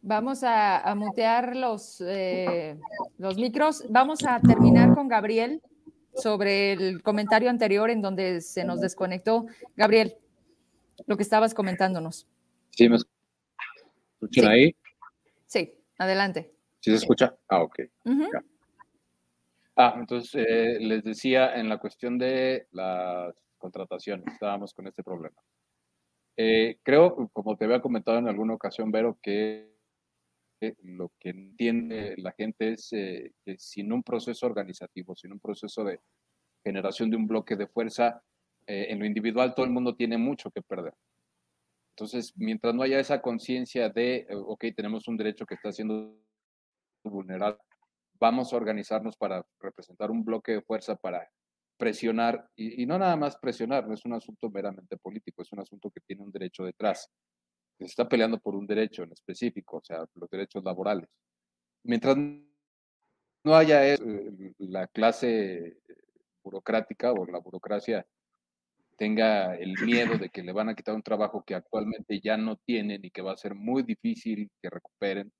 [0.00, 2.78] Vamos a, mutear los, eh,
[3.18, 3.84] los micros.
[3.90, 5.60] Vamos a terminar con Gabriel
[6.14, 9.44] sobre el comentario anterior en donde se nos desconectó.
[9.76, 10.16] Gabriel,
[11.06, 12.26] lo que estabas comentándonos.
[12.70, 14.74] Sí, ¿me escuchan ahí?
[15.46, 16.50] Sí, adelante.
[16.80, 17.36] ¿Sí se escucha?
[17.46, 17.80] Ah, ok.
[19.80, 25.36] Ah, entonces eh, les decía en la cuestión de las contrataciones, estábamos con este problema.
[26.36, 29.68] Eh, creo, como te había comentado en alguna ocasión, Vero, que
[30.82, 35.84] lo que entiende la gente es eh, que sin un proceso organizativo, sin un proceso
[35.84, 36.00] de
[36.64, 38.22] generación de un bloque de fuerza,
[38.66, 40.94] en lo individual todo el mundo tiene mucho que perder.
[41.96, 46.14] Entonces, mientras no haya esa conciencia de, ok, tenemos un derecho que está siendo
[47.04, 47.58] vulnerable.
[48.20, 51.28] Vamos a organizarnos para representar un bloque de fuerza para
[51.76, 55.90] presionar, y, no nada más presionar, no es un asunto meramente político, es un asunto
[55.90, 57.08] que tiene un derecho detrás.
[57.78, 61.08] Se está peleando por un derecho en específico, o sea, los derechos laborales.
[61.84, 63.98] Mientras no haya eh,
[64.58, 65.78] la clase
[66.42, 68.04] burocrática o la burocracia
[68.96, 72.56] tenga el miedo de que le van a quitar un trabajo que actualmente ya no
[72.56, 75.32] tienen y que va a ser muy difícil que recuperen,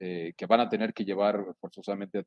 [0.00, 2.24] eh, que van a tener que llevar forzosamente a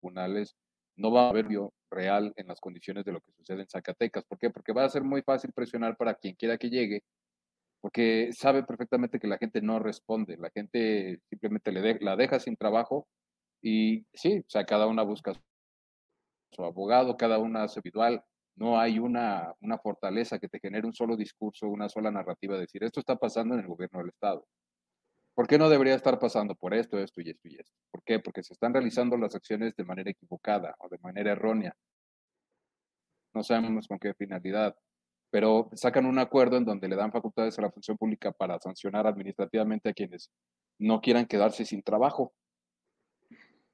[0.00, 0.56] tribunales,
[0.96, 1.46] no va a haber
[1.90, 4.24] real en las condiciones de lo que sucede en Zacatecas.
[4.24, 4.50] ¿Por qué?
[4.50, 7.02] Porque va a ser muy fácil presionar para quien quiera que llegue,
[7.80, 12.56] porque sabe perfectamente que la gente no responde, la gente simplemente le la deja sin
[12.56, 13.08] trabajo
[13.62, 15.32] y sí, o sea, cada una busca
[16.52, 18.22] su abogado, cada una su individual,
[18.56, 22.62] no hay una, una fortaleza que te genere un solo discurso, una sola narrativa, de
[22.62, 24.46] decir, esto está pasando en el gobierno del Estado.
[25.34, 27.72] ¿Por qué no debería estar pasando por esto, esto y esto y esto?
[27.90, 28.20] ¿Por qué?
[28.20, 31.74] Porque se están realizando las acciones de manera equivocada o de manera errónea.
[33.34, 34.76] No sabemos con qué finalidad,
[35.30, 39.06] pero sacan un acuerdo en donde le dan facultades a la función pública para sancionar
[39.06, 40.30] administrativamente a quienes
[40.78, 42.34] no quieran quedarse sin trabajo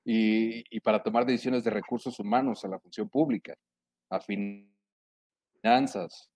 [0.05, 3.57] y, y para tomar decisiones de recursos humanos a la función pública
[4.11, 4.71] a finanzas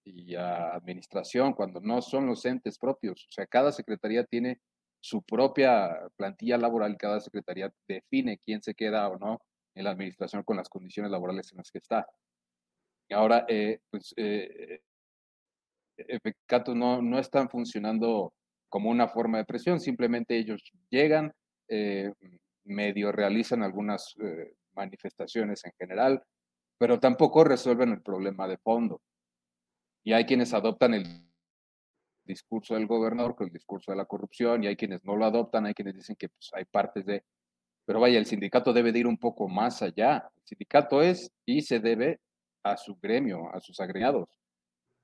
[0.05, 3.27] y a administración, cuando no son los entes propios.
[3.29, 4.61] O sea, cada secretaría tiene
[5.03, 9.40] su propia plantilla laboral, cada secretaría define quién se queda o no
[9.74, 12.07] en la administración con las condiciones laborales en las que está.
[13.09, 14.80] Y ahora, eh, pues, eh,
[16.74, 18.32] no, no están funcionando
[18.68, 21.32] como una forma de presión, simplemente ellos llegan,
[21.68, 22.12] eh,
[22.64, 26.22] medio realizan algunas eh, manifestaciones en general,
[26.78, 29.03] pero tampoco resuelven el problema de fondo.
[30.05, 31.05] Y hay quienes adoptan el
[32.25, 35.66] discurso del gobernador con el discurso de la corrupción y hay quienes no lo adoptan,
[35.66, 37.25] hay quienes dicen que pues, hay partes de...
[37.85, 40.31] Pero vaya, el sindicato debe de ir un poco más allá.
[40.37, 42.20] El sindicato es y se debe
[42.62, 44.29] a su gremio, a sus agregados,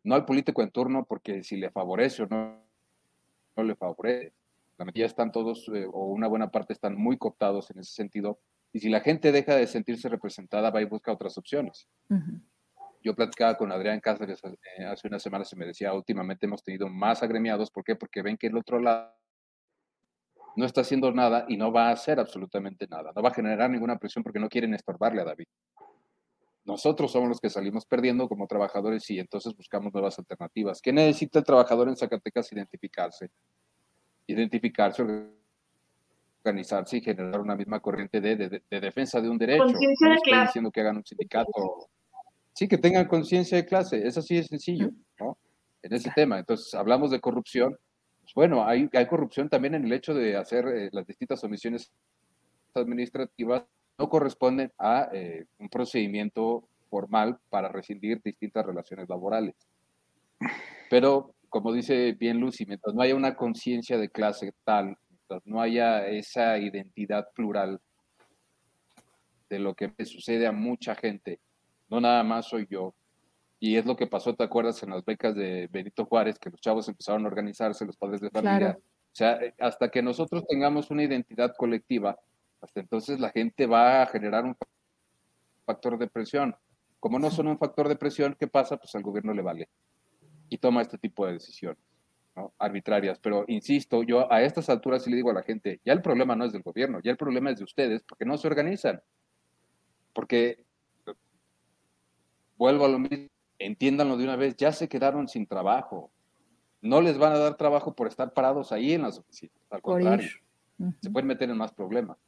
[0.05, 2.63] no al político en turno porque si le favorece o no,
[3.57, 4.33] no le favorece.
[4.77, 8.39] La mayoría están todos, eh, o una buena parte están muy cooptados en ese sentido
[8.73, 11.89] y si la gente deja de sentirse representada, va y busca otras opciones.
[13.09, 16.91] Yo platicaba con Adrián Cáceres eh, hace unas semanas y me decía, últimamente hemos tenido
[16.91, 17.71] más agremiados.
[17.71, 17.97] ¿Por qué?
[17.97, 19.15] Porque ven que el otro lado
[20.57, 23.11] no está haciendo nada y no va a hacer absolutamente nada.
[23.17, 25.47] No va a generar ninguna presión porque no quieren estorbarle a David.
[26.67, 30.83] Nosotros somos los que salimos perdiendo como trabajadores y entonces buscamos nuevas alternativas.
[30.83, 32.53] ¿Qué necesita el trabajador en Zacatecas?
[32.53, 33.31] Identificarse.
[34.27, 35.03] Identificarse,
[36.45, 39.65] organizarse y generar una misma corriente de, defensa de un derecho.
[39.65, 40.43] De clase.
[40.43, 41.89] diciendo que hagan un sindicato.
[42.59, 44.05] Sí, que tengan conciencia de clase.
[44.05, 44.91] Eso sí es sencillo,
[45.21, 45.39] ¿no?
[45.81, 46.41] En ese tema.
[46.41, 47.79] Entonces, hablamos de corrupción.
[48.23, 51.93] Pues bueno, hay, hay corrupción también en el hecho de hacer eh, las distintas omisiones
[52.75, 53.63] administrativas
[53.97, 59.55] no corresponden a eh, un procedimiento formal para rescindir distintas relaciones laborales.
[60.91, 64.97] Pero, como dice bien Lucy, mientras no haya una conciencia de clase tal
[65.45, 67.81] no haya esa identidad plural
[69.49, 71.39] de lo que sucede a mucha gente,
[71.89, 72.95] no nada más soy yo.
[73.61, 74.83] Y es lo que pasó, ¿te acuerdas?
[74.83, 78.31] En las becas de Benito Juárez, que los chavos empezaron a organizarse, los padres de
[78.31, 78.79] familia.
[78.79, 82.17] O sea, eh, hasta que nosotros tengamos una identidad colectiva,
[82.61, 84.57] hasta entonces la gente va a generar un
[85.67, 86.55] factor de presión.
[87.01, 88.77] Como no son un factor de presión, ¿qué pasa?
[88.77, 89.69] Pues al gobierno le vale
[90.49, 91.83] y toma este tipo de decisiones
[92.59, 93.19] arbitrarias.
[93.19, 96.37] Pero insisto, yo a estas alturas sí le digo a la gente, ya el problema
[96.37, 99.03] no es del gobierno, ya el problema es de ustedes, porque no se organizan.
[100.13, 100.65] Porque,
[102.59, 103.29] vuelvo a lo mismo,
[103.59, 106.11] entiéndanlo de una vez, ya se quedaron sin trabajo.
[106.83, 110.29] No les van a dar trabajo por estar parados ahí en las oficinas, al contrario,
[111.01, 112.19] se pueden meter en más problemas.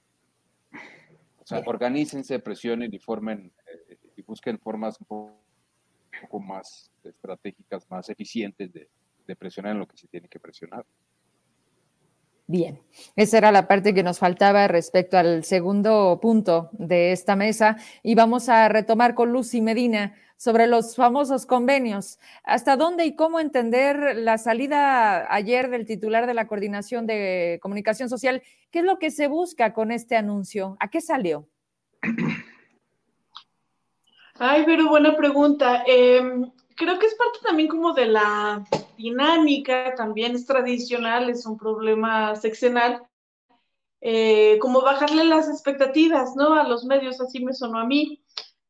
[1.39, 3.53] O sea, organícense, presionen y formen
[3.89, 8.89] eh, y busquen formas un poco más estratégicas, más eficientes de,
[9.27, 10.85] de presionar en lo que se tiene que presionar.
[12.51, 12.81] Bien,
[13.15, 18.17] esa era la parte que nos faltaba respecto al segundo punto de esta mesa y
[18.17, 22.19] vamos a retomar con Lucy Medina sobre los famosos convenios.
[22.43, 28.09] ¿Hasta dónde y cómo entender la salida ayer del titular de la Coordinación de Comunicación
[28.09, 28.43] Social?
[28.73, 30.77] ¿Qué es lo que se busca con este anuncio?
[30.81, 31.47] ¿A qué salió?
[34.41, 35.85] Ay, pero buena pregunta.
[35.87, 38.65] Em, creo que es parte también como de la
[39.01, 43.03] dinámica, también es tradicional, es un problema sexenal,
[44.01, 46.55] eh, como bajarle las expectativas, ¿no?
[46.55, 48.23] A los medios, así me sonó a mí.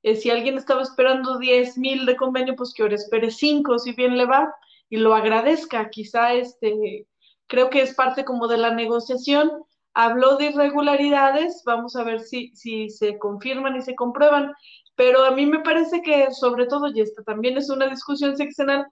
[0.03, 3.93] Eh, si alguien estaba esperando 10 mil de convenio, pues que ahora espere 5, si
[3.93, 4.55] bien le va,
[4.89, 5.91] y lo agradezca.
[5.91, 7.07] Quizá este,
[7.47, 9.51] creo que es parte como de la negociación.
[9.95, 14.53] habló de irregularidades, vamos a ver si, si se confirman y se comprueban,
[14.95, 18.87] pero a mí me parece que sobre todo, y esta también es una discusión seccional,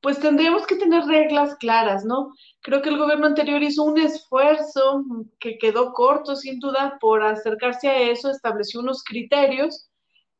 [0.00, 2.32] pues tendríamos que tener reglas claras, ¿no?
[2.60, 5.04] Creo que el gobierno anterior hizo un esfuerzo
[5.40, 9.90] que quedó corto, sin duda, por acercarse a eso, estableció unos criterios.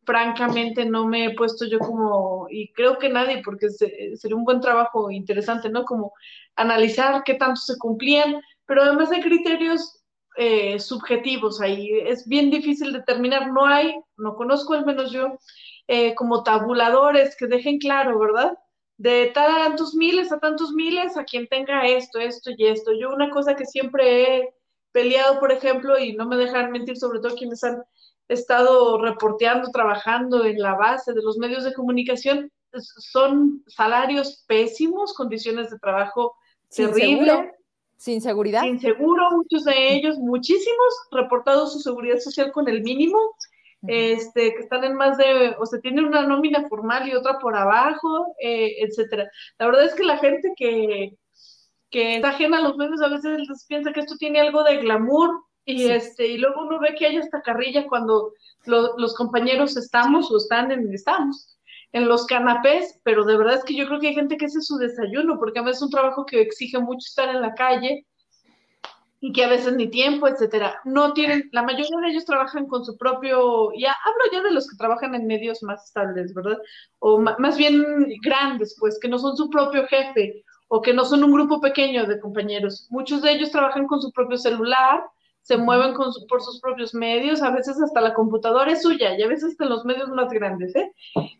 [0.04, 4.60] Francamente, no me he puesto yo como, y creo que nadie, porque sería un buen
[4.60, 5.84] trabajo interesante, ¿no?
[5.84, 6.12] Como
[6.56, 10.02] analizar qué tanto se cumplían, pero además hay criterios
[10.36, 11.90] eh, subjetivos ahí.
[12.06, 15.36] Es bien difícil determinar, no hay, no conozco al menos yo,
[15.88, 18.52] eh, como tabuladores que dejen claro, ¿verdad?
[18.98, 22.92] De tantos miles a tantos miles a quien tenga esto, esto y esto.
[22.92, 24.54] Yo una cosa que siempre he
[24.92, 27.82] peleado, por ejemplo, y no me dejan mentir, sobre todo quienes han
[28.28, 35.70] estado reporteando, trabajando en la base de los medios de comunicación, son salarios pésimos, condiciones
[35.70, 36.36] de trabajo
[36.68, 37.52] terribles.
[37.96, 38.62] Sin seguridad.
[38.62, 43.18] Sin seguro, muchos de ellos, muchísimos, reportado su seguridad social con el mínimo
[43.86, 47.56] este, que están en más de, o sea, tienen una nómina formal y otra por
[47.56, 49.30] abajo, eh, etcétera.
[49.58, 51.16] La verdad es que la gente que,
[51.90, 55.30] que está ajena a los medios a veces piensa que esto tiene algo de glamour
[55.64, 58.32] y este, y luego uno ve que hay esta carrilla cuando
[58.64, 61.58] los compañeros estamos o están en, estamos
[61.92, 64.66] en los canapés, pero de verdad es que yo creo que hay gente que es
[64.66, 68.06] su desayuno, porque a veces es un trabajo que exige mucho estar en la calle,
[69.20, 70.80] y que a veces ni tiempo, etcétera.
[70.84, 74.68] No tienen, la mayoría de ellos trabajan con su propio, ya hablo ya de los
[74.68, 76.58] que trabajan en medios más estables, ¿verdad?
[77.00, 77.84] O más bien
[78.22, 82.06] grandes, pues, que no son su propio jefe o que no son un grupo pequeño
[82.06, 82.86] de compañeros.
[82.90, 85.02] Muchos de ellos trabajan con su propio celular,
[85.42, 89.22] se mueven con por sus propios medios, a veces hasta la computadora es suya y
[89.22, 90.76] a veces hasta los medios más grandes.
[90.76, 90.92] ¿eh?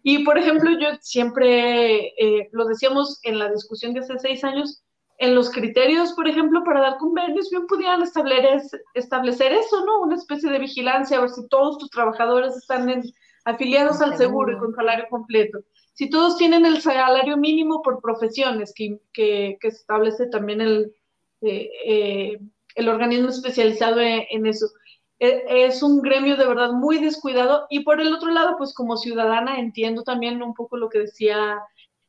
[0.03, 4.83] Y por ejemplo, yo siempre, eh, lo decíamos en la discusión de hace seis años,
[5.19, 10.01] en los criterios, por ejemplo, para dar convenios, bien pudieran establecer, establecer eso, ¿no?
[10.01, 13.03] Una especie de vigilancia, a ver si todos tus trabajadores están
[13.45, 15.59] afiliados al seguro y con salario completo.
[15.95, 20.95] Si todos tienen el salario mínimo por profesiones, que, que, establece también el,
[21.41, 22.39] eh, eh,
[22.77, 24.67] el organismo especializado en, eso.
[25.19, 28.97] E, es un gremio de verdad muy descuidado y por el otro lado, pues como
[28.97, 31.59] ciudadana entiendo también un poco lo que decía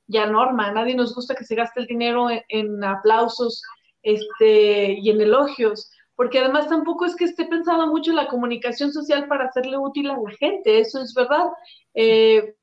[0.09, 3.61] ya norma, a nadie nos gusta que se gaste el dinero en, aplausos
[4.01, 9.27] este, y en elogios, porque además tampoco es que esté pensado mucho la comunicación social
[9.27, 11.45] para hacerle útil a la gente, eso es verdad.
[11.93, 12.55] Eh,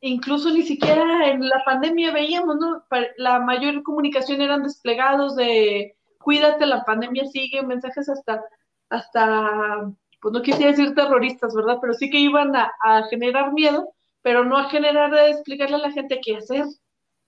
[0.00, 2.82] incluso ni siquiera en la pandemia veíamos, ¿no?
[3.18, 8.42] La mayor comunicación eran desplegados de cuídate, la pandemia sigue, mensajes hasta,
[8.88, 11.78] hasta, pues no quisiera decir terroristas, ¿verdad?
[11.80, 13.92] Pero sí que iban a generar miedo
[14.22, 16.64] pero no a generar, a explicarle a la gente qué hacer.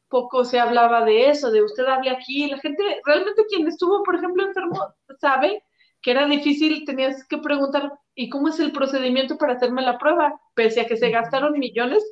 [0.09, 2.49] Poco se hablaba de eso, de usted hable aquí.
[2.49, 5.63] La gente, realmente quien estuvo, por ejemplo, enfermo, sabe
[6.05, 10.39] que era difícil, tenías que preguntar, ¿y cómo es el procedimiento para hacerme la prueba?
[10.55, 12.05] Pese a que se gastaron millones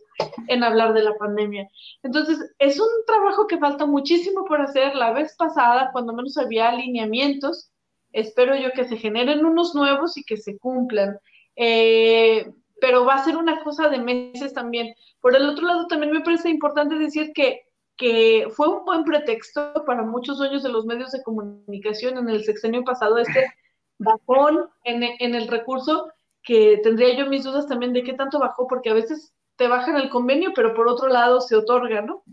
[0.49, 1.69] en hablar de la pandemia.
[2.03, 4.97] Entonces, es un trabajo que falta muchísimo por hacer.
[4.97, 7.71] La vez pasada, cuando menos había alineamientos,
[8.13, 11.19] espero yo que se generen unos nuevos y que se cumplan.
[11.57, 12.51] Eh,
[12.83, 14.93] pero va a ser una cosa de meses también.
[15.21, 17.61] Por el otro lado, también me parece importante decir que,
[17.97, 22.43] que fue un buen pretexto para muchos dueños de los medios de comunicación en el
[22.43, 23.47] sexenio pasado, este
[23.99, 26.11] bajón en, en el recurso,
[26.43, 29.97] que tendría yo mis dudas también de qué tanto bajó, porque a veces te bajan
[29.97, 32.25] el convenio, pero por otro lado se otorga, ¿no?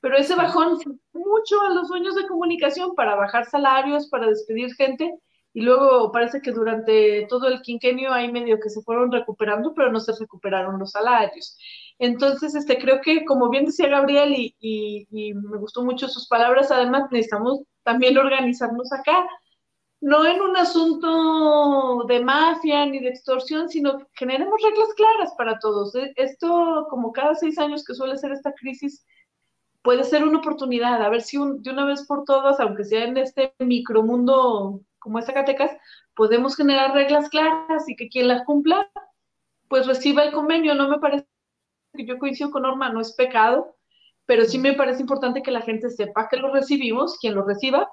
[0.00, 0.78] Pero ese bajón
[1.12, 5.20] mucho a los dueños de comunicación para bajar salarios, para despedir gente,
[5.58, 9.90] y luego parece que durante todo el quinquenio hay medio que se fueron recuperando, pero
[9.90, 11.58] no se recuperaron los salarios.
[11.98, 16.70] Entonces, este, creo que, como bien decía Gabriel, y, y, me gustó mucho sus palabras,
[16.70, 19.26] además necesitamos también organizarnos acá,
[20.00, 25.58] no en un asunto de mafia ni de extorsión, sino que generemos reglas claras para
[25.58, 25.92] todos.
[25.96, 29.04] E, esto, como cada seis años que suele ser esta crisis,
[29.82, 33.16] puede ser una oportunidad, a ver si de una vez por todas, aunque sea en
[33.16, 35.70] este micromundo como es Zacatecas,
[36.14, 38.90] podemos generar reglas claras y que quien las cumpla,
[39.68, 40.74] pues reciba el convenio.
[40.74, 41.26] No me parece
[41.94, 43.76] que yo coincido con Norma, no es pecado,
[44.26, 47.88] pero sí me parece importante que la gente sepa que lo recibimos, quien lo reciba,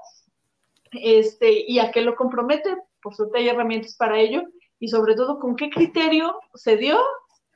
[0.92, 2.76] este, y a qué lo compromete.
[3.02, 4.44] Por suerte hay herramientas para ello,
[4.80, 7.00] y sobre todo con qué criterio se dio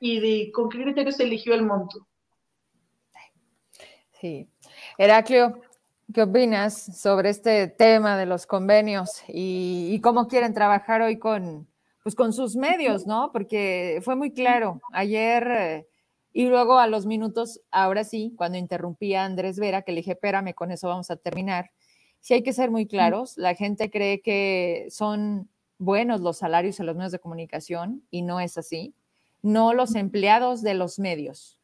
[0.00, 2.06] y con qué criterio se eligió el monto.
[4.12, 4.48] Sí.
[4.98, 5.60] Heraclio,
[6.14, 11.68] ¿Qué opinas sobre este tema de los convenios y, cómo quieren trabajar hoy con,
[12.02, 13.30] pues con sus medios, ¿no?
[13.32, 15.88] Porque fue muy claro ayer eh,
[16.32, 20.12] y luego a los minutos, ahora sí, cuando interrumpí a Andrés Vera, que le dije,
[20.12, 21.70] espérame, con eso vamos a terminar,
[22.20, 23.36] sí hay que ser muy claros.
[23.36, 28.40] La gente cree que son buenos los salarios en los medios de comunicación y no
[28.40, 28.94] es así.
[29.42, 31.58] No los empleados de los medios.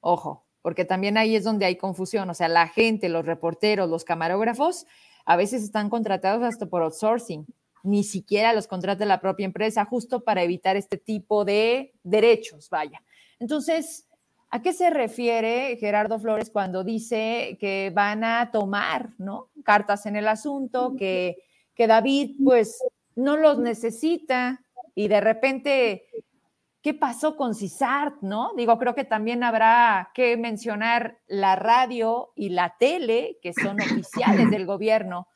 [0.00, 2.28] Ojo, porque también ahí es donde hay confusión.
[2.30, 4.86] O sea, la gente, los reporteros, los camarógrafos,
[5.24, 7.46] a veces están contratados hasta por outsourcing.
[7.84, 13.02] Ni siquiera los contrata la propia empresa, justo para evitar este tipo de derechos, vaya.
[13.38, 14.08] Entonces,
[14.50, 19.50] ¿A qué se refiere Gerardo Flores cuando dice que van a tomar ¿no?
[19.62, 21.36] cartas en el asunto, que,
[21.74, 22.82] que David pues
[23.14, 24.64] no los necesita
[24.94, 26.06] y de repente,
[26.88, 28.22] ¿qué pasó con CISART?
[28.22, 28.52] ¿no?
[28.56, 34.50] Digo, creo que también habrá que mencionar la radio y la tele, que son oficiales
[34.50, 35.28] del gobierno.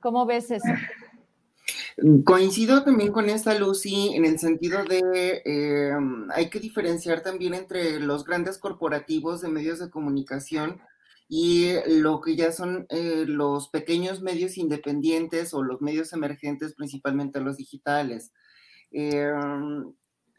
[0.00, 0.68] ¿Cómo ves eso?
[2.26, 5.92] Coincido también con esta Lucy en el sentido de eh,
[6.34, 10.78] hay que diferenciar también entre los grandes corporativos de medios de comunicación
[11.26, 17.40] y lo que ya son eh, los pequeños medios independientes o los medios emergentes, principalmente
[17.40, 18.30] los digitales.
[18.90, 19.32] Eh,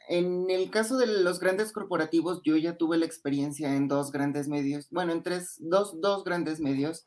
[0.09, 4.47] en el caso de los grandes corporativos, yo ya tuve la experiencia en dos grandes
[4.47, 7.05] medios, bueno, en tres, dos, dos grandes medios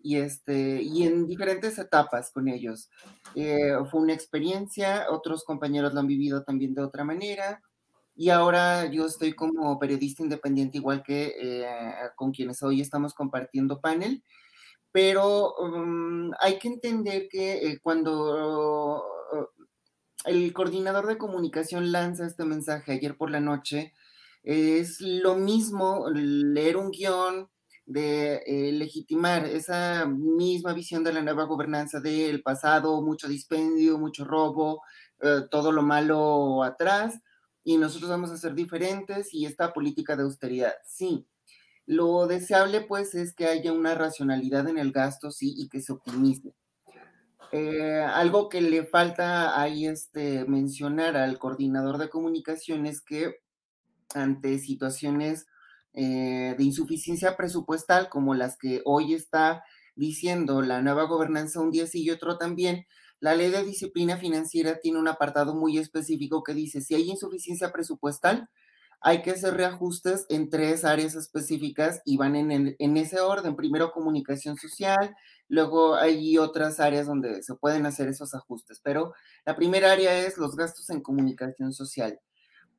[0.00, 2.90] y, este, y en diferentes etapas con ellos.
[3.34, 7.62] Eh, fue una experiencia, otros compañeros lo han vivido también de otra manera.
[8.14, 11.66] Y ahora yo estoy como periodista independiente, igual que eh,
[12.16, 14.24] con quienes hoy estamos compartiendo panel.
[14.90, 19.04] Pero um, hay que entender que eh, cuando
[20.28, 23.94] el coordinador de comunicación lanza este mensaje ayer por la noche,
[24.42, 27.48] es lo mismo leer un guion,
[27.88, 34.26] de eh, legitimar esa misma visión de la nueva gobernanza del pasado, mucho dispendio, mucho
[34.26, 34.82] robo,
[35.22, 37.18] eh, todo lo malo atrás,
[37.64, 41.26] y nosotros vamos a ser diferentes y esta política de austeridad, sí.
[41.86, 45.92] Lo deseable pues es que haya una racionalidad en el gasto, sí, y que se
[45.94, 46.54] optimice.
[47.52, 53.36] Eh, algo que le falta ahí este, mencionar al coordinador de comunicación es que
[54.14, 55.46] ante situaciones
[55.94, 59.64] eh, de insuficiencia presupuestal como las que hoy está
[59.96, 62.86] diciendo la nueva gobernanza un día sí y otro también,
[63.20, 67.72] la ley de disciplina financiera tiene un apartado muy específico que dice, si hay insuficiencia
[67.72, 68.48] presupuestal,
[69.00, 73.56] hay que hacer reajustes en tres áreas específicas y van en, en, ese orden.
[73.56, 75.16] Primero comunicación social,
[75.48, 79.14] luego hay otras áreas donde se pueden hacer esos ajustes, pero
[79.44, 82.20] la primera área es los gastos en comunicación social.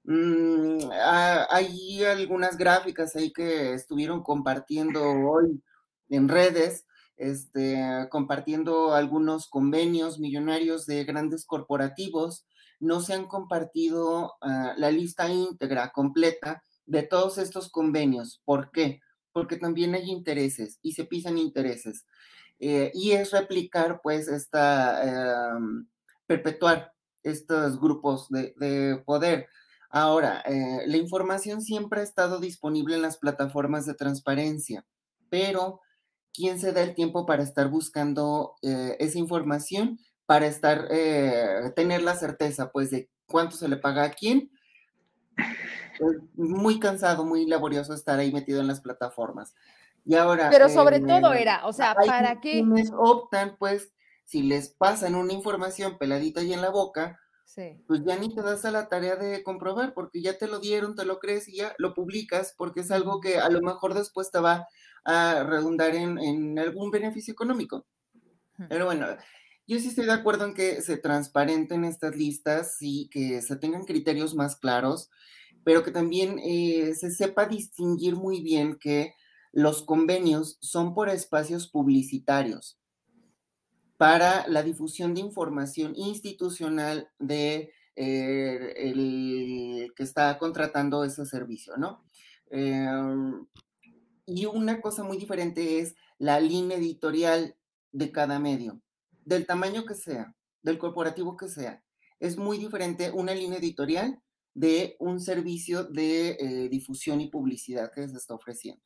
[0.04, 5.62] Mm, ah, hay algunas gráficas ahí que estuvieron compartiendo hoy
[6.10, 6.86] en redes,
[7.18, 12.46] este, compartiendo algunos convenios millonarios de grandes corporativos.
[12.80, 18.42] No se han compartido ah, la lista íntegra, completa, de todos estos convenios.
[18.46, 19.02] ¿Por qué?
[19.32, 22.06] Porque también hay intereses y se pisan intereses.
[22.60, 25.88] Eh, y es replicar, pues, esta, em,
[26.28, 29.48] perpetuar estos grupos de, de poder.
[29.90, 34.86] Ahora, eh, la información siempre ha estado disponible en las plataformas de transparencia,
[35.30, 35.82] pero
[36.34, 40.88] ¿quién se da el tiempo para estar buscando eh, esa información, para estar,
[41.76, 44.52] tener la certeza, pues, de cuánto se le paga a quién?
[46.36, 49.54] muy cansado, muy laborioso estar ahí metido en las plataformas.
[50.06, 50.50] Y ahora.
[50.50, 52.64] Pero sobre todo era, o sea, ¿para qué?
[52.98, 53.92] optan, pues,
[54.26, 57.20] si les pasan una información peladita y en la boca,
[57.88, 60.96] pues ya ni te das a la tarea de comprobar, porque ya te lo dieron,
[60.96, 64.32] te lo crees y ya lo publicas, porque es algo que a lo mejor después
[64.32, 64.68] te va
[65.04, 67.86] a redundar en, algún beneficio económico.
[68.70, 69.08] Pero bueno,
[69.68, 73.86] yo sí estoy de acuerdo en que se transparenten estas listas y que se tengan
[73.86, 75.10] criterios más claros,
[75.64, 79.14] pero que también eh, se sepa distinguir muy bien que
[79.52, 82.80] los convenios son por espacios publicitarios
[83.98, 92.06] para la difusión de información institucional de eh, el que está contratando ese servicio, ¿no?
[92.50, 93.46] Em,
[94.26, 97.58] y una cosa muy diferente es la línea editorial
[97.92, 98.82] de cada medio,
[99.26, 101.84] del tamaño que sea, del corporativo que sea.
[102.22, 104.22] Es muy diferente una línea editorial
[104.54, 108.82] de un servicio de eh, difusión y publicidad que se está ofreciendo.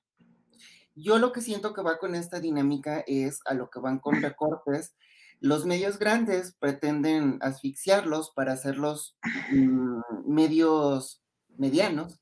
[0.95, 4.21] Yo lo que siento que va con esta dinámica es a lo que van con
[4.21, 4.95] recortes.
[5.39, 9.17] Los medios grandes pretenden asfixiarlos para hacerlos
[9.51, 11.21] mm, medios
[11.57, 12.19] medianos.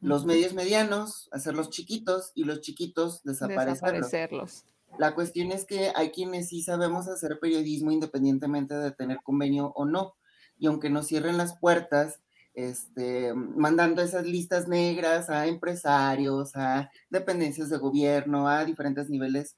[0.00, 4.64] Los medios medianos, hacerlos chiquitos y los chiquitos desaparecerlos.
[4.98, 9.84] La cuestión es que hay quienes sí sabemos hacer periodismo independientemente de tener convenio o
[9.84, 10.14] no.
[10.58, 12.20] Y aunque nos cierren las puertas,
[12.58, 19.56] este, mandando esas listas negras a empresarios, a dependencias de gobierno, a diferentes niveles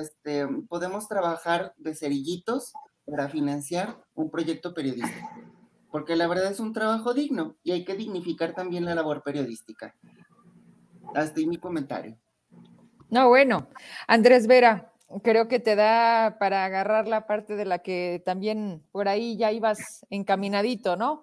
[0.00, 2.72] este, podemos trabajar de cerillitos
[3.04, 5.28] para financiar un proyecto periodístico,
[5.90, 9.94] porque la verdad es un trabajo digno y hay que dignificar también la labor periodística.
[11.14, 12.16] Hasta ahí mi comentario.
[13.10, 13.68] No, bueno,
[14.08, 14.92] Andrés Vera,
[15.22, 19.52] creo que te da para agarrar la parte de la que también por ahí ya
[19.52, 21.22] ibas encaminadito, ¿no?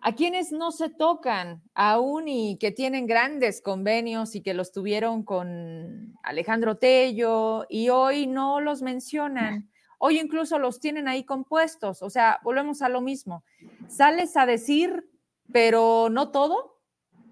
[0.00, 5.24] A quienes no se tocan aún y que tienen grandes convenios y que los tuvieron
[5.24, 9.68] con Alejandro Tello y hoy no los mencionan.
[9.98, 12.02] Hoy incluso los tienen ahí compuestos.
[12.02, 13.42] O sea, volvemos a lo mismo.
[13.88, 15.08] ¿Sales a decir,
[15.52, 16.80] pero no todo?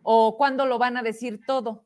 [0.03, 1.85] ¿O cuándo lo van a decir todo?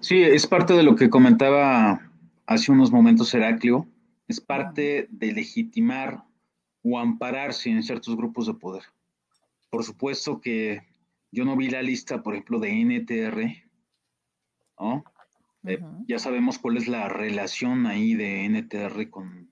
[0.00, 2.10] Sí, es parte de lo que comentaba
[2.46, 3.86] hace unos momentos Heraclio.
[4.26, 6.24] Es parte de legitimar
[6.82, 8.82] o ampararse en ciertos grupos de poder.
[9.72, 10.82] Por supuesto que
[11.30, 13.40] yo no vi la lista, por ejemplo, de NTR,
[14.78, 15.02] ¿no?
[15.64, 19.50] Eh, ya sabemos cuál es la relación ahí de NTR con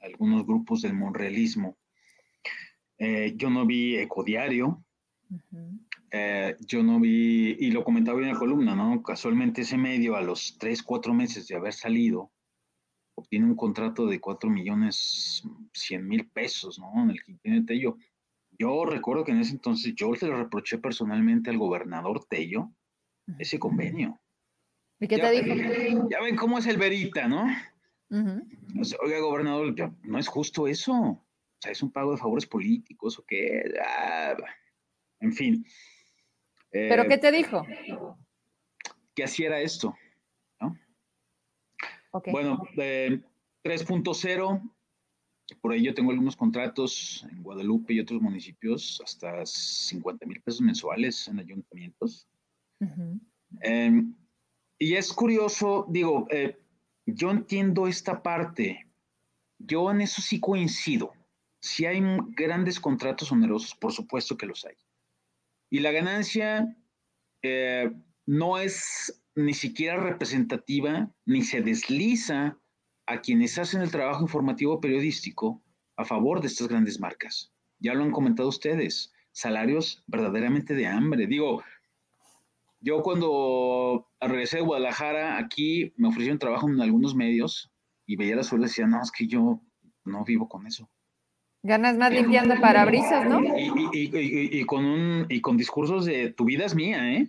[0.00, 1.76] algunos grupos del monrealismo.
[2.96, 4.82] Eh, yo no vi Ecodiario,
[6.10, 9.02] eh, yo no vi, y lo comentaba en la columna, ¿no?
[9.02, 12.32] Casualmente ese medio a los tres, cuatro meses de haber salido,
[13.14, 15.42] obtiene un contrato de cuatro millones
[15.74, 17.02] cien mil pesos, ¿no?
[17.02, 17.98] En el que tiene Tello.
[18.60, 22.70] Yo recuerdo que en ese entonces yo le reproché personalmente al gobernador Tello
[23.38, 24.20] ese convenio.
[24.98, 26.06] ¿Y qué te dijo?
[26.10, 27.46] Ya ven cómo es el verita, ¿no?
[28.10, 30.92] oiga, gobernador, no es justo eso.
[30.92, 31.26] O
[31.58, 33.62] sea, es un pago de favores políticos o qué.
[33.82, 34.36] Ah,
[35.20, 35.64] en fin.
[36.70, 37.66] ¿Pero qué eh, te dijo?
[39.14, 39.96] Que así era esto.
[40.60, 40.76] ¿no?
[42.26, 44.70] Bueno, 3.0
[45.54, 50.60] por ahí yo tengo algunos contratos en Guadalupe y otros municipios, hasta 50 mil pesos
[50.60, 52.28] mensuales en ayuntamientos.
[53.60, 54.14] Em,
[54.78, 56.58] y es curioso, digo, eh,
[57.06, 58.86] yo entiendo esta parte,
[59.58, 61.12] yo en eso sí coincido.
[61.60, 64.76] Si hay grandes contratos onerosos, por supuesto que los hay.
[65.70, 66.76] Y la ganancia
[67.42, 67.92] eh,
[68.26, 72.59] no es ni siquiera representativa, ni se desliza
[73.10, 75.60] a quienes hacen el trabajo informativo periodístico
[75.96, 77.52] a favor de estas grandes marcas.
[77.80, 81.26] Ya lo han comentado ustedes, salarios verdaderamente de hambre.
[81.26, 81.64] Digo,
[82.78, 87.72] yo cuando regresé de Guadalajara, aquí me ofrecieron trabajo en algunos medios
[88.06, 89.60] y veía la suerte y decía, no, es que yo
[90.04, 90.88] no vivo con eso.
[91.64, 93.40] Ganas más limpiando parabrisas, ¿no?
[93.92, 97.28] Y, con un, y con discursos de tu vida es mía, ¿eh?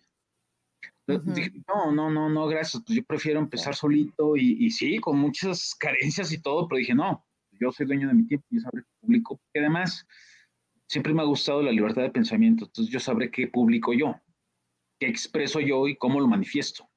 [1.67, 2.81] No, no, no, no, gracias.
[2.85, 7.25] Pues yo prefiero empezar solito y, sí, con muchas carencias y todo, pero dije, no,
[7.51, 9.39] yo soy dueño de mi tiempo, yo sabré qué publico.
[9.53, 10.07] Y además,
[10.88, 14.15] siempre me ha gustado la libertad de pensamiento, entonces yo sabré qué publico yo,
[14.99, 16.89] qué expreso yo y cómo lo manifiesto.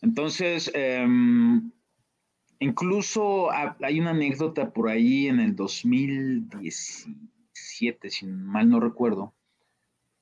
[0.00, 1.70] Entonces, em,
[2.58, 9.32] incluso hay una anécdota por ahí en el 2017, si mal no recuerdo.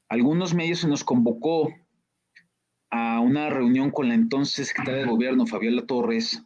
[0.08, 1.72] Algunos medios se nos convocó
[2.90, 6.42] a una reunión con la entonces secretaria de gobierno, Fabiola Torres,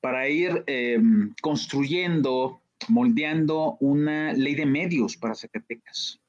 [0.00, 6.20] para ir em, construyendo, moldeando una ley de medios para Zacatecas.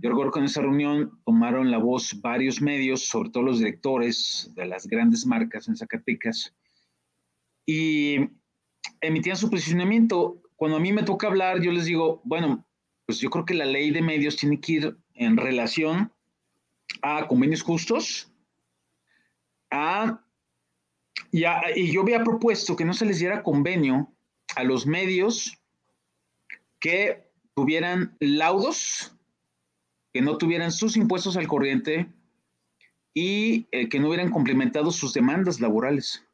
[0.00, 4.52] Yo recuerdo que en esa reunión tomaron la voz varios medios, sobre todo los directores
[4.54, 6.54] de las grandes marcas en Zacatecas,
[7.66, 8.18] y
[9.00, 10.40] emitían su posicionamiento.
[10.56, 12.64] Cuando a mí me toca hablar, yo les digo, bueno,
[13.06, 16.12] pues yo creo que la ley de medios tiene que ir en relación
[17.02, 18.30] a convenios justos,
[19.70, 20.20] Ah,
[21.32, 24.12] y yo había propuesto que no se les diera convenio
[24.54, 25.60] a los medios
[26.78, 27.24] que
[27.54, 29.16] tuvieran laudos,
[30.12, 32.12] que no tuvieran sus impuestos al corriente
[33.14, 36.24] y eh, que no hubieran complementado sus demandas laborales.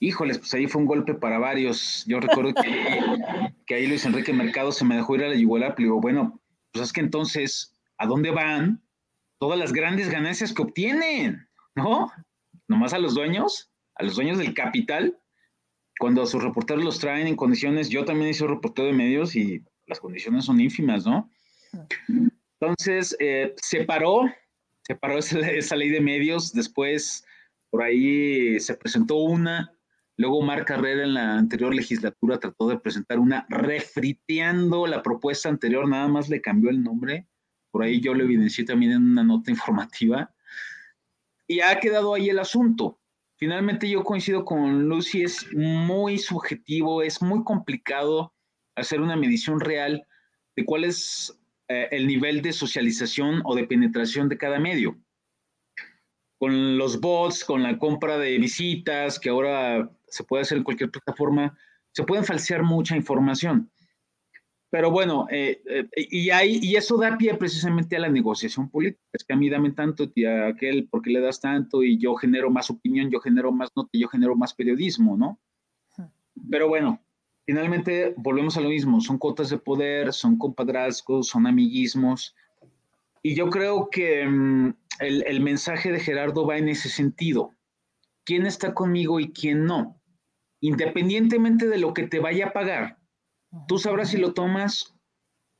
[0.00, 2.04] Híjoles, pues ahí fue un golpe para varios.
[2.06, 2.62] Yo recuerdo que,
[3.66, 6.40] que ahí Luis Enrique Mercado se me dejó ir a la yugular, pero digo, bueno,
[6.72, 8.82] pues es que entonces, ¿a dónde van
[9.38, 11.48] todas las grandes ganancias que obtienen?
[11.74, 12.10] ¿No?
[12.70, 15.18] Nomás a los dueños, a los dueños del capital,
[15.98, 19.98] cuando sus reporteros los traen en condiciones, yo también hice reportero de medios y las
[19.98, 21.28] condiciones son ínfimas, ¿no?
[22.60, 24.22] Entonces, eh, se paró,
[24.82, 27.26] se paró esa, ley de medios, después
[27.70, 29.72] por ahí se presentó una,
[30.16, 35.88] luego Mar Carrera en la anterior legislatura trató de presentar una refriteando la propuesta anterior,
[35.88, 37.26] nada más le cambió el nombre,
[37.72, 40.32] por ahí yo lo evidencié también en una nota informativa,
[41.50, 43.00] y ha quedado ahí el asunto.
[43.36, 48.32] Finalmente yo coincido con Lucy, es muy subjetivo, es muy complicado
[48.76, 50.06] hacer una medición real
[50.54, 51.36] de cuál es
[51.66, 54.96] eh, el nivel de socialización o de penetración de cada medio.
[56.38, 60.90] con los bots, con la compra de visitas, que ahora se puede hacer en cualquier
[60.92, 61.58] plataforma,
[61.90, 63.72] se pueden falsear mucha información.
[64.70, 69.02] Pero bueno, eh, eh, y, hay, y eso da pie precisamente a la negociación política.
[69.12, 71.82] Es que a mí dame tanto y a aquel, ¿por qué le das tanto?
[71.82, 75.40] Y yo genero más opinión, yo genero más nota, yo genero más periodismo, ¿no?
[76.48, 77.04] Pero bueno,
[77.44, 79.00] finalmente volvemos a lo mismo.
[79.00, 82.36] Son cuotas de poder, son compadrazgos, son amiguismos.
[83.24, 87.56] Y yo creo que mm, el, el mensaje de Gerardo va en ese sentido.
[88.24, 90.00] ¿Quién está conmigo y quién no?
[90.60, 92.99] Independientemente de lo que te vaya a pagar
[93.66, 94.94] Tú sabrás si lo tomas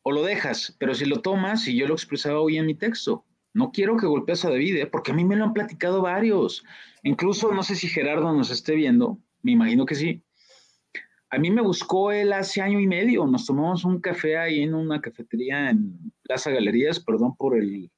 [0.02, 3.24] o lo dejas, pero si lo tomas, y yo lo expresaba hoy en mi texto,
[3.52, 4.86] no quiero que golpees a David, ¿eh?
[4.86, 6.64] porque a mí me lo han platicado varios.
[7.02, 10.22] Incluso, no sé si Gerardo nos esté viendo, me imagino que sí.
[11.30, 14.74] A mí me buscó él hace año y medio, nos tomamos un café ahí en
[14.74, 17.90] una cafetería en Plaza Galerías, perdón por el,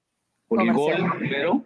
[0.48, 1.64] por el gol, pero,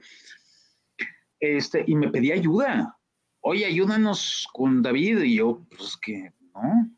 [1.40, 2.96] este, y me pedía ayuda.
[3.40, 6.88] Oye, ayúdanos con David, y yo, pues que no,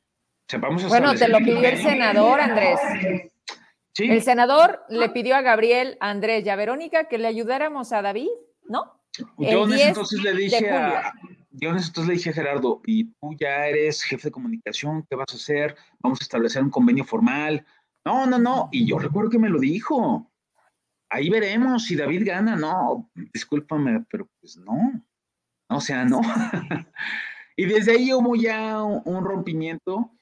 [0.89, 2.81] bueno, te lo pidió el senador, Andrés.
[3.99, 8.29] El senador le pidió a Gabriel, Andrés y a Verónica que le ayudáramos a David,
[8.69, 9.01] ¿no?
[9.37, 11.13] Yo en ese entonces le dije a,
[11.51, 15.33] yo entonces le dije a Gerardo, y tú ya eres jefe de comunicación, ¿qué vas
[15.33, 15.77] a hacer?
[16.01, 17.67] Vamos a establecer un convenio formal.
[18.05, 18.69] No, no, no.
[18.71, 20.31] Y yo recuerdo que me lo dijo.
[21.11, 22.55] Ahí veremos si David gana.
[22.55, 25.03] No, discúlpame, pero pues no.
[25.69, 26.21] O sea, no.
[27.57, 30.13] y desde ahí hubo ya un rompimiento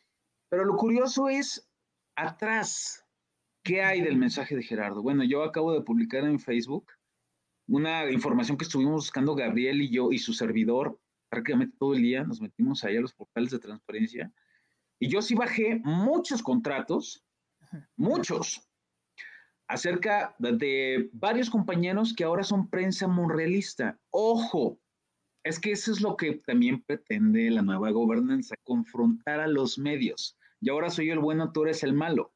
[0.56, 1.68] pero lo curioso es
[2.16, 3.04] atrás,
[3.62, 5.02] ¿qué hay del mensaje de Gerardo?
[5.02, 6.86] Bueno, yo acabo de publicar en Facebook
[7.68, 12.24] una información que estuvimos buscando Gabriel y yo y su servidor prácticamente todo el día,
[12.24, 14.32] nos metimos ahí a los portales de transparencia
[14.98, 17.22] y yo sí bajé muchos contratos,
[17.94, 18.66] muchos,
[19.68, 24.00] acerca de varios compañeros que ahora son prensa monrealista.
[24.08, 24.80] Ojo,
[25.44, 30.38] es que eso es lo que también pretende la nueva gobernanza, confrontar a los medios.
[30.60, 32.32] Y ahora soy yo el bueno, tú eres el malo.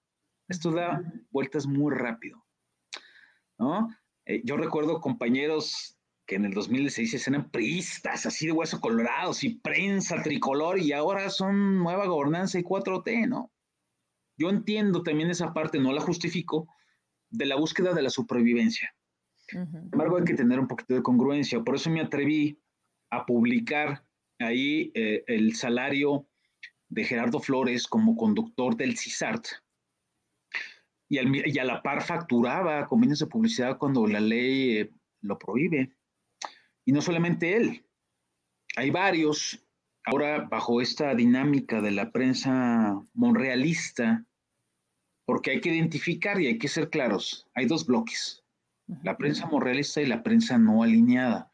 [0.49, 2.45] Esto da vueltas muy rápido.
[3.59, 3.89] ¿no?
[4.27, 9.57] Eh, yo recuerdo compañeros que en el 2016 eran priistas, así de hueso colorados y
[9.57, 13.53] prensa tricolor, y ahora son nueva gobernanza y 4T, ¿no?
[14.39, 16.69] Yo entiendo también esa parte, no la justifico,
[17.31, 18.95] de la búsqueda de la supervivencia.
[19.35, 21.61] Sin embargo, hay que tener un poquito de congruencia.
[21.63, 22.61] Por eso me atreví
[23.11, 24.05] a publicar
[24.39, 26.29] ahí eh, el salario
[26.91, 29.47] de Gerardo Flores como conductor del CISART.
[31.09, 34.91] Y, a la par facturaba convenios de publicidad cuando la ley eh,
[35.23, 35.97] lo prohíbe.
[36.85, 37.85] Y no solamente él,
[38.77, 39.65] hay varios.
[40.05, 44.25] Ahora, bajo esta dinámica de la prensa monrealista,
[45.27, 48.43] porque hay que identificar y hay que ser claros, hay dos bloques,
[49.03, 51.53] la prensa monrealista y la prensa no alineada.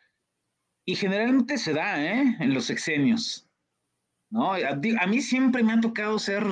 [0.86, 2.36] Y generalmente se da, ¿eh?
[2.38, 3.45] En los sexenios.
[4.30, 4.52] ¿No?
[4.52, 6.44] A, mí siempre me ha tocado ser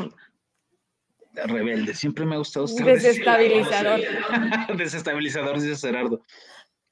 [1.32, 4.00] rebelde, siempre me ha gustado ser desestabilizador.
[4.76, 6.22] desestabilizador, dice Gerardo.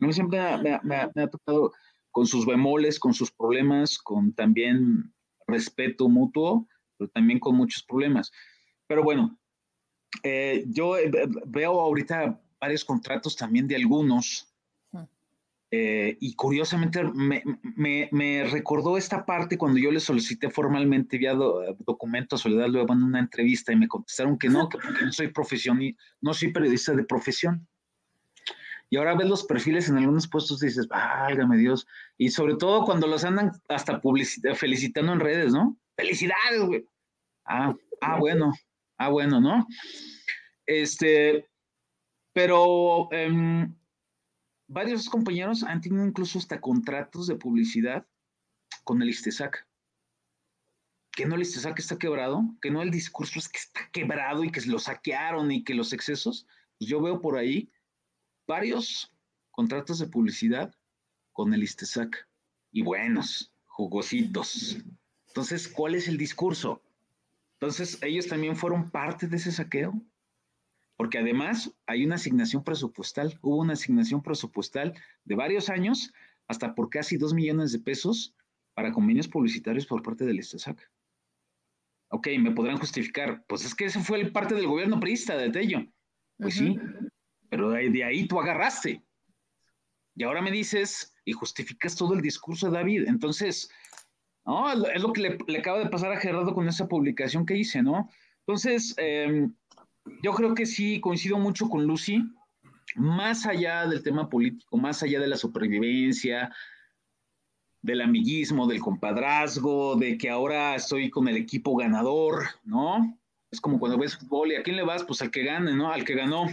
[0.01, 0.41] A mí siempre
[0.83, 1.73] me, ha tocado
[2.11, 5.13] con sus bemoles, con sus problemas, con también
[5.47, 6.67] respeto mutuo,
[6.99, 8.33] pero también con muchos problemas.
[8.89, 9.39] Pero bueno,
[10.23, 11.11] eh, yo eh,
[11.47, 14.52] veo ahorita varios contratos también de algunos
[15.75, 22.39] eh, y curiosamente me, recordó esta parte cuando yo le solicité formalmente vía documento a
[22.39, 25.97] Soledad Luego en una entrevista y me contestaron que no, que porque no soy profesional,
[26.21, 27.67] no soy periodista de profesión.
[28.91, 31.87] Y ahora ves los perfiles en algunos puestos y dices, válgame Dios.
[32.19, 34.03] Y sobre todo cuando los andan hasta
[34.55, 35.79] felicitando en redes, ¿no?
[35.97, 36.85] Felicidades, güey.
[37.47, 38.53] Ah, ah, bueno,
[38.99, 39.67] ah, bueno, ¿no?
[40.67, 41.49] Este,
[42.35, 43.75] pero em,
[44.73, 48.07] varios compañeros han tenido incluso hasta contratos de publicidad
[48.85, 49.67] con el ISTESAC.
[51.13, 54.51] Que no el ISTESAC está quebrado, que no el discurso es que está quebrado y
[54.51, 56.47] que lo saquearon y que los excesos.
[56.81, 57.71] Yo veo por ahí
[58.47, 59.13] varios
[59.51, 60.75] contratos de publicidad
[61.33, 62.27] con el ISTESAC
[62.73, 64.79] y buenos, jugositos.
[65.29, 66.83] Entonces, ¿cuál es el discurso?
[67.55, 70.03] Entonces, ellos también fueron parte de ese saqueo
[71.03, 76.13] porque además hay una asignación presupuestal, hubo una asignación presupuestal de varios años,
[76.47, 78.37] hasta por casi dos millones de pesos
[78.73, 80.89] para convenios publicitarios por parte del ISTESAC.
[82.11, 85.51] Ok, me podrán justificar, pues es que ese fue el parte del gobierno priista de
[85.51, 85.85] Tello.
[86.39, 86.79] Pues sí,
[87.49, 89.03] pero de, ahí tú agarraste.
[90.15, 93.09] Y ahora me dices y justificas todo el discurso de David.
[93.09, 93.69] Entonces,
[94.47, 97.57] no, es lo que le, le acaba de pasar a Gerardo con esa publicación que
[97.57, 98.09] hice, ¿no?
[98.47, 99.49] Entonces, eh,
[100.23, 102.25] yo creo que sí, coincido mucho con Lucy.
[102.97, 106.53] más allá del tema político, más allá de la supervivencia,
[107.81, 113.19] del amiguismo, del compadrazgo, de que ahora estoy con el equipo ganador, ¿no?
[113.51, 115.93] Es como cuando ves fútbol y a quién le vas, pues al que gane, ¿no?
[115.93, 116.47] Al que ganó.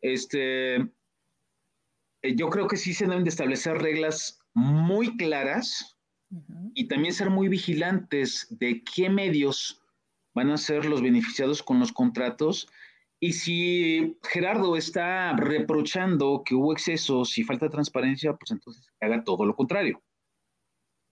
[0.00, 0.76] Este,
[2.22, 5.98] eh, yo creo que sí se deben de establecer reglas muy claras
[6.74, 9.77] y también ser muy vigilantes de qué medios
[10.38, 12.68] van a ser los beneficiados con los contratos.
[13.20, 19.24] Y si Gerardo está reprochando que hubo excesos y falta de transparencia, pues entonces haga
[19.24, 20.00] todo lo contrario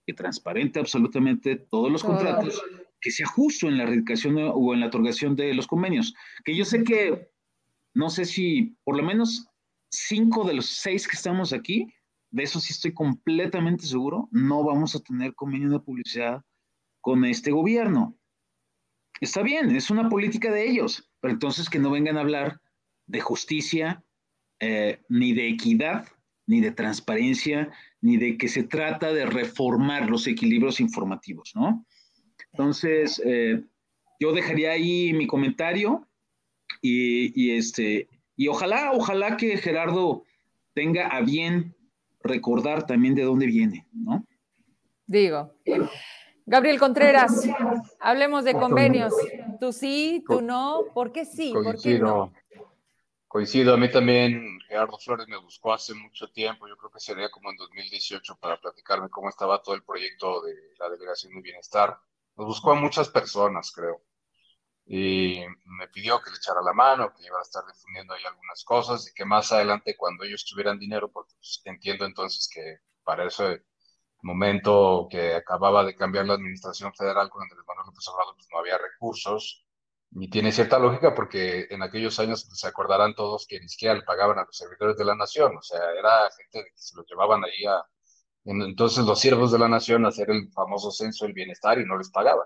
[0.07, 2.63] que transparente absolutamente todos los contratos,
[3.01, 6.15] que sea justo en la erradicación o en la otorgación de los convenios.
[6.45, 7.29] Que yo sé que,
[7.93, 9.49] no sé si por lo menos
[9.91, 11.93] cinco de los seis que estamos aquí,
[12.31, 16.41] de eso sí estoy completamente seguro, no vamos a tener convenio de publicidad
[17.01, 18.16] con este gobierno.
[19.19, 22.61] Está bien, es una política de ellos, pero entonces que no vengan a hablar
[23.07, 24.03] de justicia,
[24.59, 26.07] eh, ni de equidad,
[26.45, 27.71] ni de transparencia,
[28.01, 31.85] ni de que se trata de reformar los equilibrios informativos, ¿no?
[32.51, 33.63] Entonces, eh,
[34.19, 36.07] yo dejaría ahí mi comentario
[36.81, 40.23] y, este, y ojalá, ojalá que Gerardo
[40.73, 41.75] tenga a bien
[42.23, 44.25] recordar también de dónde viene, ¿no?
[45.65, 45.89] Digo.
[46.49, 47.45] Gabriel Contreras,
[47.99, 49.13] hablemos de convenios.
[49.59, 50.85] Tú sí, tú no.
[50.93, 51.51] ¿Por qué sí?
[51.51, 52.31] ¿Por qué no?
[53.27, 57.29] Coincido, a mí también Gerardo Flores me buscó hace mucho tiempo, yo creo que sería
[57.29, 61.99] como en 2018 para platicarme cómo estaba todo el proyecto de la Delegación de Bienestar.
[62.37, 64.01] Nos buscó a muchas personas, creo.
[64.85, 68.63] Y me pidió que le echara la mano, que iba a estar difundiendo ahí algunas
[68.63, 73.25] cosas y que más adelante cuando ellos tuvieran dinero, porque pues, entiendo entonces que para
[73.25, 73.63] ese
[74.21, 78.59] momento que acababa de cambiar la administración federal con Andrés Manuel López Obrador, pues no
[78.59, 79.67] había recursos
[80.11, 83.95] y tiene cierta lógica porque en aquellos años pues, se acordarán todos que ni siquiera
[83.95, 87.05] le pagaban a los servidores de la nación, o sea, era gente que se los
[87.07, 87.83] llevaban ahí a,
[88.45, 91.97] entonces los siervos de la nación a hacer el famoso censo del bienestar y no
[91.97, 92.45] les pagaban.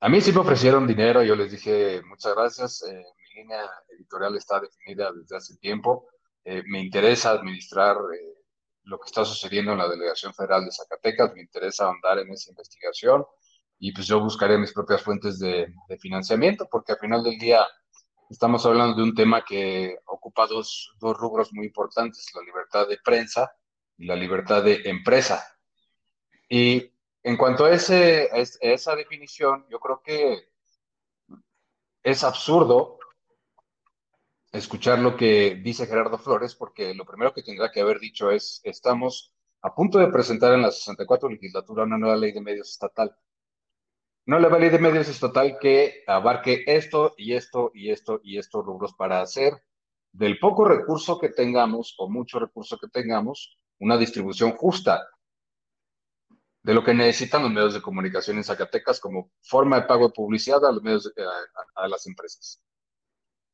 [0.00, 3.64] A mí sí me ofrecieron dinero, yo les dije muchas gracias, eh, mi línea
[3.96, 6.08] editorial está definida desde hace tiempo,
[6.44, 8.39] eh, me interesa administrar eh,
[8.84, 12.50] lo que está sucediendo en la Delegación Federal de Zacatecas, me interesa ahondar en esa
[12.50, 13.24] investigación,
[13.78, 17.66] y pues yo buscaré mis propias fuentes de, financiamiento, porque al final del día
[18.28, 22.98] estamos hablando de un tema que ocupa dos, dos rubros muy importantes, la libertad de
[23.02, 23.50] prensa
[23.96, 25.42] y la libertad de empresa.
[26.48, 26.92] Y
[27.22, 30.50] en cuanto a, ese, a esa definición, yo creo que
[32.02, 32.99] es absurdo
[34.52, 38.60] escuchar lo que dice Gerardo Flores, porque lo primero que tendrá que haber dicho es,
[38.64, 39.32] estamos
[39.62, 43.14] a punto de presentar en la 64 legislatura una nueva ley de medios estatal.
[44.26, 48.38] No la ley de medios es total que abarque esto y esto y esto y
[48.38, 49.54] estos rubros para hacer
[50.12, 55.08] del poco recurso que tengamos o mucho recurso que tengamos una distribución justa
[56.62, 60.14] de lo que necesitan los medios de comunicación en Zacatecas como forma de pago de
[60.14, 61.12] publicidad a los medios
[61.74, 62.62] a, las empresas.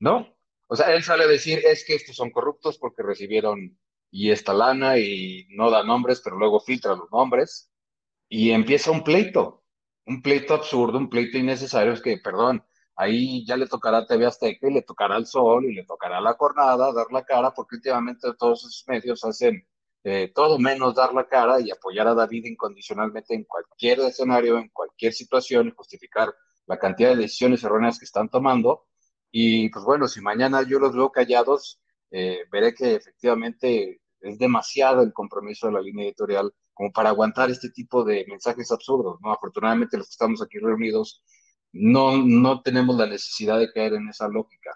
[0.00, 0.35] ¿No?
[0.68, 3.78] O sea, él sale a decir es que estos son corruptos porque recibieron
[4.10, 7.70] y esta lana y no da nombres, pero luego filtra los nombres
[8.28, 9.66] y empieza un pleito
[10.06, 12.64] un pleito absurdo, un pleito innecesario, es que, perdón,
[12.96, 16.20] ahí ya le tocará a TV Azteca y le tocará al Sol y le tocará
[16.20, 19.66] la Jornada dar la cara, porque últimamente todos esos medios hacen
[20.04, 24.68] eh, todo menos dar la cara y apoyar a David incondicionalmente en cualquier escenario, en
[24.68, 26.32] cualquier situación y justificar
[26.66, 28.86] la cantidad de decisiones erróneas que están tomando.
[29.30, 31.80] Y pues bueno, si mañana yo los veo callados,
[32.10, 37.50] eh, veré que efectivamente es demasiado el compromiso de la línea editorial como para aguantar
[37.50, 39.32] este tipo de mensajes absurdos, ¿no?
[39.32, 41.22] Afortunadamente los que estamos aquí reunidos
[41.72, 44.70] no, no tenemos la necesidad de caer en esa lógica.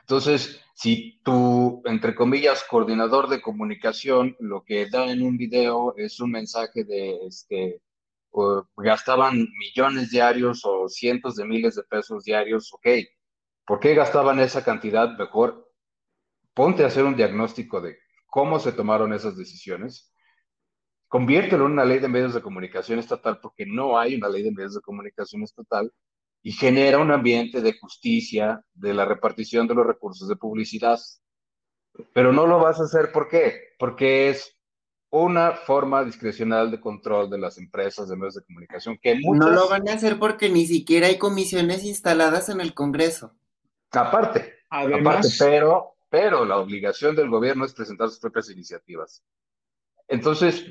[0.00, 6.20] Entonces, si tu, entre comillas, coordinador de comunicación, lo que da en un video es
[6.20, 7.80] un mensaje de, este,
[8.76, 12.86] gastaban millones diarios o cientos de miles de pesos diarios, ok,
[13.66, 15.16] ¿por qué gastaban esa cantidad?
[15.18, 15.70] Mejor
[16.54, 20.10] ponte a hacer un diagnóstico de cómo se tomaron esas decisiones
[21.10, 24.52] conviértelo en una ley de medios de comunicación estatal porque no hay una ley de
[24.52, 25.92] medios de comunicación estatal
[26.40, 31.00] y genera un ambiente de justicia de la repartición de los recursos de publicidad.
[32.14, 33.74] Pero no lo vas a hacer, ¿por qué?
[33.76, 34.56] Porque es
[35.10, 39.68] una forma discrecional de control de las empresas de medios de comunicación que No lo
[39.68, 43.34] van a hacer porque ni siquiera hay comisiones instaladas en el Congreso.
[43.90, 49.24] Aparte, aparte pero, pero la obligación del gobierno es presentar sus propias iniciativas.
[50.06, 50.64] Entonces,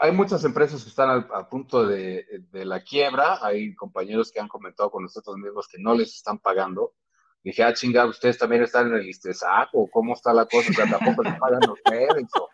[0.00, 3.38] hay muchas empresas que están a, punto de, la quiebra.
[3.44, 6.94] Hay compañeros que han comentado con nosotros mismos que no les están pagando.
[7.42, 10.88] Dije, ah, chinga, ustedes también están en el ISTESAC, cómo está la cosa, o sea,
[10.88, 12.26] tampoco les pagan ustedes.
[12.32, 12.48] ¿Por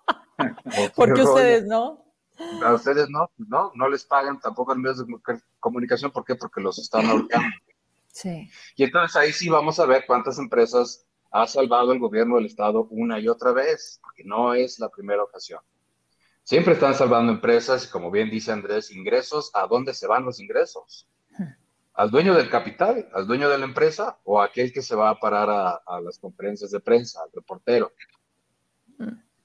[1.15, 2.05] qué ustedes no?
[2.65, 5.07] A ustedes no, no, no les pagan tampoco en medios de
[5.59, 6.35] comunicación, ¿por qué?
[6.35, 7.55] Porque los están ahorcando.
[8.09, 8.51] Sí.
[8.77, 12.87] Y entonces ahí sí vamos a ver cuántas empresas ha salvado el gobierno del Estado
[12.91, 15.61] una y otra vez, porque no es la primera ocasión.
[16.43, 20.41] Siempre están salvando empresas y como bien dice Andrés, ingresos, ¿a dónde se van los
[20.41, 21.07] ingresos?
[21.95, 25.11] ¿Al dueño del capital, al dueño de la empresa o a aquel que se va
[25.11, 27.93] a parar a, las conferencias de prensa, al reportero?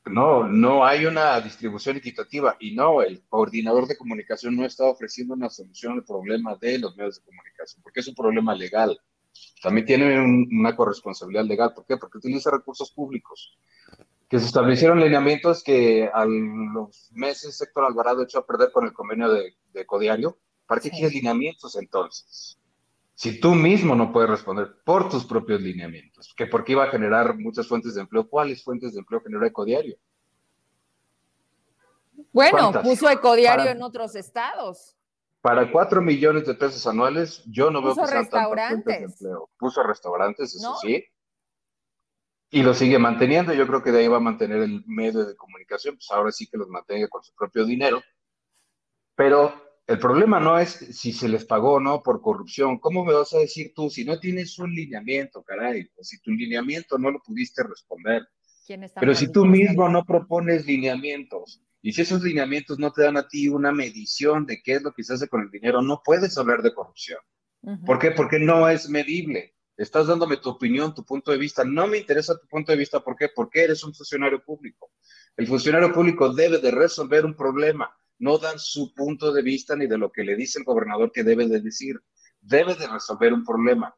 [0.05, 5.33] No, no hay una distribución equitativa y no, el coordinador de comunicación no está ofreciendo
[5.33, 8.99] una solución al problema de los medios de comunicación, porque es un problema legal.
[9.61, 11.73] También tiene una corresponsabilidad legal.
[11.73, 11.97] ¿Por qué?
[11.97, 13.57] Porque utiliza recursos públicos
[14.29, 18.93] que se establecieron lineamientos que a los meses Héctor Alvarado echó a perder con el
[18.93, 20.37] convenio de, Codiario.
[20.65, 22.57] ¿Para qué quieres lineamientos entonces?
[23.15, 27.37] Si tú mismo no puedes responder por tus propios lineamientos, que porque iba a generar
[27.37, 29.97] muchas fuentes de empleo, ¿cuáles fuentes de empleo generó Ecodiario?
[32.31, 34.95] Bueno, puso Ecodiario en otros estados.
[35.41, 39.49] Para cuatro millones de pesos anuales, yo no veo que sean tantas fuentes de empleo.
[39.57, 41.05] Puso restaurantes, eso sí
[42.55, 43.53] y lo sigue manteniendo.
[43.53, 46.47] Yo creo que de ahí va a mantener el medio de comunicación, pues ahora sí
[46.47, 48.01] que los mantenga con su propio dinero.
[49.13, 49.53] Pero
[49.87, 52.79] el problema no es si se les pagó o no por corrupción.
[52.79, 55.87] ¿Cómo me vas a decir tú si no tienes un lineamiento, caray?
[55.95, 58.27] O si tu lineamiento no lo pudiste responder.
[58.99, 63.27] Pero si tú mismo no propones lineamientos y si esos lineamientos no te dan a
[63.27, 66.35] ti una medición de qué es lo que se hace con el dinero, no puedes
[66.39, 67.19] hablar de corrupción.
[67.85, 68.11] ¿Por qué?
[68.11, 69.53] Porque no es medible.
[69.77, 71.63] Estás dándome tu opinión, tu punto de vista.
[71.63, 73.01] No me interesa tu punto de vista.
[73.01, 73.29] ¿Por qué?
[73.29, 74.91] Porque eres un funcionario público.
[75.37, 79.87] El funcionario público debe de resolver un problema, no dar su punto de vista ni
[79.87, 81.99] de lo que le dice el gobernador que debe de decir.
[82.41, 83.95] Debe de resolver un problema.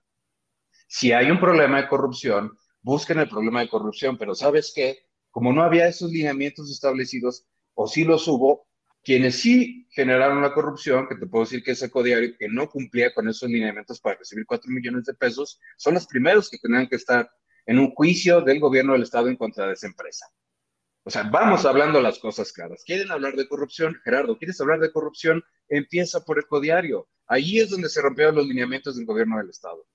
[0.88, 4.99] Si hay un problema de corrupción, busquen el problema de corrupción, pero ¿sabes qué?
[5.30, 8.68] Como no había esos lineamientos establecidos, o sí los hubo,
[9.03, 13.14] quienes sí generaron la corrupción, que te puedo decir que ese codiario que no cumplía
[13.14, 16.95] con esos lineamientos para recibir 4 millones de pesos, son los primeros que tenían que
[16.95, 17.30] estar
[17.65, 20.26] en un juicio del gobierno del Estado en contra de esa empresa.
[21.07, 22.84] O sea, vamos hablando las cosas claras.
[22.85, 23.95] ¿Quieren hablar de corrupción?
[24.03, 25.41] Gerardo, ¿quieres hablar de corrupción?
[25.69, 27.07] Empieza por el codiario.
[27.27, 29.88] Ahí es donde se rompieron los lineamientos del gobierno del Estado.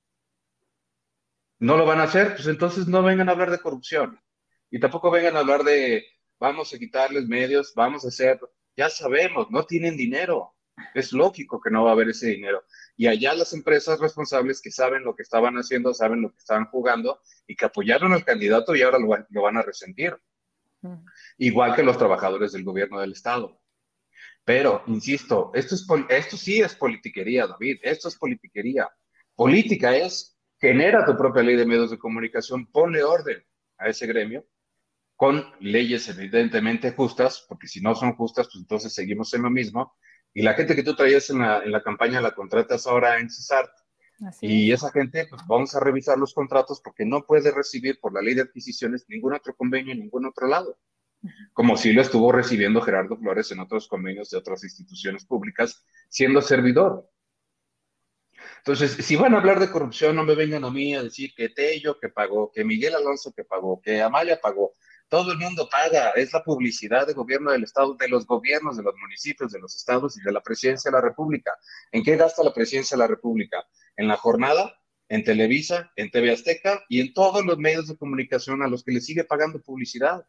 [1.58, 2.34] ¿No lo van a hacer?
[2.34, 4.18] Pues entonces no vengan a hablar de corrupción.
[4.70, 6.02] Y tampoco vengan a hablar de
[6.40, 8.40] vamos a quitarles medios, vamos a hacer
[8.74, 10.54] ya sabemos, no tienen dinero.
[10.94, 12.64] Es lógico que no va a haber ese dinero.
[12.96, 16.64] Y allá las empresas responsables que saben lo que estaban haciendo, saben lo que estaban
[16.70, 20.16] jugando y que apoyaron al candidato y ahora lo, van a resentir.
[21.38, 23.60] Igual que los trabajadores del gobierno del Estado.
[24.44, 28.90] Pero, insisto, esto, es, esto sí es politiquería, David, esto es politiquería.
[29.36, 33.44] Política es, genera tu propia ley de medios de comunicación, ponle orden
[33.78, 34.44] a ese gremio
[35.16, 39.94] con leyes evidentemente justas, porque si no son justas, pues entonces seguimos en lo mismo.
[40.34, 43.30] Y la gente que tú traías en la, en la campaña la contratas ahora en
[44.40, 48.22] Y esa gente, pues vamos a revisar los contratos porque no puede recibir por la
[48.22, 50.78] ley de adquisiciones ningún otro convenio en ningún otro lado.
[51.52, 56.42] Como si lo estuvo recibiendo Gerardo Flores en otros convenios de otras instituciones públicas, siendo
[56.42, 57.08] servidor.
[58.58, 61.48] Entonces, si van a hablar de corrupción, no me vengan a mí a decir que
[61.48, 64.74] Tello que pagó, que Miguel Alonso que pagó, que Amaya pagó.
[65.12, 68.82] Todo el mundo paga, es la publicidad del gobierno del Estado, de los gobiernos, de
[68.82, 71.52] los municipios, de los estados y de la presidencia de la República.
[71.90, 73.62] ¿En qué gasta la presidencia de la República?
[73.98, 74.74] En la jornada,
[75.10, 78.92] en Televisa, en TV Azteca y en todos los medios de comunicación a los que
[78.92, 80.26] le sigue pagando publicidad.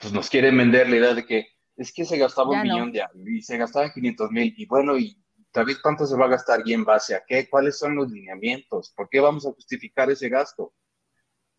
[0.00, 3.00] Pues nos quieren vender la idea de que es que se gastaba un millón de
[3.00, 5.16] años y se gastaban 500 mil y bueno, y
[5.52, 7.48] David, ¿cuánto se va a gastar y en base a qué?
[7.48, 8.92] ¿Cuáles son los lineamientos?
[8.96, 10.74] ¿Por qué vamos a justificar ese gasto?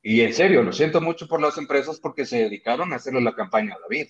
[0.09, 3.35] Y en serio, lo siento mucho por las empresas porque se dedicaron a hacerle la
[3.35, 4.07] campaña a David.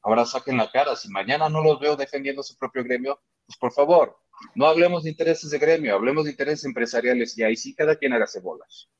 [0.00, 0.94] Ahora saquen la cara.
[0.94, 4.16] Si mañana no los veo defendiendo su propio gremio, pues por favor,
[4.54, 8.12] no hablemos de intereses de gremio, hablemos de intereses empresariales y ahí sí cada quien
[8.12, 8.90] haga bolas.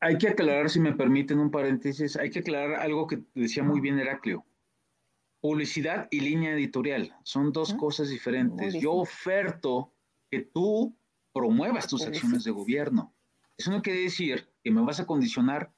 [0.00, 3.80] Hay que aclarar, si me permiten un paréntesis, hay que aclarar algo que decía muy
[3.80, 4.44] bien Heraclio.
[5.40, 8.74] Publicidad y línea editorial son dos cosas diferentes.
[8.74, 9.94] Yo oferto
[10.28, 10.98] que tú
[11.32, 13.14] promuevas tus acciones de gobierno.
[13.56, 15.72] Eso no quiere decir que me vas a condicionar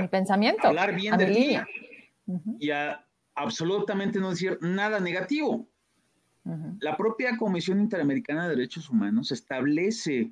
[0.00, 0.66] mi pensamiento.
[0.66, 1.66] Hablar bien de línea.
[2.58, 3.04] Y a
[3.34, 5.68] absolutamente no decir nada negativo.
[6.78, 10.30] La propia Comisión Interamericana de Derechos Humanos establece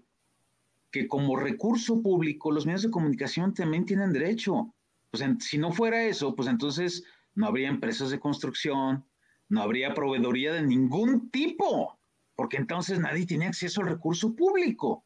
[0.92, 4.72] que como recurso público los medios de comunicación también tienen derecho.
[5.10, 7.04] Pues si no fuera eso, pues entonces
[7.34, 9.04] no habría empresas de construcción,
[9.48, 11.98] no habría proveedoría de ningún tipo,
[12.36, 15.04] porque entonces nadie tiene acceso al recurso público.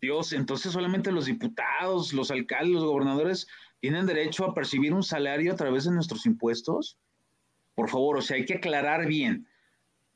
[0.00, 3.46] Dios, entonces solamente los diputados, los alcaldes, los gobernadores
[3.80, 6.98] tienen derecho a percibir un salario a través de nuestros impuestos.
[7.74, 9.46] Por favor, o sea, hay que aclarar bien.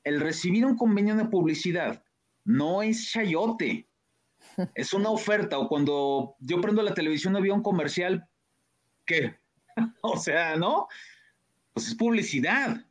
[0.02, 2.02] El recibir un convenio de publicidad
[2.44, 3.86] no es chayote,
[4.74, 5.59] es una oferta.
[5.59, 8.27] O cuando yo prendo la televisión había un comercial,
[9.06, 9.36] ¿qué?
[10.02, 10.89] o sea, ¿no?
[11.73, 12.85] Pues es publicidad.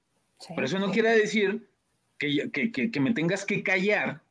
[0.49, 1.69] Pero eso no quiere decir
[2.17, 4.23] que, que me tengas que callar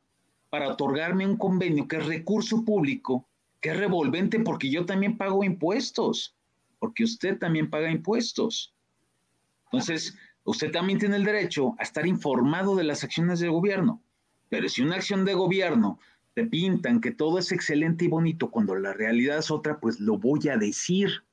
[0.53, 3.27] para otorgarme un convenio que es recurso público,
[3.59, 6.35] que es revolvente porque yo también pago impuestos,
[6.77, 8.71] porque usted también paga impuestos.
[9.63, 13.99] Entonces, usted también tiene el derecho a estar informado de las acciones del gobierno.
[14.49, 15.97] Pero si una acción de gobierno
[16.35, 20.19] te pintan que todo es excelente y bonito cuando la realidad es otra, pues lo
[20.19, 21.23] voy a decir.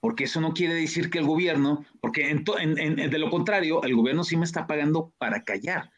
[0.00, 4.36] Porque eso no quiere decir que el gobierno, porque de lo contrario, el gobierno sí
[4.36, 5.90] me está pagando para callar.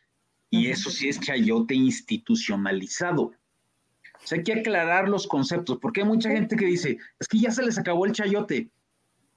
[0.50, 3.22] Y eso sí es chayote institucionalizado.
[3.22, 7.38] O sea, hay que aclarar los conceptos, porque hay mucha gente que dice, es que
[7.38, 8.70] ya se les acabó el chayote.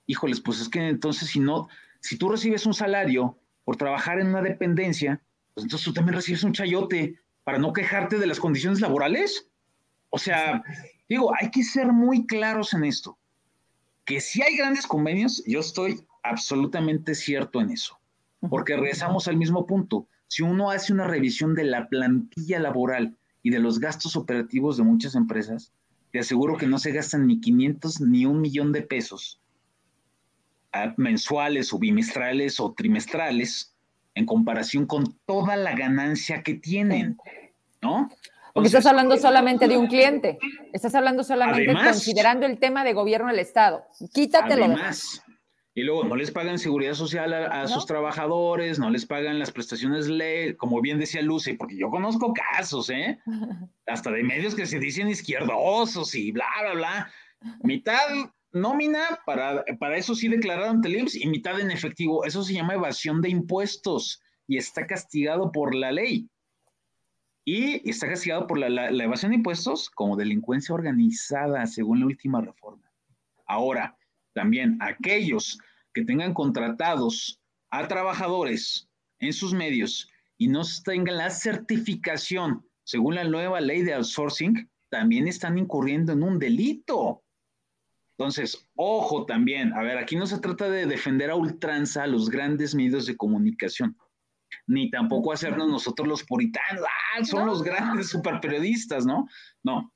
[0.06, 1.68] Híjoles, pues es que entonces si no,
[2.00, 5.22] si tú recibes un salario por trabajar en una dependencia,
[5.54, 9.50] pues entonces tú también recibes un chayote para no quejarte de las condiciones laborales.
[10.10, 10.64] O sea,
[11.10, 13.18] digo, hay que ser muy claros en esto.
[14.06, 18.00] Que si hay grandes convenios, yo estoy absolutamente cierto en eso,
[18.50, 23.49] porque regresamos al mismo punto si uno hace una revisión de la plantilla laboral y
[23.49, 25.72] de los gastos operativos de muchas empresas,
[26.12, 29.40] te aseguro que no se gastan ni 500 ni un millón de pesos
[30.74, 33.74] ah, mensuales o bimestrales o trimestrales
[34.16, 37.18] en comparación con toda la ganancia que tienen,
[37.82, 38.10] ¿no?
[38.54, 40.40] Porque estás hablando solamente de un cliente,
[40.74, 43.84] estás hablando solamente considerando el tema de gobierno del Estado.
[44.12, 44.66] Quítatelo.
[44.66, 45.24] Además,
[45.78, 50.08] y luego no les pagan seguridad social a, sus trabajadores, no les pagan las prestaciones
[50.08, 53.20] ley, como bien decía Lucy, porque yo conozco casos, ¿eh?
[53.86, 57.12] Hasta de medios que se dicen izquierdosos y bla, bla, bla.
[57.62, 58.08] Mitad
[58.52, 62.26] nómina, para, para eso sí declararon ante y mitad en efectivo.
[62.26, 66.28] Eso se llama evasión de impuestos y está castigado por la ley.
[67.45, 72.41] Y está castigado por la, la evasión de impuestos como delincuencia organizada, según la última
[72.41, 72.91] reforma.
[73.45, 73.95] Ahora,
[74.38, 75.57] también aquellos
[75.95, 77.41] que tengan contratados
[77.72, 78.88] a trabajadores
[79.18, 80.07] en sus medios
[80.38, 86.22] y no tengan la certificación según la nueva ley de outsourcing, también están incurriendo en
[86.22, 87.23] un delito.
[88.11, 92.30] Entonces, ojo también, a ver, aquí no se trata de defender a ultranza a los
[92.30, 93.97] grandes medios de comunicación,
[94.68, 99.27] ni tampoco hacernos nosotros los puritanos, ah, son los grandes superperiodistas, ¿no?
[99.64, 99.91] No,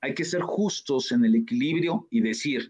[0.00, 2.68] hay que ser justos en el equilibrio y decir,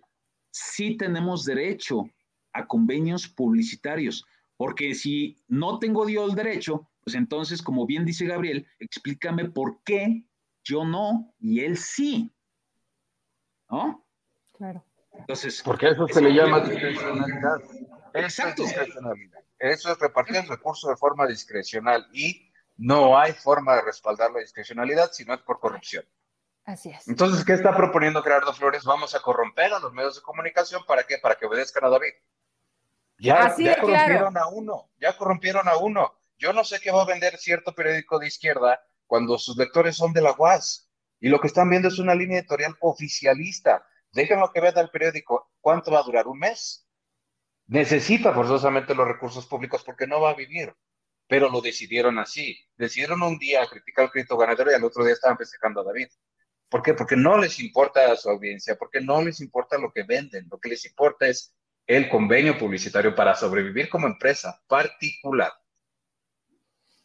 [0.56, 2.08] sí tenemos derecho
[2.52, 4.24] a convenios publicitarios,
[4.56, 9.82] porque si no tengo yo el derecho, pues entonces, como bien dice Gabriel, explícame por
[9.84, 10.24] qué
[10.64, 12.32] yo no y él sí.
[13.70, 14.06] ¿No?
[14.56, 14.84] Claro.
[15.12, 17.60] Entonces, porque eso se le llama discrecionalidad.
[18.14, 18.64] Exacto.
[19.58, 24.40] Eso es repartir el recurso de forma discrecional y no hay forma de respaldar la
[24.40, 26.04] discrecionalidad si no es por corrupción.
[26.66, 27.06] Así es.
[27.06, 28.84] Entonces, ¿qué está proponiendo Gerardo Flores?
[28.84, 31.16] Vamos a corromper a los medios de comunicación para qué?
[31.18, 32.12] Para que obedezcan a David.
[33.18, 36.18] Ya, ya corrompieron a uno, ya corrompieron a uno.
[36.38, 40.12] Yo no sé qué va a vender cierto periódico de izquierda cuando sus lectores son
[40.12, 40.90] de la UAS.
[41.20, 43.86] Y lo que están viendo es una línea editorial oficialista.
[44.12, 45.52] Déjenlo que venda el periódico.
[45.60, 46.26] ¿Cuánto va a durar?
[46.26, 46.86] ¿Un mes?
[47.68, 50.74] Necesita forzosamente los recursos públicos porque no va a vivir.
[51.28, 52.58] Pero lo decidieron así.
[52.76, 56.08] Decidieron un día criticar al crédito ganadero y al otro día estaban festejando a David.
[56.68, 56.94] ¿Por qué?
[56.94, 60.46] Porque no les importa a su audiencia, porque no les importa lo que venden.
[60.50, 61.54] Lo que les importa es
[61.86, 65.52] el convenio publicitario para sobrevivir como empresa particular.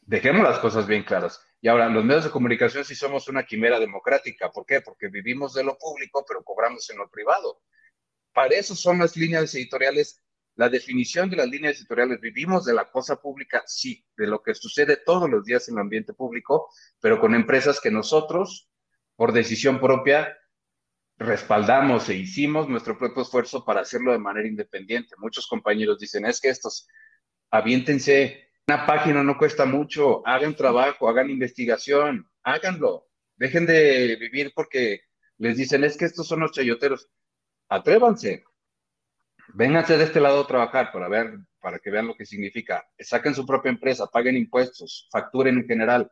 [0.01, 1.39] Dejemos las cosas bien claras.
[1.61, 4.51] Y ahora, los medios de comunicación sí somos una quimera democrática.
[4.51, 4.81] ¿Por qué?
[4.81, 7.61] Porque vivimos de lo público, pero cobramos en lo privado.
[8.33, 10.19] Para eso son las líneas editoriales.
[10.55, 14.55] La definición de las líneas editoriales, vivimos de la cosa pública, sí, de lo que
[14.55, 16.69] sucede todos los días en el ambiente público,
[16.99, 18.70] pero con empresas que nosotros,
[19.22, 20.35] por decisión propia,
[21.19, 25.14] respaldamos e hicimos nuestro propio esfuerzo para hacerlo de manera independiente.
[25.19, 26.88] Muchos compañeros dicen, es que estos,
[27.52, 35.02] aviéntense, una página no cuesta mucho, hagan trabajo, hagan investigación, háganlo, dejen de vivir porque
[35.38, 37.07] les dicen, es que estos son los chayoteros,
[37.69, 38.43] atrévanse,
[39.53, 43.35] vénganse de este lado a trabajar para ver, para que vean lo que significa, saquen
[43.35, 46.11] su propia empresa, paguen impuestos, facturen en general.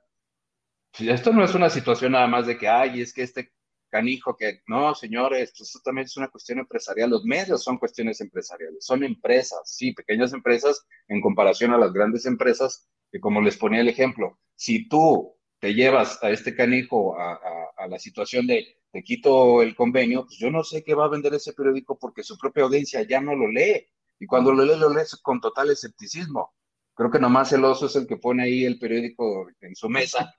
[0.98, 3.52] Esto no es una situación nada más de que, ay, es que este
[3.90, 7.10] canijo que, no, señores, esto también es una cuestión empresarial.
[7.10, 12.26] Los medios son cuestiones empresariales, son empresas, sí, pequeñas empresas en comparación a las grandes
[12.26, 17.40] empresas, que como les ponía el ejemplo, si tú te llevas a este canijo a,
[17.78, 21.10] a, la situación de te quito el convenio, pues yo no sé qué va a
[21.10, 23.88] vender ese periódico porque su propia audiencia ya no lo lee.
[24.20, 26.54] Y cuando lo lee, lo lee con total escepticismo.
[26.94, 30.34] Creo que nomás el oso es el que pone ahí el periódico en su mesa,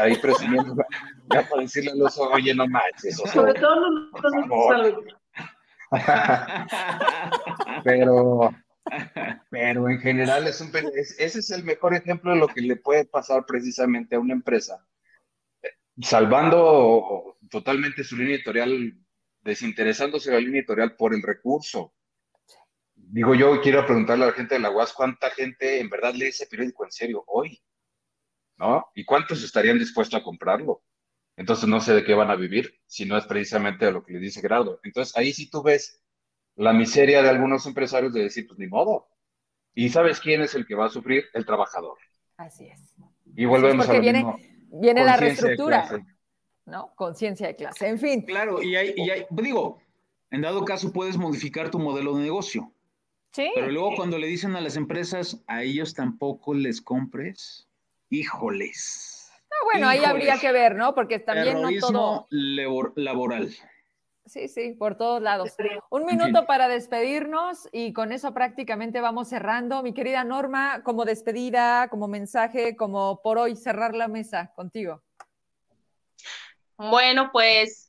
[0.00, 0.76] ahí presumiendo,
[1.32, 4.10] ya para decirle al oso, oye, no manches, oso, Sobre todo no,
[7.84, 8.54] pero,
[9.50, 13.06] pero en general es un, ese es el mejor ejemplo de lo que le puede
[13.06, 14.86] pasar precisamente a una empresa,
[16.00, 18.98] salvando totalmente su línea editorial,
[19.40, 21.94] desinteresándose de la línea editorial por el recurso.
[22.94, 26.26] Digo yo, quiero preguntarle a la gente de la UAS cuánta gente en verdad lee
[26.26, 27.58] ese periódico en serio hoy,
[28.58, 28.86] ¿no?
[28.94, 30.82] ¿Y cuántos estarían dispuestos a comprarlo?
[31.36, 34.12] Entonces no sé de qué van a vivir, si no es precisamente de lo que
[34.12, 34.80] le dice Grado.
[34.82, 36.02] Entonces ahí sí tú ves
[36.56, 39.06] la miseria de algunos empresarios de decir, pues ni modo.
[39.74, 41.26] ¿Y sabes quién es el que va a sufrir?
[41.32, 41.96] El trabajador.
[42.36, 42.94] Así es.
[43.36, 44.24] Y volvemos a lo viene,
[44.70, 45.88] Viene la reestructura,
[46.66, 46.92] ¿no?
[46.96, 48.22] Conciencia de clase, en fin.
[48.22, 49.80] Claro, y hay, y hay, digo,
[50.30, 52.72] en dado caso puedes modificar tu modelo de negocio.
[53.32, 53.50] Sí.
[53.54, 57.67] Pero luego cuando le dicen a las empresas, a ellos tampoco les compres,
[58.10, 59.18] híjoles
[59.64, 60.94] bueno, ahí habría que ver, ¿no?
[60.94, 62.26] Porque también no todo.
[62.96, 63.50] laboral.
[64.26, 65.54] Sí, sí, por todos lados.
[65.90, 69.82] Un minuto para despedirnos y con eso prácticamente vamos cerrando.
[69.82, 75.02] Mi querida Norma, como despedida, como mensaje, como por hoy cerrar la mesa contigo.
[76.76, 77.88] Bueno, pues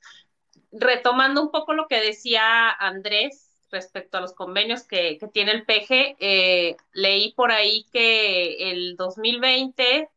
[0.72, 6.18] retomando un poco lo que decía Andrés respecto a los convenios que, tiene el PG,
[6.20, 10.10] eh, leí por ahí que el 2020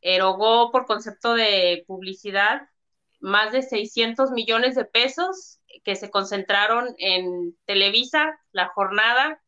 [0.00, 2.68] erogó por concepto de publicidad
[3.20, 9.40] más de 600 millones de pesos que se concentraron en Televisa, La Jornada,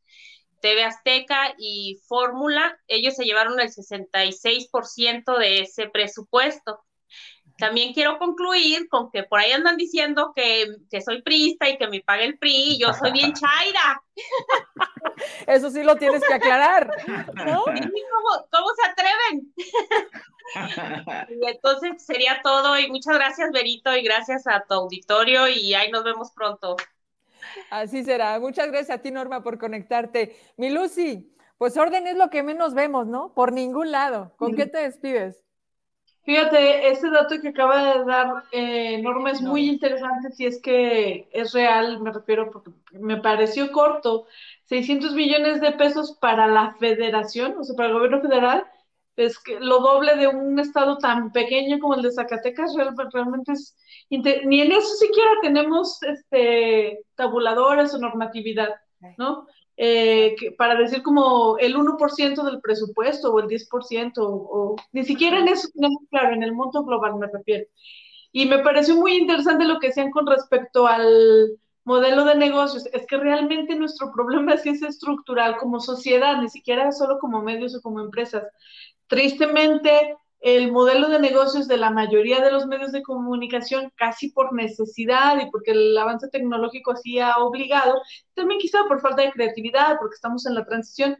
[0.60, 2.80] TV Azteca y Fórmula.
[2.88, 6.80] Ellos se llevaron el 66% de ese presupuesto.
[7.58, 10.66] También quiero concluir con que por ahí andan diciendo que,
[11.02, 14.02] soy prista y que me pague el PRI, y yo soy bien chaira.
[15.46, 16.90] Eso sí lo tienes que aclarar.
[17.06, 17.64] ¿no?
[17.64, 19.54] ¿Cómo, se atreven?
[21.40, 25.90] y entonces sería todo y muchas gracias Berito y gracias a tu auditorio y ahí
[25.90, 26.76] nos vemos pronto.
[27.70, 28.38] Así será.
[28.38, 30.36] Muchas gracias a ti Norma por conectarte.
[30.56, 33.32] Mi Lucy, pues orden es lo que menos vemos, ¿no?
[33.32, 34.34] Por ningún lado.
[34.36, 35.45] ¿Con qué te despides?
[36.26, 41.28] Fíjate, este dato que acaba de dar eh, Norma es muy interesante si es que
[41.30, 44.26] es real, me refiero porque me pareció corto.
[44.64, 48.66] 600 millones de pesos para la federación, o sea, para el gobierno federal,
[49.14, 52.74] es que lo doble de un estado tan pequeño como el de Zacatecas,
[53.12, 53.76] realmente es,
[54.10, 58.74] ni en eso siquiera tenemos este, tabuladores o normatividad,
[59.16, 59.46] ¿no?
[59.78, 65.48] Eh, para decir como el 1% del presupuesto o el 10%, o, ni siquiera en
[65.48, 65.68] eso,
[66.10, 67.66] claro, en el monto global me refiero.
[68.32, 72.86] Y me pareció muy interesante lo que decían con respecto al modelo de negocios.
[72.92, 77.74] Es que realmente nuestro problema sí es estructural como sociedad, ni siquiera solo como medios
[77.74, 78.44] o como empresas.
[79.06, 84.52] Tristemente, el modelo de negocios de la mayoría de los medios de comunicación, casi por
[84.52, 88.00] necesidad y porque el avance tecnológico así ha obligado,
[88.34, 91.16] también quizá por falta de creatividad, porque estamos en la transición,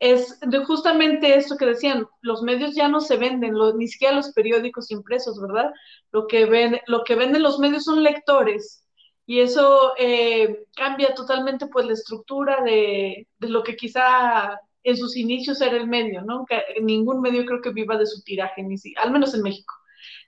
[0.00, 4.32] es de justamente esto que decían, los medios ya no se venden, ni siquiera los
[4.32, 5.72] periódicos impresos, ¿verdad?
[6.10, 8.84] Lo que, ven, lo que venden los medios son lectores
[9.26, 15.16] y eso eh, cambia totalmente pues la estructura de, de lo que quizá en sus
[15.16, 16.46] inicios era el medio, ¿no?
[16.82, 19.74] Ningún medio creo que viva de su tiraje, ni si, al menos en México,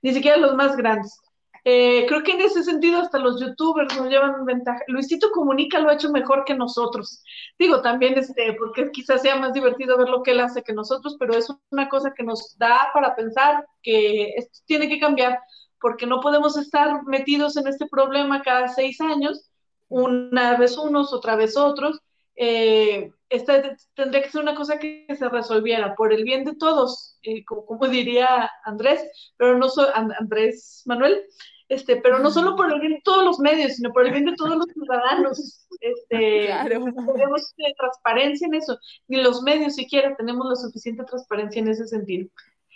[0.02, 1.20] ni siquiera los más grandes.
[1.68, 4.78] Eh, creo que en ese sentido hasta los youtubers nos llevan ventaja.
[4.86, 7.24] Luisito Comunica lo ha hecho mejor que nosotros.
[7.58, 11.16] Digo, también este, porque quizás sea más divertido ver lo que él hace que nosotros,
[11.18, 14.32] pero es una cosa que nos da para pensar que
[14.66, 15.40] tiene que cambiar,
[15.80, 19.50] porque no podemos estar metidos en este problema cada seis años,
[19.88, 22.00] una vez unos, otra vez otros,
[22.36, 27.18] eh, esta tendría que ser una cosa que se resolviera por el bien de todos,
[27.22, 29.04] eh, como, diría Andrés,
[29.36, 31.24] pero no so, Andrés Manuel,
[31.68, 34.26] este, pero no solo por el bien de todos los medios, sino por el bien
[34.26, 35.66] de todos los ciudadanos.
[35.80, 38.78] Este, Tenemos eh, transparencia en eso,
[39.08, 42.28] ni los medios siquiera tenemos la suficiente transparencia en ese sentido.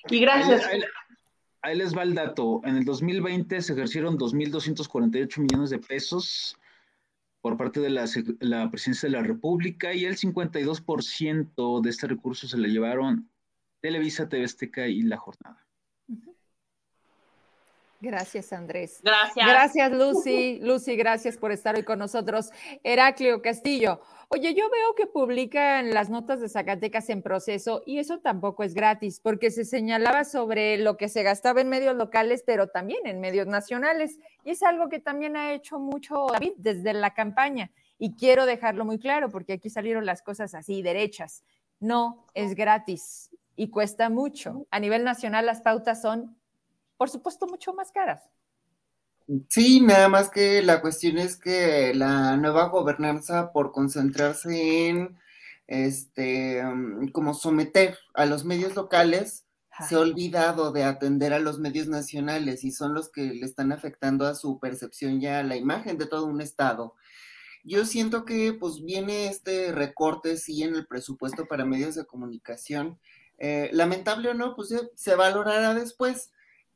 [0.08, 0.66] Y gracias.
[1.62, 2.60] ahí les va el dato.
[2.64, 6.56] En el 2020 se ejercieron 2.248 millones de pesos
[7.40, 12.58] por parte de la, presidencia de la República y el 52% de este recurso se
[12.58, 13.30] le llevaron
[13.80, 15.66] Televisa, TV Azteca y La Jornada.
[18.02, 19.00] Gracias, Andrés.
[19.02, 19.46] Gracias.
[19.46, 20.58] Gracias, Lucy.
[20.62, 22.50] Lucy, gracias por estar hoy con nosotros.
[22.82, 24.00] Heraclio Castillo.
[24.32, 28.74] Oye, yo veo que publican las notas de Zacatecas en proceso y eso tampoco es
[28.74, 33.18] gratis, porque se señalaba sobre lo que se gastaba en medios locales, pero también en
[33.20, 34.20] medios nacionales.
[34.44, 37.72] Y es algo que también ha hecho mucho David desde la campaña.
[37.98, 41.42] Y quiero dejarlo muy claro, porque aquí salieron las cosas así, derechas.
[41.80, 44.64] No es gratis y cuesta mucho.
[44.70, 46.36] A nivel nacional las pautas son
[47.00, 48.28] por supuesto, mucho más caras.
[49.48, 55.18] Sí, nada más que la cuestión es que la nueva gobernanza, por concentrarse en
[55.68, 59.46] este, mm, como someter a los medios locales,
[59.88, 63.70] se ha olvidado de atender a los medios nacionales y son los que le están
[63.72, 66.96] afectando a su percepción ya, a la imagen de todo un estado.
[67.62, 72.98] Yo siento que pues viene este recorte, sí, en el presupuesto para medios de comunicación.
[73.38, 76.30] Eh, lamentable o no, pues se valorará después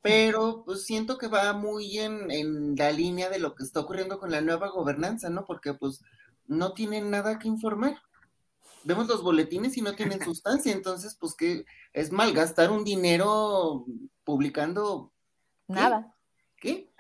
[0.05, 4.19] pero pues siento que va muy en, en, la línea de lo que está ocurriendo
[4.19, 5.47] con la nueva gobernanza, ¿no?
[5.47, 6.03] Porque pues
[6.47, 7.97] no tienen nada que informar.
[8.83, 11.65] Vemos los boletines y no tienen sustancia, entonces pues que
[11.95, 13.87] es malgastar un dinero
[14.25, 15.11] publicando
[15.69, 16.15] nada.
[16.59, 16.93] ¿Qué?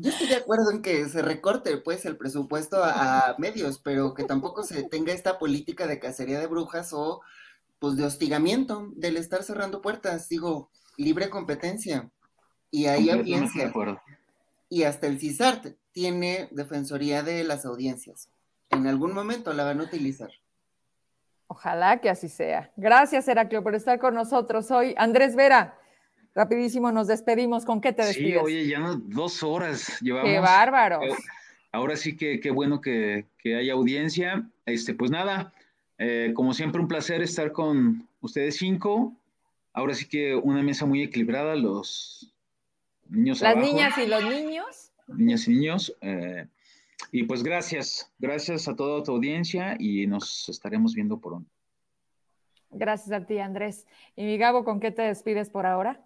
[0.00, 4.14] Yo estoy de acuerdo en que se recorte pues el presupuesto a, a medios, pero
[4.14, 7.20] que tampoco se tenga esta política de cacería de brujas o
[7.78, 12.10] pues de hostigamiento, del estar cerrando puertas, digo, libre competencia.
[12.70, 13.72] Y hay audiencia.
[14.68, 18.28] Y hasta el CISART tiene defensoría de las audiencias.
[18.68, 20.30] En algún momento la van a utilizar.
[21.46, 22.70] Ojalá que así sea.
[22.76, 24.94] Gracias, Heraclio, por estar con nosotros hoy.
[24.98, 25.78] Andrés Vera,
[26.34, 27.64] rapidísimo, nos despedimos.
[27.64, 28.32] ¿Con qué te despides?
[28.32, 30.28] Sí, oye, ya dos horas llevamos.
[30.28, 31.02] ¡Qué bárbaro!
[31.02, 31.14] Eh,
[31.72, 34.46] ahora sí que qué bueno que, que hay audiencia.
[34.66, 35.54] Este, pues nada,
[35.96, 39.16] eh, como siempre, un placer estar con ustedes cinco.
[39.72, 42.34] Ahora sí que una mesa muy equilibrada, los
[43.08, 43.40] niños.
[43.40, 44.92] Las niñas y los niños.
[45.06, 45.96] Niñas y niños.
[46.00, 46.46] Eh,
[47.12, 51.48] y pues gracias, gracias a toda tu audiencia y nos estaremos viendo por un.
[52.70, 53.86] Gracias a ti, Andrés.
[54.14, 56.04] Y mi Gabo, ¿con qué te despides por ahora?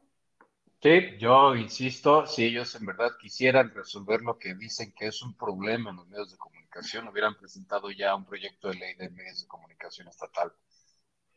[0.83, 5.35] Sí, yo insisto, si ellos en verdad quisieran resolver lo que dicen que es un
[5.35, 9.43] problema en los medios de comunicación, hubieran presentado ya un proyecto de ley de medios
[9.43, 10.53] de comunicación estatal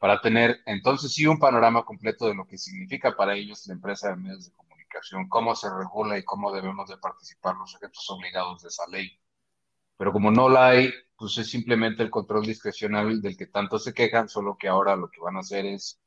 [0.06, 4.10] para tener entonces sí un panorama completo de lo que significa para ellos la empresa
[4.10, 8.62] de medios de comunicación, cómo se regula y cómo debemos de participar los sujetos obligados
[8.62, 9.20] de esa ley.
[9.98, 13.96] Pero como no la hay, pues es simplemente el control discrecional del que tanto se
[13.96, 16.00] quejan, solo que ahora lo que van a hacer es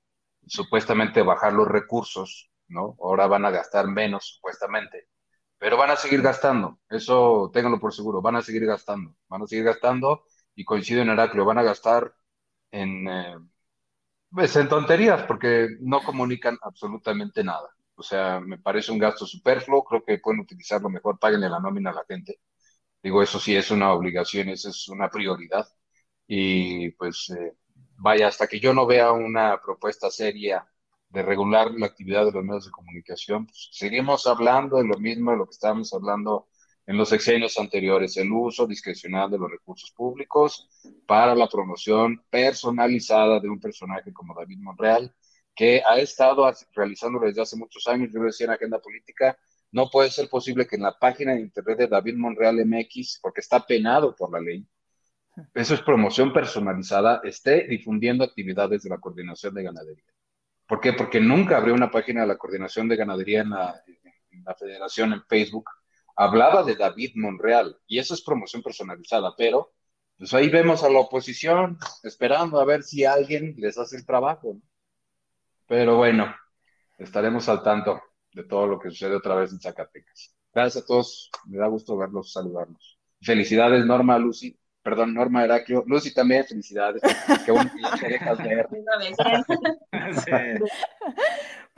[0.46, 2.96] supuestamente bajar los recursos, ¿no?
[3.00, 5.08] Ahora van a gastar menos, supuestamente
[5.58, 9.46] pero van a seguir gastando, eso ténganlo por seguro, van a seguir gastando, van a
[9.48, 10.22] seguir gastando
[10.54, 12.14] y coincido en Heraclio, van a gastar
[12.70, 13.36] en, eh,
[14.30, 17.68] pues en tonterías porque no comunican absolutamente nada.
[17.94, 21.90] O sea, me parece un gasto superfluo, creo que pueden utilizarlo mejor, paguen la nómina
[21.90, 22.40] a la gente.
[23.02, 25.66] Digo, eso sí es una obligación, eso es una prioridad.
[26.26, 27.54] Y pues eh,
[27.96, 30.66] vaya, hasta que yo no vea una propuesta seria
[31.08, 35.30] de regular la actividad de los medios de comunicación, pues, seguimos hablando de lo mismo
[35.32, 36.48] de lo que estábamos hablando
[36.88, 40.70] en los sexenios anteriores, el uso discrecional de los recursos públicos
[41.06, 45.14] para la promoción personalizada de un personaje como David Monreal,
[45.54, 49.36] que ha estado realizando desde hace muchos años, yo decía en Agenda Política,
[49.70, 53.42] no puede ser posible que en la página de internet de David Monreal MX, porque
[53.42, 54.66] está penado por la ley,
[55.52, 60.04] eso es promoción personalizada, esté difundiendo actividades de la coordinación de ganadería.
[60.66, 60.94] ¿Por qué?
[60.94, 63.84] Porque nunca abrió una página de la coordinación de ganadería en la,
[64.58, 65.68] federación en Facebook.
[66.20, 69.72] Hablaba de David Monreal y eso es promoción personalizada, pero
[70.18, 74.60] pues ahí vemos a la oposición esperando a ver si alguien les hace el trabajo.
[75.68, 76.34] Pero bueno,
[76.98, 80.34] estaremos al tanto de todo lo que sucede otra vez en Zacatecas.
[80.52, 82.98] Gracias a todos, me da gusto verlos, saludarlos.
[83.20, 84.58] Felicidades, Norma, Lucy
[84.88, 85.84] perdón, Norma Heraclio.
[85.86, 87.02] Lucy también, felicidades.
[87.44, 88.68] Qué bueno que te dejas ver.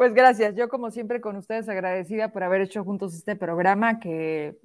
[0.00, 0.54] Pues gracias.
[0.54, 4.56] Yo, como siempre, con ustedes agradecida por haber hecho juntos este programa que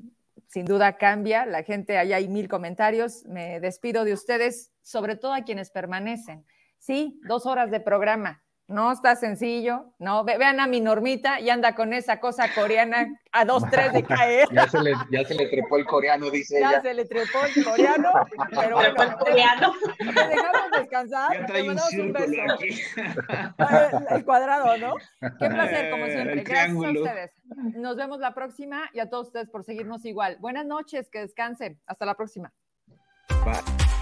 [0.47, 1.45] sin duda cambia.
[1.45, 3.25] La gente, ahí hay mil comentarios.
[3.25, 6.45] Me despido de ustedes, sobre todo a quienes permanecen.
[6.79, 8.44] Sí, dos horas de programa.
[8.67, 10.23] No está sencillo, no.
[10.23, 14.47] vean a mi normita y anda con esa cosa coreana a dos, tres de caer.
[14.51, 16.81] Ya se le, ya se le trepó el coreano, dice ya ella.
[16.81, 18.11] se le trepó el coreano,
[18.49, 19.73] pero bueno, el coreano.
[19.99, 21.45] Te, dejamos descansar.
[21.45, 22.31] te mandamos un, beso.
[24.09, 24.95] El, cuadrado, ¿no?
[25.21, 26.43] Qué placer, como siempre.
[26.43, 27.31] Gracias a ustedes.
[27.75, 30.37] Nos vemos la próxima y a todos ustedes por seguirnos igual.
[30.39, 31.79] Buenas noches, que descansen.
[31.85, 32.51] Hasta la próxima.
[33.43, 33.94] Bye.